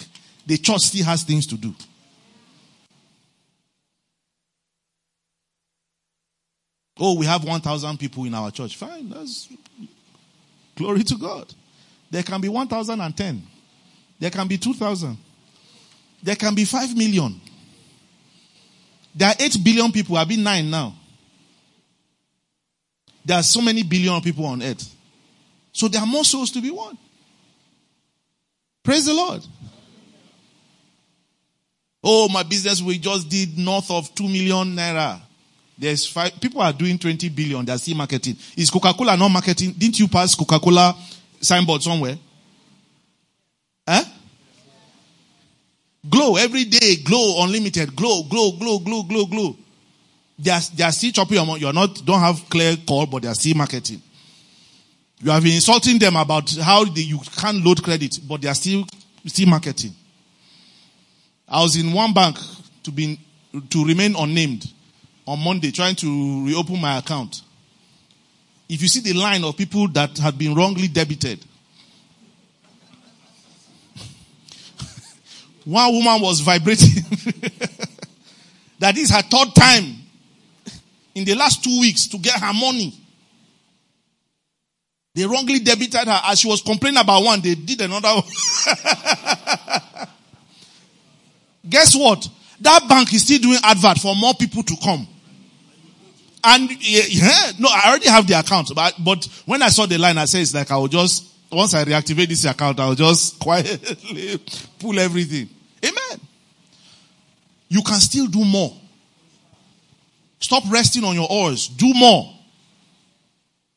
the 0.45 0.59
church 0.59 0.83
still 0.83 1.05
has 1.05 1.23
things 1.23 1.47
to 1.47 1.57
do. 1.57 1.75
Oh, 6.99 7.17
we 7.19 7.27
have 7.27 7.45
1,000 7.45 7.99
people 7.99 8.25
in 8.25 8.35
our 8.35 8.51
church. 8.51 8.77
Fine. 8.77 9.11
That's 9.11 9.49
glory 10.75 11.05
to 11.05 11.17
God. 11.17 11.53
There 12.11 12.23
can 12.23 12.41
be 12.41 12.49
1,010. 12.49 13.43
There 14.19 14.31
can 14.31 14.47
be 14.49 14.59
2,000. 14.59 15.17
There 16.23 16.37
can 16.37 16.55
be 16.55 16.65
5 16.65 16.97
million. 16.97 17.41
There 19.15 19.29
are 19.29 19.35
8 19.39 19.59
billion 19.65 19.93
people. 19.93 20.17
I've 20.17 20.29
been 20.29 20.43
9 20.43 20.71
now. 20.71 20.95
There 23.25 23.37
are 23.37 23.43
so 23.43 23.61
many 23.61 23.83
billion 23.83 24.21
people 24.21 24.45
on 24.47 24.63
earth. 24.63 24.95
So 25.73 25.89
there 25.89 26.01
are 26.01 26.07
more 26.07 26.25
souls 26.25 26.51
to 26.53 26.61
be 26.61 26.71
won. 26.71 26.97
Praise 28.83 29.05
the 29.05 29.15
Lord. 29.15 29.43
Oh, 32.03 32.29
my 32.29 32.45
business 32.45 32.81
we 32.81 32.99
just 32.99 33.29
did 33.29 33.59
north 33.59 33.91
of 33.91 34.15
2 34.15 34.23
million 34.25 34.77
naira. 34.77 35.21
There's 35.79 36.07
five, 36.07 36.41
people 36.41 36.63
are 36.63 36.73
doing 36.73 36.99
20 36.99 37.29
billion. 37.31 37.65
They're 37.65 37.77
still 37.79 37.97
marketing. 37.97 38.37
Is 38.57 38.71
Coca-Cola 38.71 39.17
not 39.17 39.29
marketing? 39.29 39.73
Didn't 39.73 39.99
you 39.99 40.09
pass 40.09 40.35
Coca-Cola 40.35 40.97
signboard 41.47 41.83
somewhere? 41.83 42.19
Huh? 43.89 44.05
Glo 46.09 46.37
every 46.37 46.65
day, 46.65 46.97
Glo 47.05 47.43
unlimited, 47.45 47.95
glow, 47.97 48.23
glow, 48.25 48.53
glow, 48.53 48.79
glow, 48.79 49.03
glow, 49.03 49.27
glow. 49.27 49.57
They 50.39 50.51
are, 50.51 50.61
they 50.75 50.85
are 50.85 50.93
still 50.93 51.13
chopping 51.13 51.37
your 51.37 51.47
money. 51.47 51.61
You're 51.61 51.73
not, 51.73 52.05
don't 52.05 52.21
have 52.21 52.49
clear 52.49 52.77
call, 52.87 53.07
but 53.07 53.23
they 53.23 53.29
are 53.29 53.35
still 53.35 53.57
marketing. 53.57 54.03
You 55.21 55.31
have 55.31 55.43
been 55.43 55.55
insulting 55.55 55.99
them 55.99 56.17
about 56.17 56.51
how 56.57 56.85
you 56.85 57.19
can't 57.37 57.65
load 57.65 57.83
credit, 57.83 58.19
but 58.29 58.43
they 58.43 58.49
are 58.49 58.55
still, 58.55 58.85
still 59.25 59.49
marketing. 59.49 59.95
I 61.49 61.63
was 61.63 61.77
in 61.77 61.93
one 61.93 62.13
bank 62.13 62.37
to 62.83 62.91
be 62.91 63.19
to 63.71 63.85
remain 63.85 64.15
unnamed 64.17 64.71
on 65.27 65.43
Monday, 65.43 65.71
trying 65.71 65.95
to 65.97 66.47
reopen 66.47 66.81
my 66.81 66.99
account. 66.99 67.43
If 68.69 68.83
you 68.83 68.89
see 68.89 69.01
the 69.01 69.13
line 69.13 69.45
of 69.45 69.57
people 69.57 69.87
that 69.89 70.19
had 70.19 70.37
been 70.37 70.55
wrongly 70.55 70.89
debited, 70.89 71.45
one 75.65 75.93
woman 75.93 76.21
was 76.21 76.41
vibrating. 76.41 77.05
that 78.79 78.97
is 78.97 79.11
her 79.11 79.23
third 79.23 79.55
time 79.55 79.97
in 81.15 81.25
the 81.25 81.35
last 81.35 81.63
two 81.63 81.81
weeks 81.81 82.07
to 82.09 82.19
get 82.19 82.41
her 82.41 82.53
money. 82.53 82.93
They 85.15 85.25
wrongly 85.25 85.61
debited 85.61 86.09
her 86.09 86.21
as 86.25 86.41
she 86.41 86.49
was 86.49 86.61
complaining 86.61 87.01
about 87.01 87.23
one, 87.23 87.41
they 87.41 87.55
did 87.55 87.81
another 87.81 88.09
one. 88.09 88.25
Guess 91.69 91.97
what? 91.97 92.29
That 92.61 92.87
bank 92.89 93.13
is 93.15 93.23
still 93.23 93.39
doing 93.39 93.59
advert 93.63 93.99
for 93.99 94.15
more 94.15 94.35
people 94.35 94.63
to 94.63 94.77
come. 94.83 95.07
And 96.49 96.71
yeah, 96.81 97.51
no, 97.59 97.69
I 97.69 97.89
already 97.89 98.09
have 98.09 98.25
the 98.29 98.39
account, 98.39 98.71
but, 98.73 98.95
but 99.05 99.29
when 99.47 99.63
I 99.63 99.69
saw 99.69 99.85
the 99.85 99.99
line, 99.99 100.17
I 100.17 100.27
said 100.27 100.43
it's 100.43 100.55
like 100.55 100.71
I 100.71 100.77
will 100.77 100.87
just, 100.87 101.27
once 101.51 101.75
I 101.75 101.85
reactivate 101.85 102.29
this 102.29 102.45
account, 102.45 102.79
I 102.79 102.87
will 102.87 102.95
just 102.95 103.37
quietly 103.41 104.41
pull 104.79 104.97
everything. 104.97 105.49
Amen. 105.85 106.21
You 107.69 107.83
can 107.83 107.99
still 107.99 108.29
do 108.29 108.45
more. 108.45 108.73
Stop 110.39 110.63
resting 110.71 111.03
on 111.03 111.17
your 111.17 111.27
oars. 111.29 111.67
Do 111.67 111.93
more. 111.93 112.33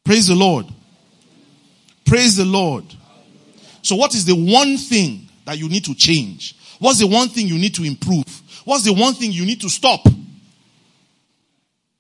Praise 0.04 0.28
the 0.28 0.36
Lord. 0.36 0.68
Praise 2.06 2.36
the 2.36 2.46
Lord. 2.46 2.86
So 3.82 3.96
what 3.96 4.14
is 4.14 4.26
the 4.26 4.36
one 4.36 4.78
thing 4.78 5.28
that 5.46 5.58
you 5.58 5.70
need 5.70 5.86
to 5.86 5.96
change? 5.96 6.56
What's 6.78 7.00
the 7.00 7.08
one 7.08 7.30
thing 7.30 7.48
you 7.48 7.58
need 7.58 7.74
to 7.76 7.84
improve? 7.84 8.26
What's 8.64 8.84
the 8.84 8.94
one 8.94 9.16
thing 9.16 9.32
you 9.32 9.48
need 9.48 9.62
to 9.62 9.70
stop? 9.70 10.06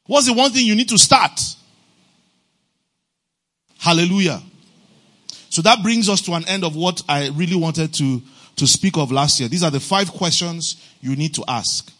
What's 0.10 0.26
the 0.26 0.34
one 0.34 0.52
thing 0.52 0.66
you 0.66 0.74
need 0.74 0.90
to 0.90 0.98
start? 0.98 1.40
Hallelujah. 3.78 4.42
So 5.52 5.62
that 5.62 5.84
brings 5.84 6.10
us 6.10 6.20
to 6.22 6.34
an 6.34 6.48
end 6.48 6.64
of 6.64 6.76
what 6.76 7.04
I 7.08 7.30
really 7.30 7.56
wanted 7.56 7.94
to, 7.94 8.20
to 8.56 8.66
speak 8.66 8.98
of 8.98 9.12
last 9.12 9.40
year. 9.40 9.48
These 9.48 9.62
are 9.62 9.70
the 9.70 9.80
five 9.80 10.12
questions 10.12 10.84
you 11.00 11.16
need 11.16 11.36
to 11.36 11.44
ask. 11.48 11.94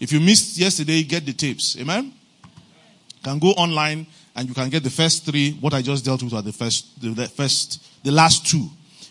If 0.00 0.10
you 0.10 0.20
missed 0.20 0.56
yesterday, 0.56 1.02
get 1.02 1.26
the 1.26 1.34
tapes. 1.34 1.76
Amen? 1.78 2.14
Can 3.22 3.38
go 3.38 3.48
online 3.48 4.06
and 4.34 4.48
you 4.48 4.54
can 4.54 4.70
get 4.70 4.82
the 4.82 4.88
first 4.88 5.26
three. 5.26 5.52
What 5.60 5.74
I 5.74 5.82
just 5.82 6.02
dealt 6.02 6.22
with 6.22 6.32
are 6.32 6.40
the 6.40 6.52
first, 6.52 6.98
the, 7.02 7.10
the 7.10 7.28
first, 7.28 7.86
the 8.02 8.10
last 8.10 8.46
two. 8.46 8.70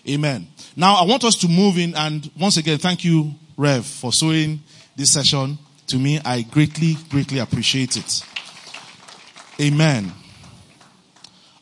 Amen. 0.10 0.48
Now 0.76 0.96
I 0.96 1.06
want 1.06 1.24
us 1.24 1.36
to 1.36 1.48
move 1.48 1.78
in 1.78 1.94
and 1.94 2.32
once 2.40 2.58
again, 2.58 2.80
thank 2.80 3.06
you, 3.06 3.36
Rev, 3.58 3.86
for 3.86 4.12
sowing 4.12 4.60
this 4.96 5.12
session 5.12 5.60
to 5.88 5.98
me. 5.98 6.20
I 6.24 6.42
greatly, 6.42 6.96
greatly 7.10 7.40
appreciate 7.40 7.98
it. 7.98 8.24
Amen. 9.60 10.12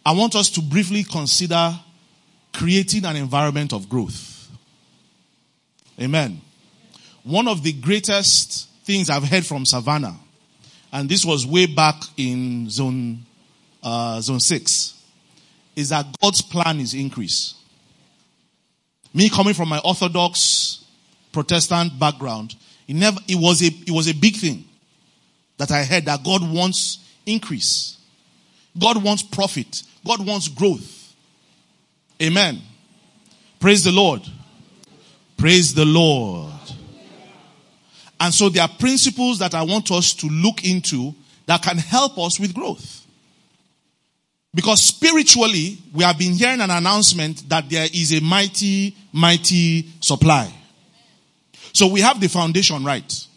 I 0.05 0.13
want 0.13 0.35
us 0.35 0.49
to 0.51 0.61
briefly 0.61 1.03
consider 1.03 1.77
creating 2.53 3.05
an 3.05 3.15
environment 3.15 3.73
of 3.73 3.87
growth. 3.89 4.49
Amen. 5.99 6.41
One 7.23 7.47
of 7.47 7.61
the 7.63 7.73
greatest 7.73 8.67
things 8.83 9.09
I've 9.09 9.23
heard 9.23 9.45
from 9.45 9.65
Savannah, 9.65 10.15
and 10.91 11.07
this 11.07 11.23
was 11.23 11.45
way 11.45 11.67
back 11.67 12.01
in 12.17 12.69
zone, 12.69 13.25
uh, 13.83 14.19
zone 14.21 14.39
six, 14.39 15.01
is 15.75 15.89
that 15.89 16.05
God's 16.19 16.41
plan 16.41 16.79
is 16.79 16.93
increase. 16.93 17.55
Me 19.13 19.29
coming 19.29 19.53
from 19.53 19.69
my 19.69 19.79
Orthodox 19.85 20.83
Protestant 21.31 21.97
background, 21.99 22.55
it 22.91 22.97
never, 22.97 23.19
it 23.25 23.35
was 23.35 23.61
a, 23.61 23.67
it 23.67 23.91
was 23.91 24.09
a 24.09 24.13
big 24.13 24.35
thing 24.35 24.65
that 25.55 25.71
I 25.71 25.85
heard 25.85 26.03
that 26.07 26.25
God 26.25 26.41
wants 26.53 26.99
increase. 27.25 27.97
God 28.77 29.01
wants 29.01 29.23
profit. 29.23 29.83
God 30.05 30.27
wants 30.27 30.49
growth. 30.49 31.15
Amen. 32.21 32.59
Praise 33.61 33.85
the 33.85 33.93
Lord. 33.93 34.21
Praise 35.37 35.73
the 35.73 35.85
Lord. 35.85 36.51
And 38.19 38.33
so 38.33 38.49
there 38.49 38.63
are 38.63 38.69
principles 38.77 39.39
that 39.39 39.55
I 39.55 39.63
want 39.63 39.89
us 39.91 40.13
to 40.15 40.27
look 40.27 40.65
into 40.65 41.15
that 41.45 41.63
can 41.63 41.77
help 41.77 42.17
us 42.17 42.41
with 42.41 42.53
growth. 42.53 43.05
Because 44.53 44.81
spiritually, 44.83 45.77
we 45.93 46.03
have 46.03 46.17
been 46.17 46.33
hearing 46.33 46.59
an 46.59 46.71
announcement 46.71 47.47
that 47.47 47.69
there 47.69 47.87
is 47.93 48.13
a 48.13 48.19
mighty, 48.19 48.97
mighty 49.13 49.87
supply. 50.01 50.53
So 51.73 51.87
we 51.87 52.01
have 52.01 52.19
the 52.19 52.27
foundation 52.27 52.83
right. 52.83 53.27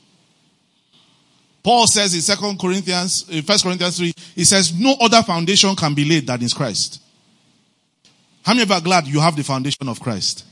Paul 1.62 1.86
says 1.86 2.14
in 2.14 2.20
Second 2.20 2.58
Corinthians, 2.58 3.26
in 3.30 3.42
First 3.42 3.64
Corinthians 3.64 3.96
3, 3.96 4.12
he 4.34 4.44
says, 4.44 4.78
no 4.78 4.96
other 5.00 5.22
foundation 5.22 5.74
can 5.74 5.94
be 5.94 6.04
laid 6.04 6.26
than 6.26 6.42
is 6.42 6.52
Christ. 6.52 7.00
How 8.44 8.52
many 8.52 8.70
are 8.70 8.80
glad 8.80 9.06
you 9.06 9.20
have 9.20 9.34
the 9.34 9.42
foundation 9.42 9.88
of 9.88 9.98
Christ? 9.98 10.44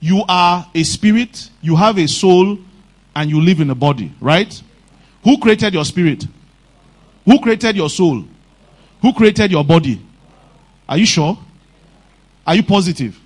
You 0.00 0.24
are 0.28 0.66
a 0.74 0.82
spirit, 0.82 1.50
you 1.62 1.76
have 1.76 1.98
a 1.98 2.08
soul, 2.08 2.58
and 3.14 3.30
you 3.30 3.40
live 3.40 3.60
in 3.60 3.70
a 3.70 3.74
body, 3.74 4.12
right? 4.20 4.62
Who 5.22 5.38
created 5.38 5.74
your 5.74 5.84
spirit? 5.84 6.26
Who 7.24 7.40
created 7.40 7.76
your 7.76 7.88
soul? 7.88 8.24
Who 9.02 9.12
created 9.12 9.52
your 9.52 9.64
body? 9.64 10.04
Are 10.88 10.98
you 10.98 11.06
sure? 11.06 11.38
Are 12.46 12.54
you 12.54 12.64
positive? 12.64 13.18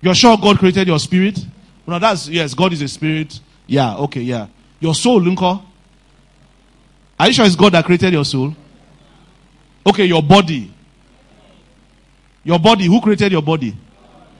You're 0.00 0.14
sure 0.14 0.36
God 0.36 0.58
created 0.58 0.88
your 0.88 0.98
spirit? 0.98 1.38
No, 1.86 1.98
that's, 1.98 2.28
yes, 2.28 2.54
God 2.54 2.72
is 2.72 2.82
a 2.82 2.88
spirit. 2.88 3.38
Yeah, 3.66 3.96
okay, 3.96 4.20
yeah. 4.20 4.46
Your 4.80 4.94
soul, 4.94 5.20
Lunko? 5.20 5.62
Are 7.18 7.26
you 7.26 7.32
sure 7.32 7.46
it's 7.46 7.56
God 7.56 7.72
that 7.72 7.84
created 7.84 8.12
your 8.12 8.24
soul? 8.24 8.54
Okay, 9.86 10.04
your 10.06 10.22
body. 10.22 10.72
Your 12.42 12.58
body, 12.58 12.86
who 12.86 13.00
created 13.00 13.32
your 13.32 13.42
body? 13.42 13.76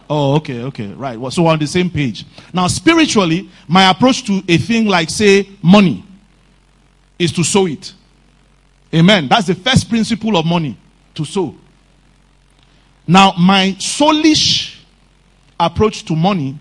Oh, 0.09 0.37
okay, 0.37 0.63
okay, 0.65 0.93
right. 0.93 1.19
So 1.33 1.45
we're 1.45 1.53
on 1.53 1.59
the 1.59 1.67
same 1.67 1.89
page. 1.89 2.27
Now, 2.53 2.67
spiritually, 2.67 3.49
my 3.67 3.91
approach 3.91 4.25
to 4.25 4.43
a 4.47 4.59
thing 4.59 4.87
like, 4.87 5.09
say, 5.09 5.49
money 5.63 6.05
is 7.19 7.33
to 7.33 7.45
sow 7.45 7.67
it. 7.67 7.95
Amen. 8.93 9.29
That's 9.29 9.47
the 9.47 9.55
first 9.55 9.89
principle 9.89 10.37
of 10.37 10.45
money 10.45 10.77
to 11.15 11.25
sow. 11.25 11.55
Now, 13.07 13.33
my 13.39 13.75
soulish 13.79 14.79
approach 15.59 16.05
to 16.05 16.15
money 16.15 16.59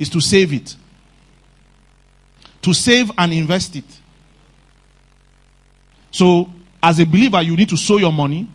is 0.00 0.08
to 0.08 0.20
save 0.20 0.52
it. 0.52 0.74
To 2.62 2.72
save 2.72 3.12
and 3.16 3.32
invest 3.32 3.76
it. 3.76 3.84
So, 6.10 6.50
as 6.82 6.98
a 6.98 7.06
believer, 7.06 7.42
you 7.42 7.54
need 7.54 7.68
to 7.68 7.76
sow 7.76 7.98
your 7.98 8.12
money, 8.12 8.48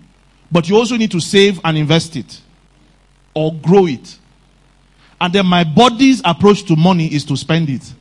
but 0.52 0.68
you 0.68 0.76
also 0.76 0.98
need 0.98 1.12
to 1.12 1.20
save 1.20 1.62
and 1.64 1.78
invest 1.78 2.16
it 2.16 2.42
or 3.34 3.54
grow 3.54 3.86
it. 3.86 4.18
And 5.22 5.32
then 5.32 5.46
my 5.46 5.64
body's 5.64 6.22
approach 6.26 6.64
to 6.66 6.76
money 6.76 7.14
is 7.14 7.24
to 7.26 7.38
spend 7.38 7.70
it. 7.70 7.94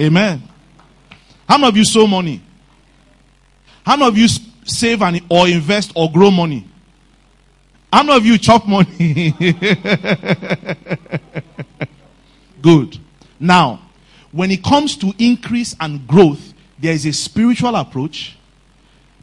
Amen. 0.00 0.42
How 1.48 1.56
many 1.56 1.68
of 1.68 1.76
you 1.76 1.84
sow 1.84 2.06
money? 2.06 2.42
How 3.84 3.96
many 3.96 4.08
of 4.08 4.18
you 4.18 4.28
save 4.64 5.02
and 5.02 5.22
or 5.30 5.48
invest 5.48 5.92
or 5.94 6.12
grow 6.12 6.30
money? 6.30 6.67
How 7.92 8.02
many 8.02 8.16
of 8.18 8.26
you 8.26 8.38
chop 8.38 8.66
money? 8.66 9.34
Good. 12.62 12.98
Now, 13.40 13.80
when 14.32 14.50
it 14.50 14.62
comes 14.62 14.96
to 14.98 15.12
increase 15.18 15.74
and 15.80 16.06
growth, 16.06 16.52
there 16.78 16.92
is 16.92 17.06
a 17.06 17.12
spiritual 17.12 17.74
approach, 17.76 18.36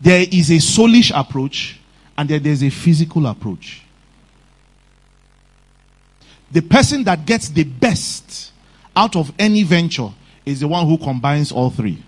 there 0.01 0.25
is 0.31 0.49
a 0.51 0.55
soulish 0.55 1.11
approach, 1.17 1.79
and 2.17 2.27
then 2.29 2.41
there's 2.41 2.63
a 2.63 2.69
physical 2.69 3.27
approach. 3.27 3.83
The 6.51 6.61
person 6.61 7.03
that 7.03 7.25
gets 7.25 7.49
the 7.49 7.63
best 7.63 8.51
out 8.95 9.15
of 9.15 9.31
any 9.37 9.63
venture 9.63 10.09
is 10.45 10.61
the 10.61 10.67
one 10.67 10.87
who 10.87 10.97
combines 10.97 11.51
all 11.51 11.69
three. 11.69 12.01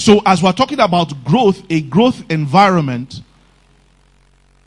So, 0.00 0.22
as 0.24 0.42
we're 0.42 0.52
talking 0.52 0.80
about 0.80 1.12
growth, 1.24 1.62
a 1.68 1.82
growth 1.82 2.22
environment, 2.30 3.20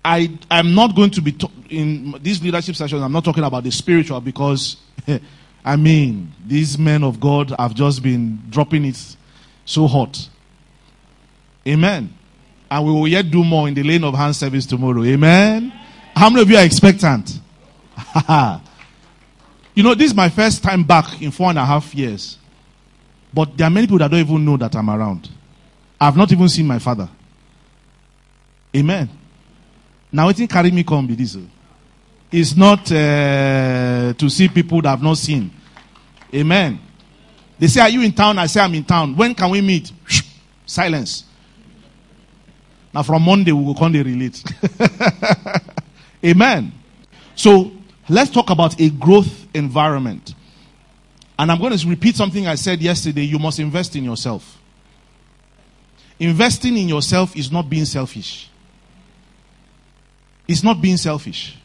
I 0.06 0.38
am 0.52 0.76
not 0.76 0.96
going 0.96 1.10
to 1.10 1.24
be 1.24 1.32
to- 1.32 1.50
in 1.72 2.20
these 2.22 2.40
leadership 2.44 2.76
sessions. 2.76 3.02
I'm 3.02 3.12
not 3.12 3.26
talking 3.26 3.44
about 3.44 3.64
the 3.64 3.72
spiritual 3.72 4.22
because, 4.22 4.78
I 5.66 5.76
mean, 5.76 6.32
these 6.46 6.78
men 6.78 7.04
of 7.04 7.20
God 7.20 7.52
have 7.58 7.74
just 7.74 8.04
been 8.04 8.44
dropping 8.52 8.86
it 8.86 9.16
so 9.66 9.88
hot. 9.88 10.30
Amen. 11.68 12.14
And 12.70 12.86
we 12.86 12.92
will 12.92 13.08
yet 13.08 13.32
do 13.32 13.44
more 13.44 13.68
in 13.68 13.74
the 13.74 13.82
lane 13.82 14.04
of 14.04 14.14
hand 14.14 14.36
service 14.36 14.68
tomorrow. 14.68 15.04
Amen. 15.04 15.74
How 16.16 16.30
many 16.30 16.44
of 16.44 16.50
you 16.52 16.58
are 16.58 16.64
expectant? 16.64 17.40
you 19.74 19.82
know, 19.82 19.96
this 19.96 20.12
is 20.12 20.16
my 20.16 20.30
first 20.30 20.62
time 20.62 20.84
back 20.84 21.24
in 21.24 21.32
four 21.32 21.50
and 21.50 21.58
a 21.58 21.66
half 21.66 21.96
years. 21.96 22.38
But 23.34 23.58
there 23.58 23.68
are 23.68 23.70
many 23.70 23.88
people 23.88 23.98
that 24.00 24.12
don't 24.12 24.20
even 24.20 24.46
know 24.46 24.58
that 24.58 24.76
I'm 24.76 24.90
around. 24.90 25.30
I've 26.00 26.16
not 26.18 26.32
even 26.32 26.48
seen 26.50 26.68
my 26.68 26.80
father. 26.80 27.10
Amen. 28.76 29.10
Now, 30.12 30.30
it 30.30 30.50
carry 30.50 30.70
me 30.72 30.84
come 30.84 31.08
be 31.08 31.16
this. 31.16 31.36
oh. 31.36 31.42
It's 32.32 32.56
not 32.56 32.92
uh, 32.92 34.14
to 34.18 34.30
see 34.30 34.48
people 34.48 34.82
that 34.82 34.94
I've 34.94 35.04
not 35.04 35.18
seen. 35.18 35.52
Amen. 36.34 36.80
They 37.60 37.68
say, 37.68 37.82
Are 37.82 37.90
you 37.90 38.02
in 38.02 38.12
town? 38.12 38.40
I 38.40 38.48
say, 38.48 38.60
I'm 38.60 38.74
in 38.74 38.84
town. 38.84 39.16
When 39.16 39.36
can 39.36 39.50
we 39.52 39.62
meet? 39.62 39.92
Silence. 40.66 41.26
Now, 42.94 43.04
from 43.04 43.24
Monday, 43.24 43.52
we 43.52 43.64
will 43.64 43.76
come 43.76 43.94
to 43.94 44.04
relate. 44.04 44.44
Amen. 46.26 46.72
So, 47.36 47.72
let's 48.10 48.30
talk 48.32 48.50
about 48.50 48.80
a 48.80 48.90
growth 48.90 49.48
environment. 49.54 50.34
And 51.38 51.52
I'm 51.52 51.60
going 51.60 51.78
to 51.78 51.88
repeat 51.88 52.16
something 52.16 52.48
I 52.48 52.56
said 52.56 52.82
yesterday. 52.82 53.24
You 53.24 53.40
must 53.40 53.60
invest 53.60 53.96
in 53.96 54.04
yourself. 54.04 54.60
Investing 56.20 56.78
in 56.78 56.88
yourself 56.88 57.36
is 57.36 57.52
not 57.52 57.70
being 57.70 57.86
selfish. 57.86 58.50
It's 60.48 60.64
not 60.64 60.82
being 60.82 60.98
selfish. 60.98 61.58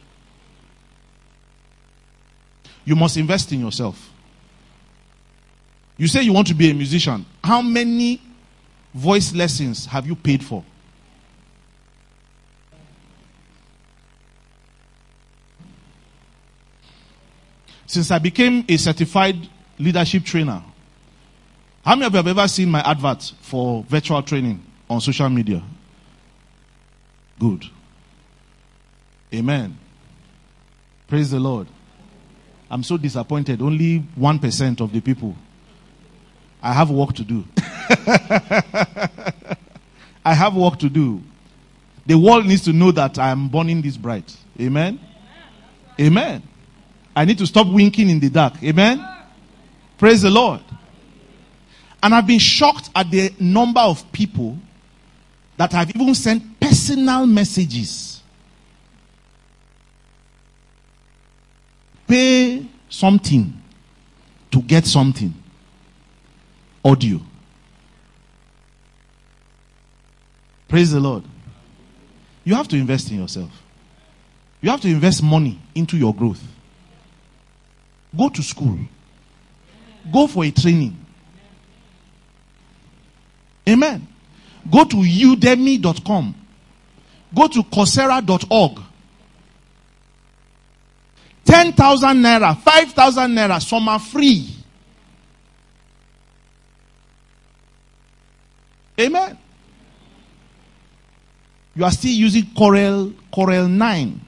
You 2.83 2.95
must 2.95 3.17
invest 3.17 3.51
in 3.51 3.59
yourself. 3.59 4.09
You 5.97 6.07
say 6.07 6.23
you 6.23 6.33
want 6.33 6.47
to 6.47 6.53
be 6.55 6.71
a 6.71 6.73
musician. 6.73 7.25
How 7.43 7.61
many 7.61 8.21
voice 8.93 9.33
lessons 9.35 9.85
have 9.85 10.07
you 10.07 10.15
paid 10.15 10.43
for? 10.43 10.63
Since 17.85 18.11
I 18.11 18.19
became 18.19 18.65
a 18.67 18.77
certified 18.77 19.49
leadership 19.79 20.23
trainer, 20.25 20.61
how 21.83 21.95
many 21.95 22.05
of 22.05 22.13
you 22.13 22.17
have 22.17 22.27
ever 22.27 22.47
seen 22.47 22.69
my 22.69 22.81
advert 22.81 23.33
for 23.41 23.83
virtual 23.83 24.21
training 24.21 24.63
on 24.89 25.01
social 25.01 25.29
media? 25.29 25.63
Good. 27.39 27.65
Amen. 29.33 29.77
Praise 31.07 31.31
the 31.31 31.39
Lord. 31.39 31.67
I'm 32.69 32.83
so 32.83 32.97
disappointed. 32.97 33.61
Only 33.61 34.03
1% 34.19 34.81
of 34.81 34.91
the 34.91 35.01
people. 35.01 35.35
I 36.61 36.73
have 36.73 36.91
work 36.91 37.13
to 37.15 37.23
do. 37.23 37.45
I 40.25 40.33
have 40.33 40.55
work 40.55 40.77
to 40.79 40.89
do. 40.89 41.23
The 42.05 42.17
world 42.17 42.45
needs 42.45 42.63
to 42.65 42.73
know 42.73 42.91
that 42.91 43.17
I 43.17 43.29
am 43.29 43.47
burning 43.47 43.81
this 43.81 43.95
bright. 43.97 44.35
Amen. 44.59 44.99
Amen. 45.99 46.43
I 47.15 47.25
need 47.25 47.37
to 47.39 47.47
stop 47.47 47.67
winking 47.67 48.09
in 48.09 48.19
the 48.19 48.29
dark. 48.29 48.61
Amen. 48.63 49.05
Praise 49.99 50.21
the 50.21 50.29
Lord. 50.29 50.61
And 52.01 52.15
I've 52.15 52.25
been 52.25 52.39
shocked 52.39 52.89
at 52.95 53.11
the 53.11 53.33
number 53.37 53.81
of 53.81 54.09
people 54.13 54.57
that 55.57 55.73
have 55.73 55.93
even 55.93 56.15
sent 56.15 56.57
personal 56.57 57.27
messages. 57.27 58.23
Pay 62.07 62.65
something 62.87 63.61
to 64.51 64.61
get 64.61 64.85
something. 64.85 65.33
Audio. 66.83 67.19
Praise 70.69 70.91
the 70.91 70.99
Lord. 71.01 71.25
You 72.45 72.55
have 72.55 72.69
to 72.69 72.77
invest 72.77 73.11
in 73.11 73.19
yourself. 73.19 73.51
You 74.61 74.69
have 74.69 74.79
to 74.81 74.87
invest 74.87 75.21
money 75.21 75.59
into 75.75 75.97
your 75.97 76.15
growth. 76.15 76.41
Go 78.17 78.29
to 78.29 78.41
school. 78.41 78.79
Go 80.11 80.27
for 80.27 80.45
a 80.45 80.51
training. 80.51 81.05
Amen. 83.67 84.07
Go 84.69 84.83
to 84.83 84.97
udemy.com. 84.97 86.35
Go 87.33 87.47
to 87.47 87.63
coursera.org. 87.63 88.81
10,000 91.45 92.21
naira, 92.21 92.55
5,000 92.57 93.35
naira, 93.35 93.61
some 93.61 93.87
are 93.89 93.99
free. 93.99 94.55
Amen. 98.99 99.37
You 101.75 101.85
are 101.85 101.91
still 101.91 102.11
using 102.11 102.43
Corel, 102.43 103.13
Corel 103.33 103.69
9 103.69 104.21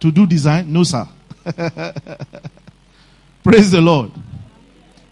to 0.00 0.10
do 0.10 0.26
design? 0.26 0.72
No, 0.72 0.82
sir. 0.82 1.06
Praise 3.46 3.70
the 3.70 3.80
Lord. 3.80 4.10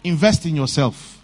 Invest 0.03 0.45
in 0.45 0.57
yourself. 0.57 1.23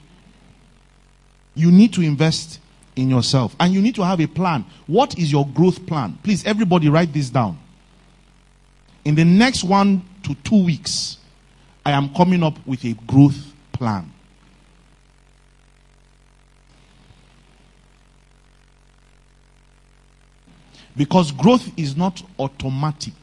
You 1.53 1.69
need 1.69 1.91
to 1.95 2.01
invest 2.01 2.61
in 2.95 3.09
yourself. 3.09 3.53
And 3.59 3.73
you 3.73 3.81
need 3.81 3.95
to 3.95 4.05
have 4.05 4.21
a 4.21 4.27
plan. 4.27 4.63
What 4.87 5.19
is 5.19 5.29
your 5.29 5.45
growth 5.45 5.85
plan? 5.85 6.17
Please, 6.23 6.45
everybody, 6.45 6.87
write 6.87 7.11
this 7.11 7.29
down. 7.29 7.59
In 9.03 9.15
the 9.15 9.25
next 9.25 9.65
one 9.65 10.03
to 10.23 10.35
two 10.35 10.63
weeks, 10.63 11.17
I 11.85 11.91
am 11.91 12.13
coming 12.13 12.43
up 12.43 12.55
with 12.65 12.85
a 12.85 12.93
growth 13.05 13.43
plan. 13.73 14.09
Because 20.95 21.33
growth 21.33 21.69
is 21.77 21.97
not 21.97 22.23
automatic. 22.39 23.15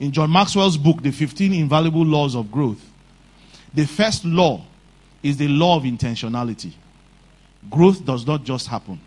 In 0.00 0.12
John 0.12 0.30
Maxwell's 0.30 0.76
book, 0.76 1.02
The 1.02 1.10
15 1.10 1.52
Invaluable 1.54 2.04
Laws 2.04 2.36
of 2.36 2.50
Growth, 2.50 2.84
the 3.74 3.86
first 3.86 4.24
law 4.24 4.64
is 5.22 5.36
the 5.36 5.48
law 5.48 5.76
of 5.76 5.82
intentionality. 5.82 6.72
Growth 7.68 8.04
does 8.04 8.26
not 8.26 8.44
just 8.44 8.68
happen. 8.68 9.00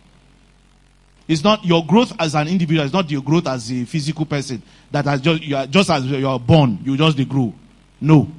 It's 1.28 1.44
not 1.44 1.64
your 1.64 1.86
growth 1.86 2.12
as 2.20 2.36
an 2.36 2.48
individual, 2.48 2.84
it's 2.84 2.94
not 2.94 3.10
your 3.10 3.22
growth 3.22 3.48
as 3.48 3.72
a 3.72 3.86
physical 3.86 4.26
person 4.26 4.62
that 4.92 5.06
has 5.06 5.22
just, 5.22 5.42
you 5.42 5.56
are, 5.56 5.66
just 5.66 5.90
as 5.90 6.06
you 6.06 6.28
are 6.28 6.40
born, 6.40 6.80
you 6.84 6.98
just 6.98 7.18
grow. 7.30 7.54
No. 8.02 8.30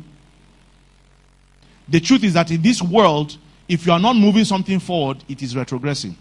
The 1.88 2.00
truth 2.00 2.24
is 2.24 2.34
that 2.34 2.50
in 2.50 2.60
this 2.60 2.82
world, 2.82 3.36
if 3.68 3.86
you 3.86 3.92
are 3.92 3.98
not 3.98 4.14
moving 4.16 4.44
something 4.44 4.78
forward, 4.78 5.24
it 5.28 5.42
is 5.42 5.54
retrogressing. 5.54 6.14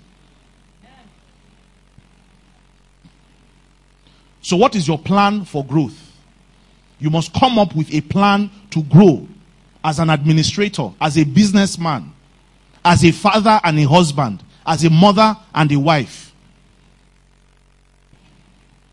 So, 4.41 4.55
what 4.57 4.75
is 4.75 4.87
your 4.87 4.97
plan 4.97 5.45
for 5.45 5.65
growth? 5.65 6.10
You 7.01 7.09
must 7.09 7.33
come 7.33 7.57
up 7.57 7.75
with 7.75 7.91
a 7.91 8.01
plan 8.01 8.51
to 8.69 8.83
grow 8.83 9.27
as 9.83 9.97
an 9.97 10.11
administrator, 10.11 10.91
as 11.01 11.17
a 11.17 11.23
businessman, 11.23 12.13
as 12.85 13.03
a 13.03 13.11
father 13.11 13.59
and 13.63 13.79
a 13.79 13.83
husband, 13.87 14.43
as 14.65 14.85
a 14.85 14.89
mother 14.91 15.35
and 15.55 15.71
a 15.71 15.79
wife. 15.79 16.31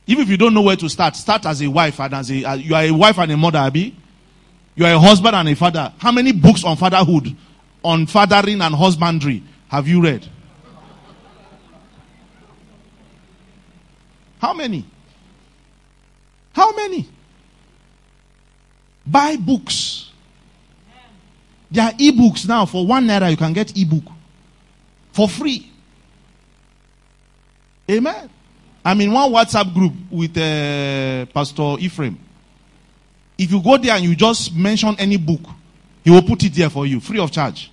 Even 0.07 0.23
if 0.23 0.31
you 0.31 0.39
don't 0.39 0.55
know 0.55 0.63
where 0.63 0.77
to 0.77 0.89
start, 0.89 1.17
start 1.17 1.45
as 1.45 1.61
a 1.61 1.69
wife 1.69 2.01
and 2.01 2.15
as 2.15 2.31
a 2.31 2.43
uh, 2.43 2.55
you 2.55 2.75
are 2.75 2.85
a 2.85 2.91
wife 2.91 3.19
and 3.19 3.31
a 3.31 3.37
mother, 3.37 3.59
Abby. 3.59 3.95
You 4.75 4.87
are 4.87 4.95
a 4.95 4.99
husband 4.99 5.37
and 5.37 5.47
a 5.47 5.55
father. 5.55 5.93
How 5.99 6.11
many 6.11 6.33
books 6.33 6.65
on 6.65 6.79
fatherhood, 6.79 7.37
on 7.85 8.07
fathering 8.07 8.63
and 8.63 8.75
husbandry 8.75 9.43
have 9.69 9.87
you 9.87 10.01
read? 10.03 10.27
How 14.41 14.55
many? 14.55 14.87
How 16.55 16.75
many? 16.75 17.07
Buy 19.11 19.37
books. 19.37 20.11
There 21.71 21.85
are 21.85 21.93
e-books 21.99 22.47
now. 22.47 22.67
For 22.67 22.87
one 22.87 23.07
naira, 23.07 23.31
you 23.31 23.37
can 23.37 23.53
get 23.53 23.77
e-book 23.77 24.05
for 25.13 25.29
free. 25.29 25.71
Amen. 27.91 28.31
I'm 28.85 29.01
in 29.01 29.13
one 29.13 29.31
WhatsApp 29.33 29.73
group 29.75 29.93
with 30.11 30.37
uh, 30.37 31.27
Pastor 31.33 31.77
Ephraim. 31.79 32.19
If 33.37 33.51
you 33.51 33.63
go 33.63 33.77
there 33.77 33.95
and 33.95 34.05
you 34.05 34.15
just 34.15 34.55
mention 34.55 34.95
any 34.99 35.17
book, 35.17 35.41
he 36.05 36.11
will 36.11 36.23
put 36.23 36.43
it 36.45 36.55
there 36.55 36.71
for 36.71 36.87
you, 36.87 37.01
free 37.01 37.19
of 37.19 37.31
charge. 37.31 37.71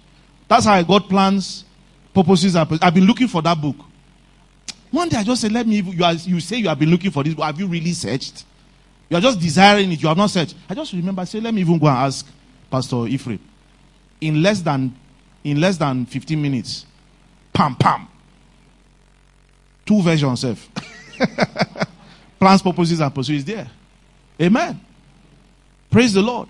That's 0.47 0.65
how 0.65 0.73
I 0.73 0.83
got 0.83 1.09
plans, 1.09 1.65
purposes. 2.13 2.55
I've 2.55 2.93
been 2.93 3.05
looking 3.05 3.27
for 3.27 3.41
that 3.41 3.59
book. 3.59 3.77
One 4.91 5.09
day 5.09 5.17
I 5.17 5.23
just 5.23 5.41
said, 5.41 5.51
"Let 5.51 5.67
me." 5.67 5.81
You, 5.81 6.03
are, 6.03 6.13
you 6.13 6.39
say 6.39 6.57
you 6.57 6.69
have 6.69 6.79
been 6.79 6.89
looking 6.89 7.11
for 7.11 7.23
this, 7.23 7.33
but 7.33 7.43
have 7.43 7.59
you 7.59 7.67
really 7.67 7.91
searched? 7.91 8.45
You 9.09 9.17
are 9.17 9.21
just 9.21 9.39
desiring 9.39 9.91
it. 9.91 10.01
You 10.01 10.07
have 10.07 10.17
not 10.17 10.29
searched. 10.29 10.55
I 10.69 10.73
just 10.73 10.93
remember. 10.93 11.25
Say, 11.25 11.39
let 11.39 11.53
me 11.53 11.61
even 11.61 11.77
go 11.77 11.87
and 11.87 11.97
ask 11.97 12.25
Pastor 12.71 13.07
Ephraim. 13.07 13.39
In 14.21 14.41
less 14.41 14.61
than, 14.61 14.95
in 15.43 15.61
less 15.61 15.77
than 15.77 16.05
15 16.05 16.41
minutes, 16.41 16.85
pam 17.53 17.75
pam. 17.75 18.07
Two 19.85 20.01
versions 20.01 20.43
of 20.43 20.67
plans, 22.39 22.61
purposes, 22.61 22.99
and 22.99 23.13
pursuits 23.13 23.43
there. 23.43 23.69
Amen. 24.41 24.79
Praise 25.91 26.13
the 26.13 26.21
Lord. 26.21 26.49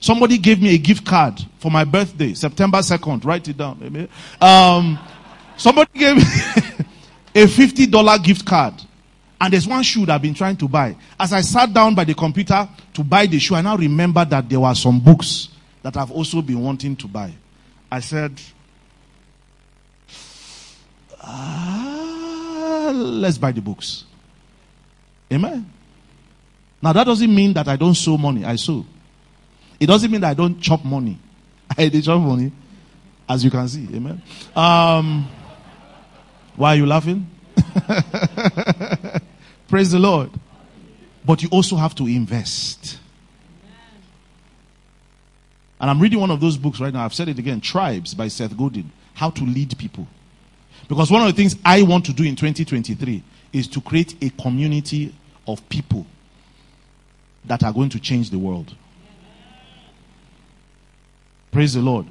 Somebody 0.00 0.38
gave 0.38 0.60
me 0.60 0.74
a 0.74 0.78
gift 0.78 1.06
card 1.06 1.40
for 1.58 1.70
my 1.70 1.84
birthday, 1.84 2.34
September 2.34 2.78
2nd. 2.78 3.24
Write 3.24 3.46
it 3.48 3.56
down. 3.56 3.78
Amen. 3.84 4.08
Um, 4.40 4.98
somebody 5.56 5.98
gave 5.98 6.16
me 6.16 6.22
a 7.34 7.46
$50 7.46 8.24
gift 8.24 8.44
card. 8.46 8.74
And 9.40 9.52
there's 9.52 9.66
one 9.66 9.82
shoe 9.82 10.04
that 10.04 10.14
I've 10.14 10.22
been 10.22 10.34
trying 10.34 10.56
to 10.58 10.68
buy. 10.68 10.94
As 11.18 11.32
I 11.32 11.40
sat 11.40 11.72
down 11.72 11.94
by 11.94 12.04
the 12.04 12.14
computer 12.14 12.68
to 12.92 13.02
buy 13.02 13.26
the 13.26 13.38
shoe, 13.38 13.54
I 13.54 13.62
now 13.62 13.76
remember 13.76 14.24
that 14.24 14.48
there 14.48 14.60
were 14.60 14.74
some 14.74 15.00
books 15.00 15.48
that 15.82 15.96
I've 15.96 16.10
also 16.10 16.42
been 16.42 16.60
wanting 16.60 16.94
to 16.96 17.08
buy. 17.08 17.32
I 17.90 18.00
said, 18.00 18.38
ah, 21.22 22.92
let's 22.94 23.38
buy 23.38 23.52
the 23.52 23.62
books. 23.62 24.04
Amen. 25.32 25.70
Now 26.82 26.92
that 26.92 27.04
doesn't 27.04 27.34
mean 27.34 27.52
that 27.54 27.68
I 27.68 27.76
don't 27.76 27.94
sow 27.94 28.18
money. 28.18 28.44
I 28.44 28.56
sow. 28.56 28.84
It 29.78 29.86
doesn't 29.86 30.10
mean 30.10 30.20
that 30.20 30.30
I 30.30 30.34
don't 30.34 30.60
chop 30.60 30.84
money. 30.84 31.18
I 31.78 31.88
did 31.88 32.04
chop 32.04 32.20
money, 32.20 32.52
as 33.28 33.42
you 33.42 33.50
can 33.50 33.66
see. 33.68 33.88
Amen. 33.94 34.20
Um, 34.54 35.28
why 36.56 36.74
are 36.74 36.76
you 36.76 36.86
laughing? 36.86 37.26
Praise 39.70 39.92
the 39.92 40.00
Lord. 40.00 40.30
But 41.24 41.44
you 41.44 41.48
also 41.50 41.76
have 41.76 41.94
to 41.94 42.06
invest. 42.08 42.98
And 45.80 45.88
I'm 45.88 46.00
reading 46.00 46.18
one 46.18 46.32
of 46.32 46.40
those 46.40 46.56
books 46.56 46.80
right 46.80 46.92
now. 46.92 47.04
I've 47.04 47.14
said 47.14 47.28
it 47.28 47.38
again 47.38 47.60
Tribes 47.60 48.12
by 48.12 48.26
Seth 48.26 48.56
Godin. 48.56 48.90
How 49.14 49.30
to 49.30 49.44
lead 49.44 49.78
people. 49.78 50.08
Because 50.88 51.10
one 51.10 51.22
of 51.22 51.28
the 51.28 51.34
things 51.34 51.54
I 51.64 51.82
want 51.82 52.04
to 52.06 52.12
do 52.12 52.24
in 52.24 52.34
2023 52.34 53.22
is 53.52 53.68
to 53.68 53.80
create 53.80 54.16
a 54.20 54.30
community 54.30 55.14
of 55.46 55.66
people 55.68 56.04
that 57.44 57.62
are 57.62 57.72
going 57.72 57.90
to 57.90 58.00
change 58.00 58.30
the 58.30 58.38
world. 58.38 58.74
Praise 61.52 61.74
the 61.74 61.80
Lord. 61.80 62.06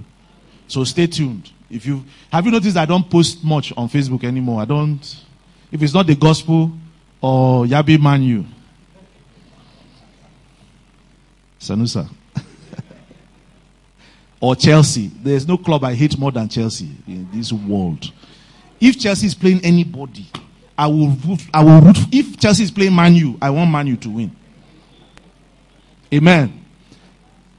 So 0.70 0.86
stay 0.86 1.07
tuned. 1.07 1.51
If 1.70 1.86
you 1.86 2.05
have 2.32 2.45
you 2.45 2.51
noticed 2.51 2.78
I 2.78 2.86
don't 2.86 3.10
post 3.10 3.43
much 3.43 3.74
on 3.76 3.89
Facebook 3.89 4.24
anymore. 4.24 4.62
I 4.62 4.66
don't 4.66 5.24
if 5.72 5.84
it's 5.84 5.93
not 5.93 6.07
the 6.07 6.16
gospel 6.16 6.72
or 7.22 7.65
Yabi 7.65 7.99
Manu. 7.99 8.45
Sanusa. 11.59 12.09
or 14.39 14.55
Chelsea. 14.55 15.11
There's 15.22 15.47
no 15.47 15.57
club 15.57 15.84
I 15.84 15.93
hate 15.93 16.17
more 16.17 16.32
than 16.32 16.47
Chelsea 16.47 16.89
in 17.07 17.28
this 17.34 17.51
world. 17.51 18.11
If 18.80 18.99
Chelsea 18.99 19.28
is 19.28 19.36
playing 19.36 19.59
anybody, 19.63 20.26
I 20.78 20.88
will 20.88 21.09
root, 21.09 21.41
I 21.53 21.63
will 21.63 21.82
root. 21.82 21.97
If 22.11 22.39
Chelsea 22.39 22.63
is 22.63 22.72
playing 22.72 22.93
Manu, 22.93 23.38
I 23.41 23.49
want 23.49 23.70
Manu 23.70 23.97
to 23.97 24.09
win. 24.09 24.36
Amen. 26.13 26.65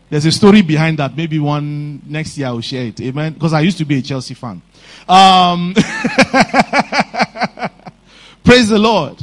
There's 0.08 0.24
a 0.24 0.32
story 0.32 0.62
behind 0.62 0.98
that. 0.98 1.16
Maybe 1.16 1.38
one 1.38 2.02
next 2.06 2.36
year 2.36 2.48
I 2.48 2.50
will 2.50 2.62
share 2.62 2.86
it. 2.86 3.00
Amen. 3.00 3.34
Because 3.34 3.52
I 3.52 3.60
used 3.60 3.78
to 3.78 3.84
be 3.84 3.98
a 3.98 4.02
Chelsea 4.02 4.34
fan. 4.34 4.60
Um, 5.08 5.74
praise 8.42 8.70
the 8.70 8.78
Lord. 8.78 9.22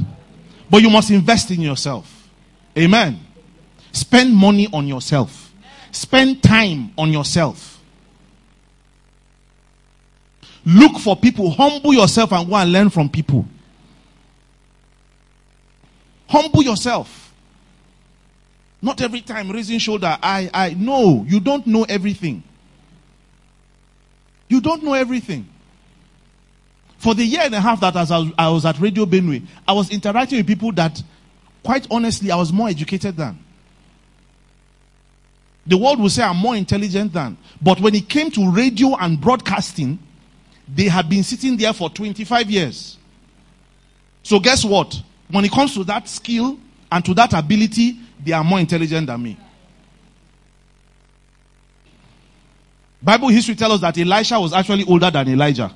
But 0.69 0.81
you 0.81 0.89
must 0.89 1.09
invest 1.11 1.51
in 1.51 1.61
yourself. 1.61 2.29
Amen. 2.77 3.19
Spend 3.91 4.35
money 4.35 4.67
on 4.71 4.87
yourself. 4.87 5.53
Spend 5.91 6.43
time 6.43 6.91
on 6.97 7.11
yourself. 7.11 7.81
Look 10.65 10.97
for 10.99 11.15
people. 11.15 11.49
Humble 11.51 11.93
yourself 11.93 12.33
and 12.33 12.47
go 12.49 12.55
and 12.55 12.71
learn 12.71 12.89
from 12.89 13.09
people. 13.09 13.45
Humble 16.27 16.61
yourself. 16.61 17.33
Not 18.81 19.01
every 19.01 19.21
time 19.21 19.49
raising 19.49 19.79
shoulder, 19.79 20.17
I, 20.21 20.49
I. 20.53 20.73
No, 20.77 21.25
you 21.27 21.39
don't 21.39 21.65
know 21.65 21.83
everything. 21.87 22.43
You 24.49 24.61
don't 24.61 24.83
know 24.83 24.93
everything. 24.93 25.47
For 27.07 27.15
the 27.15 27.23
year 27.23 27.43
and 27.43 27.55
a 27.55 27.61
half 27.61 27.79
that 27.79 27.95
I 27.95 28.01
was, 28.01 28.33
I 28.37 28.49
was 28.49 28.65
at 28.65 28.81
Radio 28.81 29.05
Benue, 29.05 29.41
I 29.65 29.71
was 29.71 29.89
interacting 29.91 30.39
with 30.39 30.45
people 30.45 30.73
that, 30.73 31.01
quite 31.63 31.87
honestly, 31.89 32.31
I 32.31 32.35
was 32.35 32.51
more 32.51 32.67
educated 32.67 33.15
than. 33.15 33.39
The 35.65 35.77
world 35.77 36.01
will 36.01 36.09
say 36.09 36.21
I'm 36.23 36.35
more 36.35 36.57
intelligent 36.57 37.13
than. 37.13 37.37
But 37.61 37.79
when 37.79 37.95
it 37.95 38.09
came 38.09 38.29
to 38.31 38.51
radio 38.51 38.97
and 38.97 39.21
broadcasting, 39.21 39.99
they 40.67 40.89
had 40.89 41.07
been 41.07 41.23
sitting 41.23 41.55
there 41.55 41.71
for 41.71 41.89
25 41.89 42.51
years. 42.51 42.97
So 44.21 44.37
guess 44.41 44.65
what? 44.65 45.01
When 45.31 45.45
it 45.45 45.51
comes 45.53 45.75
to 45.75 45.85
that 45.85 46.09
skill 46.09 46.59
and 46.91 47.05
to 47.05 47.13
that 47.13 47.31
ability, 47.31 47.99
they 48.21 48.33
are 48.33 48.43
more 48.43 48.59
intelligent 48.59 49.07
than 49.07 49.23
me. 49.23 49.37
Bible 53.01 53.29
history 53.29 53.55
tells 53.55 53.75
us 53.75 53.79
that 53.79 53.97
Elisha 53.97 54.37
was 54.37 54.51
actually 54.51 54.83
older 54.83 55.09
than 55.09 55.29
Elijah. 55.29 55.73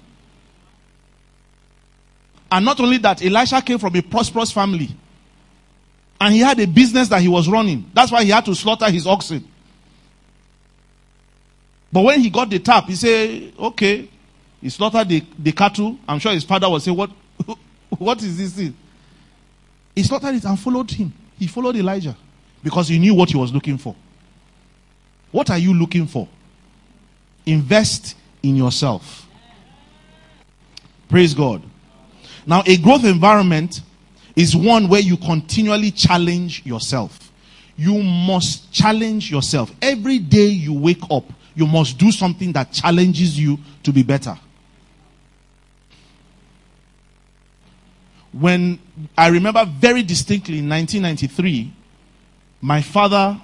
And 2.52 2.66
not 2.66 2.80
only 2.82 2.97
that, 2.97 3.24
Elisha 3.24 3.62
came 3.62 3.80
from 3.80 3.95
a 3.95 4.02
prosperous 4.02 4.52
family. 4.52 4.89
And 6.20 6.34
he 6.34 6.41
had 6.41 6.60
a 6.60 6.68
business 6.68 7.08
that 7.08 7.22
he 7.22 7.28
was 7.28 7.47
running. 7.47 7.89
That's 7.93 8.12
why 8.12 8.24
he 8.24 8.30
had 8.30 8.45
to 8.45 8.54
slaughter 8.54 8.89
his 8.91 9.08
oxen. 9.08 9.47
But 11.91 12.02
when 12.04 12.20
he 12.20 12.30
got 12.30 12.49
the 12.49 12.60
tap, 12.60 12.86
he 12.86 12.95
said, 12.95 13.54
okay, 13.58 14.10
he 14.62 14.70
slaughtered 14.70 15.10
the, 15.10 15.24
the 15.39 15.52
cattle. 15.52 15.97
I'm 16.08 16.20
sure 16.20 16.32
his 16.32 16.43
father 16.43 16.70
was 16.70 16.84
saying, 16.84 16.95
what, 16.95 17.10
what 17.97 18.22
is 18.22 18.38
this 18.38 18.54
thing? 18.54 18.76
He 19.95 20.04
slaughtered 20.04 20.36
it 20.36 20.45
and 20.45 20.60
followed 20.60 20.91
him. 20.91 21.14
He 21.39 21.47
followed 21.47 21.76
Elijah 21.76 22.16
because 22.64 22.88
he 22.88 22.99
knew 22.99 23.16
what 23.16 23.30
he 23.30 23.38
was 23.38 23.52
looking 23.52 23.78
for. 23.78 23.95
What 25.32 25.49
are 25.49 25.58
you 25.58 25.74
looking 25.74 26.06
for? 26.06 26.28
Invest 27.45 28.16
in 28.43 28.56
yourself. 28.56 29.28
Praise 31.10 31.34
God. 31.34 31.62
Now, 32.46 32.64
a 32.66 32.78
growth 32.78 33.06
environment 33.06 33.82
is 34.36 34.56
one 34.56 34.88
where 34.88 35.02
you 35.02 35.18
continually 35.18 35.92
challenge 35.92 36.66
yourself. 36.66 37.32
You 37.76 38.02
must 38.02 38.72
challenge 38.72 39.32
yourself. 39.32 39.72
Every 39.82 40.20
day 40.20 40.48
you 40.48 40.74
wake 40.74 41.04
up, 41.10 41.26
you 41.56 41.68
must 41.68 41.98
do 41.98 42.12
something 42.12 42.52
that 42.54 42.72
challenges 42.72 43.39
you 43.39 43.60
to 43.84 43.92
be 43.92 44.04
better. 44.04 44.38
When 48.32 48.80
I 49.18 49.28
remember 49.28 49.66
very 49.66 50.04
distinctly 50.04 50.60
in 50.60 50.70
1993, 50.70 51.74
my 52.62 52.82
father, 52.82 53.39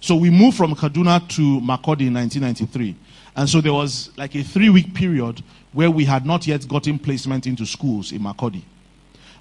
so 0.00 0.16
we 0.16 0.30
moved 0.30 0.56
from 0.56 0.74
Kaduna 0.74 1.28
to 1.28 1.60
Makurdi 1.60 2.06
in 2.08 2.14
1993. 2.14 2.96
And 3.36 3.48
so 3.48 3.60
there 3.60 3.72
was 3.72 4.10
like 4.16 4.34
a 4.34 4.42
three 4.42 4.70
week 4.70 4.94
period 4.94 5.42
where 5.72 5.90
we 5.90 6.04
had 6.04 6.26
not 6.26 6.46
yet 6.46 6.66
gotten 6.66 6.98
placement 6.98 7.46
into 7.46 7.64
schools 7.64 8.12
in 8.12 8.20
Makurdi. 8.20 8.62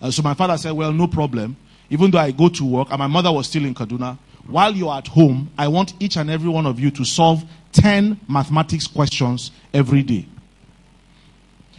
And 0.02 0.14
so 0.14 0.22
my 0.22 0.34
father 0.34 0.58
said, 0.58 0.72
Well, 0.72 0.92
no 0.94 1.08
problem. 1.08 1.58
Even 1.90 2.12
though 2.12 2.20
I 2.20 2.32
go 2.32 2.50
to 2.50 2.64
work, 2.66 2.90
and 2.92 3.00
my 3.00 3.08
mother 3.08 3.32
was 3.32 3.48
still 3.48 3.66
in 3.66 3.74
Kaduna, 3.74 4.18
while 4.46 4.74
you're 4.76 4.94
at 4.94 5.08
home, 5.08 5.50
I 5.58 5.68
want 5.68 5.94
each 6.00 6.18
and 6.18 6.30
every 6.30 6.50
one 6.50 6.66
of 6.66 6.80
you 6.80 6.92
to 6.92 7.04
solve 7.04 7.44
10 7.72 8.20
mathematics 8.28 8.88
questions 8.88 9.52
every 9.74 10.04
day. 10.04 10.28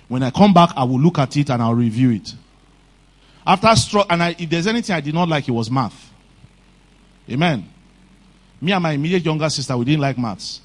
When 0.08 0.22
I 0.24 0.30
come 0.30 0.52
back, 0.52 0.70
I 0.76 0.82
will 0.84 0.98
look 1.00 1.18
at 1.18 1.36
it 1.36 1.50
and 1.50 1.62
I'll 1.62 1.74
review 1.74 2.10
it. 2.10 2.34
After 3.46 3.68
stro- 3.68 4.06
and 4.10 4.22
I, 4.22 4.36
if 4.38 4.50
there's 4.50 4.66
anything 4.66 4.94
I 4.94 5.00
did 5.00 5.14
not 5.14 5.28
like, 5.28 5.48
it 5.48 5.52
was 5.52 5.70
math. 5.70 6.12
Amen. 7.28 7.68
Me 8.60 8.72
and 8.72 8.82
my 8.82 8.92
immediate 8.92 9.24
younger 9.24 9.48
sister, 9.48 9.76
we 9.76 9.84
didn't 9.84 10.00
like 10.00 10.18
maths. 10.18 10.60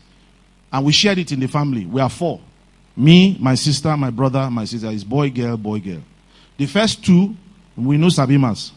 And 0.71 0.85
we 0.85 0.91
shared 0.91 1.17
it 1.17 1.31
in 1.31 1.39
the 1.39 1.47
family. 1.47 1.85
We 1.85 2.01
are 2.01 2.09
four. 2.09 2.41
Me, 2.97 3.37
my 3.39 3.55
sister, 3.55 3.95
my 3.97 4.09
brother, 4.09 4.49
my 4.49 4.65
sister 4.65 4.87
is 4.87 5.03
boy, 5.03 5.29
girl, 5.29 5.57
boy, 5.57 5.79
girl. 5.79 6.01
The 6.57 6.65
first 6.65 7.03
two, 7.03 7.35
we 7.75 7.97
know 7.97 8.07
Sabimas. 8.07 8.71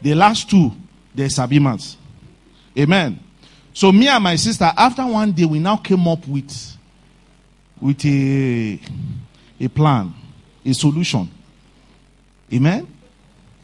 The 0.00 0.14
last 0.14 0.48
two, 0.48 0.70
they're 1.14 1.26
Sabimas. 1.28 1.96
Amen. 2.78 3.18
So 3.72 3.90
me 3.92 4.08
and 4.08 4.22
my 4.22 4.36
sister, 4.36 4.70
after 4.76 5.04
one 5.06 5.32
day, 5.32 5.44
we 5.44 5.58
now 5.58 5.76
came 5.76 6.06
up 6.06 6.26
with, 6.28 6.76
with 7.80 8.04
a, 8.04 8.80
a 9.60 9.68
plan, 9.68 10.14
a 10.64 10.72
solution. 10.72 11.28
Amen. 12.52 12.86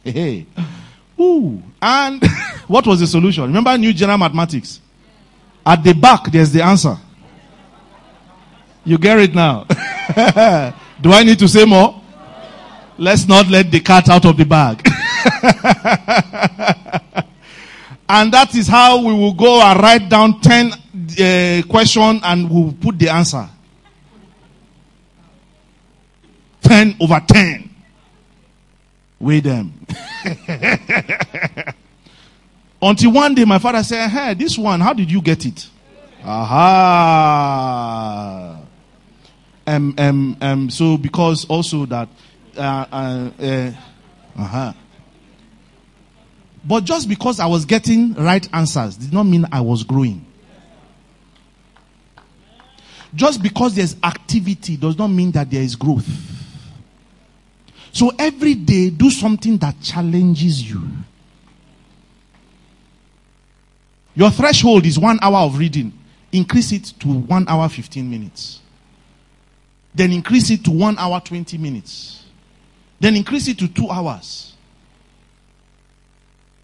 Hey. 0.03 0.45
Ooh. 1.19 1.61
And 1.81 2.23
what 2.67 2.85
was 2.85 2.99
the 2.99 3.07
solution? 3.07 3.43
Remember 3.45 3.77
new 3.77 3.93
general 3.93 4.17
mathematics? 4.17 4.81
At 5.65 5.83
the 5.83 5.93
back, 5.93 6.25
there's 6.25 6.51
the 6.51 6.61
answer. 6.61 6.97
You 8.85 8.97
get 8.97 9.19
it 9.19 9.33
now. 9.35 9.63
Do 11.01 11.11
I 11.11 11.23
need 11.23 11.39
to 11.39 11.47
say 11.47 11.65
more? 11.65 12.01
Let's 12.97 13.27
not 13.27 13.47
let 13.47 13.71
the 13.71 13.79
cat 13.79 14.09
out 14.09 14.25
of 14.25 14.37
the 14.37 14.45
bag. 14.45 14.81
and 18.09 18.31
that 18.33 18.53
is 18.55 18.67
how 18.67 18.97
we 19.05 19.13
will 19.13 19.33
go 19.33 19.61
and 19.61 19.79
write 19.79 20.09
down 20.09 20.41
10 20.41 20.71
uh, 20.71 21.61
question 21.67 22.19
and 22.23 22.49
we'll 22.49 22.73
put 22.73 22.99
the 22.99 23.09
answer. 23.09 23.49
10 26.61 26.95
over 26.99 27.21
10. 27.25 27.69
Weigh 29.19 29.39
them. 29.39 29.73
Until 32.81 33.11
one 33.13 33.33
day 33.33 33.45
my 33.45 33.59
father 33.59 33.83
said, 33.83 34.09
Hey, 34.09 34.33
this 34.33 34.57
one, 34.57 34.81
how 34.81 34.93
did 34.93 35.09
you 35.09 35.21
get 35.21 35.45
it? 35.45 35.69
Aha. 36.25 37.72
Um, 39.73 39.95
um, 39.97 40.37
um, 40.39 40.69
so 40.69 40.97
because 40.97 41.45
also 41.45 41.87
that, 41.87 42.07
uh, 42.55 42.85
uh, 42.91 43.31
uh, 43.39 43.71
uh-huh. 44.37 44.73
But 46.63 46.83
just 46.83 47.09
because 47.09 47.39
I 47.39 47.47
was 47.47 47.65
getting 47.65 48.13
right 48.13 48.47
answers 48.53 48.95
did 48.97 49.11
not 49.11 49.23
mean 49.23 49.47
I 49.51 49.61
was 49.61 49.83
growing. 49.83 50.25
Just 53.15 53.41
because 53.41 53.73
there's 53.73 53.95
activity 54.03 54.77
does 54.77 54.95
not 54.95 55.07
mean 55.07 55.31
that 55.31 55.49
there 55.49 55.63
is 55.63 55.75
growth. 55.75 56.07
So 57.91 58.11
every 58.19 58.53
day, 58.53 58.91
do 58.91 59.09
something 59.09 59.57
that 59.57 59.81
challenges 59.81 60.69
you. 60.69 60.83
Your 64.13 64.29
threshold 64.29 64.85
is 64.85 64.99
one 64.99 65.17
hour 65.21 65.39
of 65.39 65.57
reading. 65.57 65.93
Increase 66.31 66.71
it 66.71 66.93
to 66.99 67.07
one 67.07 67.47
hour 67.47 67.67
15 67.67 68.07
minutes. 68.07 68.62
Then 69.95 70.11
increase 70.11 70.49
it 70.49 70.63
to 70.65 70.71
one 70.71 70.97
hour 70.97 71.19
20 71.19 71.57
minutes. 71.57 72.25
Then 72.99 73.15
increase 73.15 73.47
it 73.47 73.59
to 73.59 73.67
two 73.67 73.89
hours. 73.89 74.53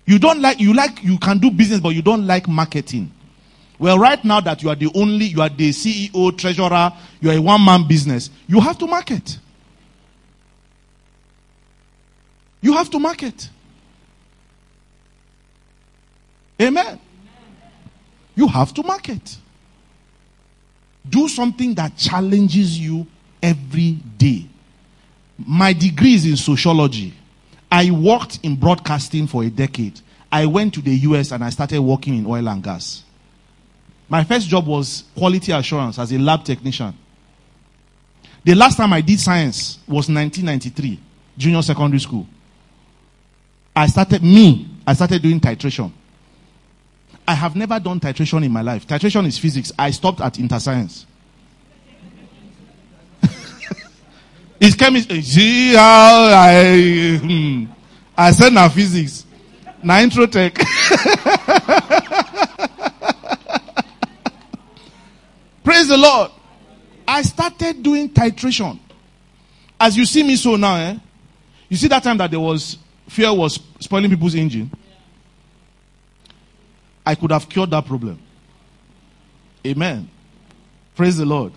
You 0.06 0.18
don't 0.18 0.42
like, 0.42 0.60
you 0.60 0.74
like, 0.74 1.04
you 1.04 1.20
can 1.20 1.38
do 1.38 1.52
business, 1.52 1.80
but 1.80 1.90
you 1.90 2.02
don't 2.02 2.26
like 2.26 2.48
marketing. 2.48 3.12
Well, 3.78 4.00
right 4.00 4.24
now 4.26 4.42
that 4.42 4.64
you 4.64 4.70
are 4.70 4.76
the 4.76 4.90
only, 4.96 5.26
you 5.26 5.42
are 5.42 5.50
the 5.50 5.70
CEO, 5.70 6.38
treasurer, 6.38 6.92
you 7.22 7.30
are 7.30 7.36
a 7.36 7.42
one 7.42 7.64
man 7.64 7.88
business, 7.88 8.30
you 8.48 8.60
have 8.60 8.78
to 8.80 8.88
market. 8.88 9.38
You 12.62 12.74
have 12.74 12.90
to 12.90 13.00
market. 13.00 13.50
Amen. 16.62 17.00
You 18.36 18.48
have 18.48 18.74
to 18.74 18.84
market. 18.84 19.38
Do 21.08 21.30
something 21.30 21.74
that 21.76 21.96
challenges 21.96 22.78
you 22.78 23.08
every 23.42 23.92
day. 24.18 24.46
My 25.38 25.74
degree 25.74 26.16
is 26.16 26.26
in 26.26 26.36
sociology. 26.36 27.14
I 27.72 27.92
worked 27.92 28.40
in 28.44 28.56
broadcasting 28.56 29.28
for 29.28 29.44
a 29.44 29.50
decade. 29.50 30.00
I 30.32 30.46
went 30.46 30.74
to 30.76 30.82
the 30.82 30.92
US 30.92 31.32
and 31.32 31.44
I 31.44 31.50
started 31.50 31.82
working 31.82 32.16
in 32.16 32.26
oil 32.26 32.48
and 32.50 32.64
gas. 32.64 33.04
My 34.08 34.24
first 34.24 34.48
job 34.48 34.66
was 34.66 35.04
quality 35.16 35.52
assurance 35.52 36.00
as 36.00 36.12
a 36.12 36.18
lab 36.18 36.44
technician. 36.44 36.94
The 38.44 38.56
last 38.56 38.78
time 38.78 38.94
I 38.94 39.02
did 39.02 39.20
science 39.20 39.78
was 39.88 40.10
1993, 40.10 41.00
junior 41.38 41.62
secondary 41.62 42.00
school. 42.00 42.26
I 43.76 43.88
started, 43.88 44.24
me, 44.24 44.68
I 44.86 44.94
started 44.94 45.22
doing 45.22 45.40
titration. 45.40 45.92
I 47.28 47.36
have 47.36 47.56
never 47.56 47.80
done 47.80 48.00
titration 48.00 48.44
in 48.44 48.52
my 48.52 48.62
life. 48.62 48.88
Titration 48.88 49.28
is 49.28 49.38
physics. 49.38 49.72
I 49.78 49.92
stopped 49.92 50.20
at 50.22 50.40
interscience. 50.40 51.06
It's 54.60 54.76
chemistry. 54.76 55.22
See 55.22 55.74
how 55.74 56.32
I, 56.34 57.18
hmm, 57.22 57.66
I 58.18 58.32
said 58.32 58.54
now 58.54 58.70
physics. 58.70 59.26
Now 59.82 60.00
intro 60.00 60.26
tech. 60.26 60.56
Praise 65.64 65.88
the 65.88 65.98
Lord. 65.98 66.32
I 67.08 67.22
started 67.22 67.82
doing 67.82 68.10
titration. 68.10 68.80
As 69.80 69.96
you 69.96 70.06
see 70.06 70.24
me 70.24 70.36
so 70.36 70.56
now, 70.56 70.76
eh? 70.76 70.98
You 71.70 71.78
see 71.78 71.88
that 71.88 72.04
time 72.04 72.18
that 72.18 72.32
there 72.32 72.40
was 72.40 72.78
fear 73.08 73.34
was 73.34 73.60
spoiling 73.80 74.10
people's 74.10 74.36
engine, 74.36 74.72
I 77.06 77.16
could 77.16 77.32
have 77.32 77.50
cured 77.50 77.72
that 77.72 77.86
problem. 77.86 78.20
Amen. 79.66 80.10
Praise 80.96 81.18
the 81.18 81.26
Lord. 81.26 81.54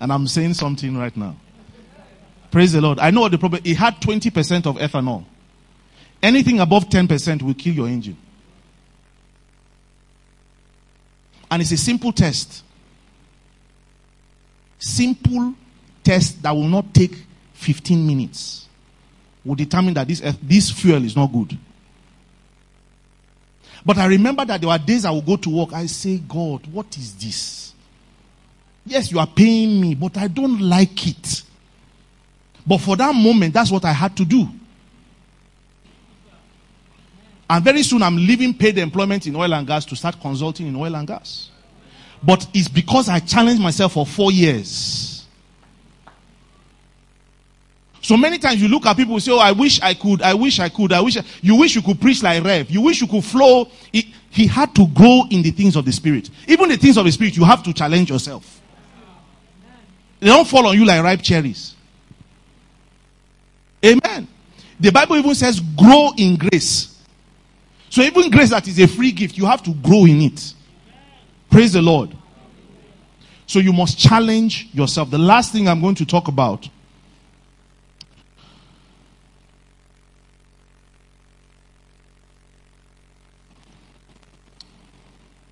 And 0.00 0.12
I'm 0.12 0.26
saying 0.26 0.54
something 0.54 0.96
right 0.96 1.16
now. 1.16 1.36
Praise 2.50 2.72
the 2.72 2.80
Lord. 2.80 2.98
I 2.98 3.10
know 3.10 3.22
what 3.22 3.32
the 3.32 3.38
problem. 3.38 3.62
It 3.64 3.76
had 3.76 3.96
20% 4.00 4.66
of 4.66 4.76
ethanol. 4.76 5.24
Anything 6.22 6.60
above 6.60 6.88
10% 6.88 7.42
will 7.42 7.54
kill 7.54 7.74
your 7.74 7.88
engine. 7.88 8.16
And 11.50 11.62
it's 11.62 11.72
a 11.72 11.76
simple 11.76 12.12
test. 12.12 12.64
Simple 14.78 15.54
test 16.02 16.42
that 16.42 16.52
will 16.52 16.68
not 16.68 16.92
take 16.94 17.14
15 17.54 18.06
minutes 18.06 18.68
will 19.44 19.54
determine 19.54 19.94
that 19.94 20.06
this, 20.06 20.20
this 20.42 20.70
fuel 20.70 21.02
is 21.04 21.16
not 21.16 21.26
good. 21.32 21.56
But 23.84 23.98
I 23.98 24.06
remember 24.06 24.44
that 24.44 24.60
there 24.60 24.68
were 24.68 24.78
days 24.78 25.04
I 25.04 25.10
would 25.10 25.24
go 25.24 25.36
to 25.36 25.50
work. 25.50 25.72
I 25.72 25.86
say, 25.86 26.18
God, 26.18 26.66
what 26.66 26.96
is 26.98 27.14
this? 27.14 27.72
Yes, 28.84 29.10
you 29.10 29.18
are 29.18 29.26
paying 29.26 29.80
me, 29.80 29.94
but 29.94 30.16
I 30.16 30.28
don't 30.28 30.60
like 30.60 31.06
it. 31.06 31.42
But 32.68 32.82
for 32.82 32.96
that 32.96 33.14
moment, 33.14 33.54
that's 33.54 33.70
what 33.70 33.86
I 33.86 33.92
had 33.92 34.14
to 34.18 34.26
do. 34.26 34.46
And 37.48 37.64
very 37.64 37.82
soon 37.82 38.02
I'm 38.02 38.16
leaving 38.16 38.52
paid 38.52 38.76
employment 38.76 39.26
in 39.26 39.34
oil 39.34 39.54
and 39.54 39.66
gas 39.66 39.86
to 39.86 39.96
start 39.96 40.20
consulting 40.20 40.66
in 40.66 40.76
oil 40.76 40.94
and 40.94 41.08
gas. 41.08 41.48
But 42.22 42.46
it's 42.52 42.68
because 42.68 43.08
I 43.08 43.20
challenged 43.20 43.62
myself 43.62 43.94
for 43.94 44.04
four 44.04 44.30
years. 44.30 45.24
So 48.02 48.18
many 48.18 48.36
times 48.36 48.60
you 48.60 48.68
look 48.68 48.84
at 48.84 48.98
people 48.98 49.18
say, 49.18 49.32
Oh, 49.32 49.38
I 49.38 49.52
wish 49.52 49.80
I 49.80 49.94
could, 49.94 50.20
I 50.20 50.34
wish 50.34 50.60
I 50.60 50.68
could, 50.68 50.92
I 50.92 51.00
wish 51.00 51.16
I... 51.16 51.24
you 51.40 51.56
wish 51.56 51.74
you 51.74 51.80
could 51.80 51.98
preach 51.98 52.22
like 52.22 52.44
Rev, 52.44 52.70
you 52.70 52.82
wish 52.82 53.00
you 53.00 53.06
could 53.06 53.24
flow. 53.24 53.66
He, 53.90 54.14
he 54.28 54.46
had 54.46 54.74
to 54.74 54.86
grow 54.88 55.22
in 55.30 55.40
the 55.40 55.52
things 55.52 55.74
of 55.74 55.86
the 55.86 55.92
spirit. 55.92 56.28
Even 56.46 56.68
the 56.68 56.76
things 56.76 56.98
of 56.98 57.06
the 57.06 57.12
spirit, 57.12 57.34
you 57.34 57.44
have 57.44 57.62
to 57.62 57.72
challenge 57.72 58.10
yourself. 58.10 58.60
They 60.20 60.26
don't 60.26 60.46
fall 60.46 60.66
on 60.66 60.76
you 60.76 60.84
like 60.84 61.02
ripe 61.02 61.22
cherries. 61.22 61.76
Amen. 63.84 64.26
The 64.80 64.90
Bible 64.90 65.16
even 65.16 65.34
says, 65.34 65.60
grow 65.60 66.10
in 66.16 66.36
grace. 66.36 67.00
So 67.90 68.02
even 68.02 68.30
grace 68.30 68.50
that 68.50 68.66
is 68.68 68.78
a 68.78 68.86
free 68.86 69.12
gift, 69.12 69.36
you 69.36 69.46
have 69.46 69.62
to 69.64 69.74
grow 69.74 70.04
in 70.04 70.20
it. 70.22 70.52
Praise 71.50 71.72
the 71.72 71.82
Lord. 71.82 72.14
So 73.46 73.60
you 73.60 73.72
must 73.72 73.98
challenge 73.98 74.68
yourself. 74.72 75.10
The 75.10 75.18
last 75.18 75.52
thing 75.52 75.68
I'm 75.68 75.80
going 75.80 75.94
to 75.96 76.04
talk 76.04 76.28
about 76.28 76.68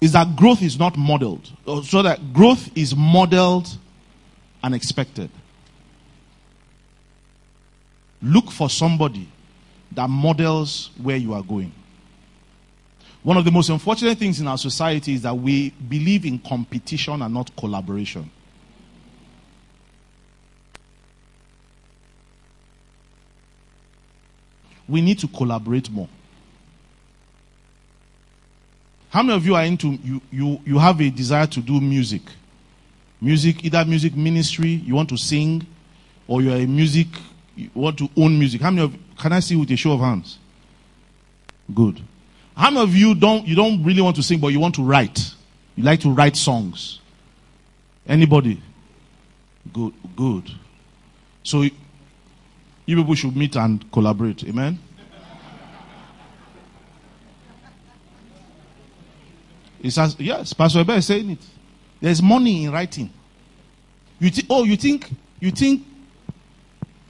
is 0.00 0.12
that 0.12 0.36
growth 0.36 0.62
is 0.62 0.78
not 0.78 0.96
modeled. 0.98 1.50
So 1.84 2.02
that 2.02 2.34
growth 2.34 2.70
is 2.76 2.94
modeled 2.94 3.66
and 4.62 4.74
expected. 4.74 5.30
Look 8.26 8.50
for 8.50 8.68
somebody 8.68 9.28
that 9.92 10.10
models 10.10 10.90
where 11.00 11.16
you 11.16 11.32
are 11.32 11.44
going. 11.44 11.72
One 13.22 13.36
of 13.36 13.44
the 13.44 13.52
most 13.52 13.68
unfortunate 13.68 14.18
things 14.18 14.40
in 14.40 14.48
our 14.48 14.58
society 14.58 15.14
is 15.14 15.22
that 15.22 15.36
we 15.36 15.70
believe 15.70 16.24
in 16.26 16.40
competition 16.40 17.22
and 17.22 17.32
not 17.32 17.54
collaboration. 17.56 18.28
We 24.88 25.00
need 25.02 25.20
to 25.20 25.28
collaborate 25.28 25.88
more. 25.88 26.08
How 29.10 29.22
many 29.22 29.36
of 29.36 29.46
you 29.46 29.54
are 29.54 29.64
into 29.64 29.98
you 30.02 30.20
you 30.32 30.60
you 30.64 30.78
have 30.80 31.00
a 31.00 31.10
desire 31.10 31.46
to 31.46 31.60
do 31.60 31.80
music? 31.80 32.22
Music, 33.20 33.64
either 33.64 33.84
music 33.84 34.16
ministry, 34.16 34.70
you 34.70 34.96
want 34.96 35.08
to 35.10 35.16
sing, 35.16 35.64
or 36.26 36.42
you 36.42 36.52
are 36.52 36.56
a 36.56 36.66
music, 36.66 37.06
want 37.74 37.98
to 37.98 38.08
own 38.16 38.38
music. 38.38 38.60
How 38.60 38.70
many 38.70 38.84
of 38.84 38.96
can 39.18 39.32
I 39.32 39.40
see 39.40 39.56
with 39.56 39.70
a 39.70 39.76
show 39.76 39.92
of 39.92 40.00
hands? 40.00 40.38
Good. 41.74 42.00
How 42.56 42.70
many 42.70 42.82
of 42.82 42.94
you 42.94 43.14
don't 43.14 43.46
you 43.46 43.54
don't 43.54 43.82
really 43.82 44.02
want 44.02 44.16
to 44.16 44.22
sing, 44.22 44.40
but 44.40 44.48
you 44.48 44.60
want 44.60 44.74
to 44.76 44.82
write? 44.82 45.34
You 45.76 45.84
like 45.84 46.00
to 46.00 46.10
write 46.10 46.36
songs. 46.36 47.00
Anybody? 48.06 48.62
Good, 49.72 49.92
good. 50.14 50.50
So 51.42 51.62
you 51.62 51.70
people 52.86 53.14
should 53.14 53.36
meet 53.36 53.56
and 53.56 53.90
collaborate. 53.90 54.44
Amen. 54.44 54.78
He 59.82 59.90
says, 59.90 60.16
yes, 60.18 60.52
Pastor 60.52 60.80
Ebel 60.80 60.96
is 60.96 61.06
saying 61.06 61.30
it. 61.30 61.38
There's 62.00 62.22
money 62.22 62.64
in 62.64 62.72
writing. 62.72 63.10
You 64.18 64.30
th- 64.30 64.46
oh, 64.48 64.64
you 64.64 64.76
think, 64.76 65.10
you 65.38 65.50
think, 65.50 65.86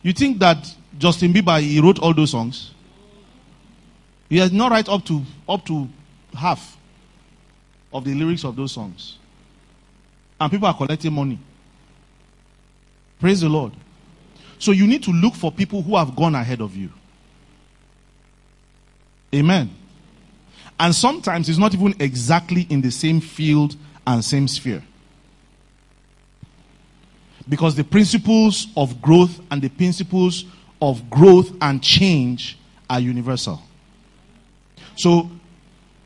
you 0.06 0.12
think 0.12 0.38
that 0.38 0.72
Justin 0.98 1.32
Bieber, 1.32 1.60
he 1.60 1.80
wrote 1.80 1.98
all 1.98 2.14
those 2.14 2.30
songs? 2.30 2.72
He 4.28 4.38
has 4.38 4.52
not 4.52 4.70
write 4.70 4.88
up 4.88 5.04
to, 5.06 5.22
up 5.48 5.64
to 5.66 5.88
half 6.32 6.76
of 7.92 8.04
the 8.04 8.14
lyrics 8.14 8.44
of 8.44 8.56
those 8.56 8.72
songs. 8.72 9.18
And 10.40 10.50
people 10.50 10.68
are 10.68 10.76
collecting 10.76 11.12
money. 11.12 11.38
Praise 13.18 13.40
the 13.40 13.48
Lord. 13.48 13.72
So 14.58 14.72
you 14.72 14.86
need 14.86 15.02
to 15.04 15.10
look 15.10 15.34
for 15.34 15.50
people 15.50 15.82
who 15.82 15.96
have 15.96 16.14
gone 16.14 16.34
ahead 16.34 16.60
of 16.60 16.76
you. 16.76 16.90
Amen. 19.34 19.70
And 20.78 20.94
sometimes 20.94 21.48
it's 21.48 21.58
not 21.58 21.74
even 21.74 21.94
exactly 21.98 22.66
in 22.68 22.80
the 22.80 22.90
same 22.90 23.20
field 23.20 23.76
and 24.06 24.24
same 24.24 24.46
sphere. 24.46 24.82
Because 27.48 27.74
the 27.74 27.84
principles 27.84 28.68
of 28.76 29.00
growth 29.00 29.40
and 29.50 29.62
the 29.62 29.68
principles 29.68 30.44
of 30.82 31.08
growth 31.10 31.52
and 31.60 31.82
change 31.82 32.58
are 32.90 33.00
universal. 33.00 33.62
So, 34.96 35.30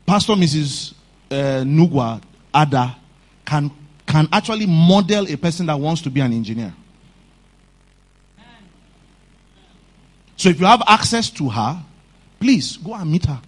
Pastor 0.05 0.33
Mrs. 0.33 0.93
Uh, 1.29 1.63
Nugwa 1.63 2.21
Ada 2.53 2.97
can, 3.45 3.71
can 4.05 4.27
actually 4.31 4.65
model 4.65 5.27
a 5.31 5.37
person 5.37 5.65
that 5.67 5.79
wants 5.79 6.01
to 6.01 6.09
be 6.09 6.19
an 6.19 6.33
engineer. 6.33 6.73
So 10.41 10.49
if 10.49 10.59
you 10.59 10.65
have 10.65 10.81
access 10.87 11.29
to 11.29 11.49
her, 11.49 11.83
please 12.39 12.75
go 12.77 12.95
and 12.95 13.11
meet 13.11 13.25
her. 13.25 13.39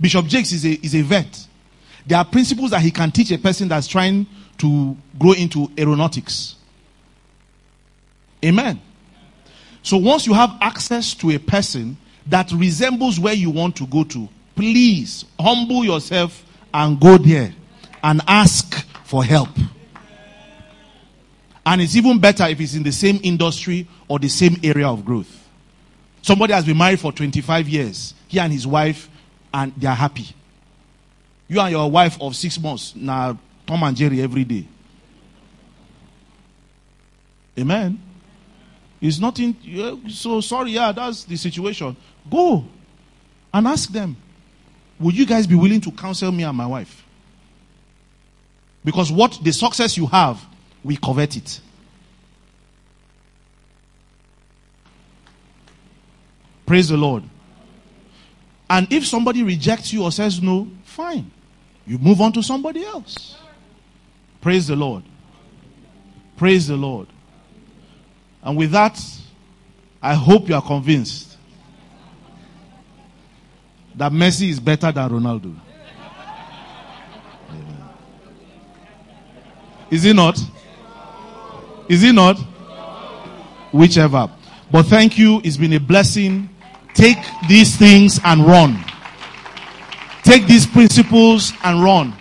Bishop 0.00 0.24
Jakes 0.26 0.50
is 0.52 0.64
a, 0.64 0.72
is 0.82 0.94
a 0.94 1.02
vet. 1.02 1.46
There 2.06 2.16
are 2.16 2.24
principles 2.24 2.70
that 2.70 2.80
he 2.80 2.90
can 2.90 3.10
teach 3.10 3.30
a 3.30 3.36
person 3.36 3.68
that's 3.68 3.86
trying 3.86 4.26
to 4.58 4.96
grow 5.18 5.32
into 5.32 5.70
aeronautics. 5.76 6.56
Amen. 8.44 8.80
So 9.82 9.96
once 9.96 10.26
you 10.26 10.34
have 10.34 10.56
access 10.60 11.14
to 11.14 11.30
a 11.30 11.38
person 11.38 11.96
that 12.26 12.50
resembles 12.52 13.20
where 13.20 13.34
you 13.34 13.50
want 13.50 13.76
to 13.76 13.86
go 13.86 14.04
to, 14.04 14.28
please 14.56 15.24
humble 15.38 15.84
yourself 15.84 16.44
and 16.72 16.98
go 16.98 17.18
there 17.18 17.54
and 18.02 18.20
ask 18.26 18.86
for 19.04 19.24
help. 19.24 19.50
And 21.66 21.80
it's 21.80 21.96
even 21.96 22.18
better 22.18 22.44
if 22.44 22.60
it's 22.60 22.74
in 22.74 22.82
the 22.82 22.92
same 22.92 23.20
industry 23.22 23.88
or 24.08 24.18
the 24.18 24.28
same 24.28 24.56
area 24.62 24.88
of 24.88 25.04
growth. 25.04 25.48
Somebody 26.20 26.52
has 26.52 26.64
been 26.64 26.76
married 26.76 27.00
for 27.00 27.12
25 27.12 27.68
years, 27.68 28.14
he 28.28 28.38
and 28.38 28.52
his 28.52 28.66
wife, 28.66 29.08
and 29.52 29.72
they 29.76 29.86
are 29.86 29.94
happy. 29.94 30.26
You 31.48 31.60
and 31.60 31.70
your 31.70 31.90
wife 31.90 32.20
of 32.20 32.34
six 32.36 32.58
months, 32.58 32.94
now 32.96 33.38
Tom 33.66 33.82
and 33.82 33.96
Jerry 33.96 34.20
every 34.20 34.44
day. 34.44 34.66
Amen. 37.58 38.00
It's 39.00 39.18
nothing. 39.18 39.56
So 40.08 40.40
sorry, 40.40 40.72
yeah, 40.72 40.92
that's 40.92 41.24
the 41.24 41.36
situation. 41.36 41.96
Go 42.30 42.64
and 43.52 43.66
ask 43.66 43.90
them, 43.90 44.16
would 44.98 45.16
you 45.16 45.26
guys 45.26 45.46
be 45.46 45.54
willing 45.54 45.80
to 45.82 45.90
counsel 45.90 46.32
me 46.32 46.42
and 46.42 46.56
my 46.56 46.66
wife? 46.66 47.04
Because 48.84 49.10
what 49.10 49.38
the 49.42 49.52
success 49.52 49.96
you 49.96 50.06
have, 50.06 50.44
we 50.82 50.96
covet 50.96 51.36
it. 51.36 51.60
Praise 56.66 56.88
the 56.88 56.96
Lord. 56.96 57.22
And 58.68 58.90
if 58.92 59.06
somebody 59.06 59.42
rejects 59.42 59.92
you 59.92 60.02
or 60.02 60.10
says 60.10 60.40
no, 60.40 60.68
fine. 60.84 61.30
You 61.86 61.98
move 61.98 62.20
on 62.20 62.32
to 62.32 62.42
somebody 62.42 62.84
else. 62.84 63.36
Praise 64.44 64.66
the 64.66 64.76
Lord. 64.76 65.02
Praise 66.36 66.68
the 66.68 66.76
Lord. 66.76 67.06
And 68.42 68.58
with 68.58 68.72
that, 68.72 69.02
I 70.02 70.12
hope 70.12 70.50
you 70.50 70.54
are 70.54 70.60
convinced 70.60 71.38
that 73.94 74.12
Messi 74.12 74.50
is 74.50 74.60
better 74.60 74.92
than 74.92 75.08
Ronaldo. 75.08 75.56
Is 79.90 80.02
he 80.02 80.12
not? 80.12 80.38
Is 81.88 82.02
he 82.02 82.12
not? 82.12 82.38
Whichever. 83.72 84.30
But 84.70 84.82
thank 84.82 85.16
you. 85.16 85.40
It's 85.42 85.56
been 85.56 85.72
a 85.72 85.80
blessing. 85.80 86.50
Take 86.92 87.16
these 87.48 87.76
things 87.76 88.20
and 88.22 88.44
run. 88.44 88.84
Take 90.22 90.46
these 90.46 90.66
principles 90.66 91.54
and 91.64 91.82
run. 91.82 92.14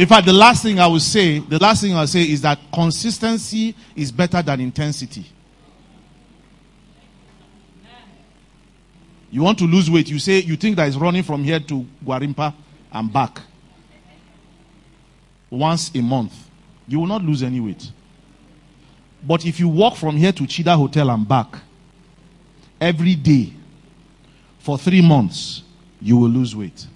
In 0.00 0.06
fact, 0.06 0.24
the 0.24 0.32
last 0.32 0.62
thing 0.62 0.80
I 0.80 0.86
will 0.86 0.98
say, 0.98 1.40
the 1.40 1.58
last 1.58 1.82
thing 1.82 1.94
I'll 1.94 2.06
say 2.06 2.22
is 2.22 2.40
that 2.40 2.58
consistency 2.72 3.74
is 3.94 4.10
better 4.10 4.40
than 4.40 4.58
intensity. 4.58 5.26
You 9.30 9.42
want 9.42 9.58
to 9.58 9.64
lose 9.66 9.90
weight, 9.90 10.08
you 10.08 10.18
say 10.18 10.38
you 10.38 10.56
think 10.56 10.76
that 10.76 10.88
is 10.88 10.96
running 10.96 11.22
from 11.22 11.44
here 11.44 11.60
to 11.60 11.86
Gwarinpa 12.02 12.54
and 12.90 13.12
back 13.12 13.42
once 15.50 15.90
a 15.94 16.00
month. 16.00 16.32
You 16.88 17.00
will 17.00 17.06
not 17.06 17.20
lose 17.22 17.42
any 17.42 17.60
weight. 17.60 17.92
But 19.22 19.44
if 19.44 19.60
you 19.60 19.68
walk 19.68 19.96
from 19.96 20.16
here 20.16 20.32
to 20.32 20.44
Chida 20.44 20.78
Hotel 20.78 21.10
and 21.10 21.28
back 21.28 21.58
every 22.80 23.16
day 23.16 23.52
for 24.60 24.78
three 24.78 25.02
months, 25.02 25.62
you 26.00 26.16
will 26.16 26.30
lose 26.30 26.56
weight. 26.56 26.86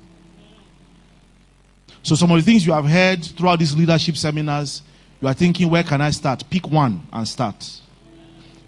So, 2.04 2.14
some 2.14 2.30
of 2.30 2.36
the 2.36 2.42
things 2.42 2.66
you 2.66 2.72
have 2.74 2.84
heard 2.84 3.24
throughout 3.24 3.58
these 3.58 3.74
leadership 3.74 4.18
seminars, 4.18 4.82
you 5.22 5.26
are 5.26 5.32
thinking, 5.32 5.70
where 5.70 5.82
can 5.82 6.02
I 6.02 6.10
start? 6.10 6.44
Pick 6.50 6.68
one 6.70 7.00
and 7.10 7.26
start. 7.26 7.80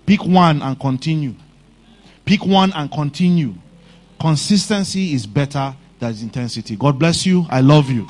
Pick 0.07 0.25
one 0.25 0.63
and 0.63 0.81
continue. 0.81 1.35
Pick 2.25 2.47
one 2.47 2.73
and 2.75 2.91
continue. 2.91 3.55
Consistency 4.19 5.13
is 5.13 5.27
better 5.27 5.77
than 5.99 6.19
intensity. 6.19 6.77
God 6.77 6.99
bless 6.99 7.27
you. 7.27 7.45
I 7.51 7.61
love 7.61 7.91
you. 7.91 8.09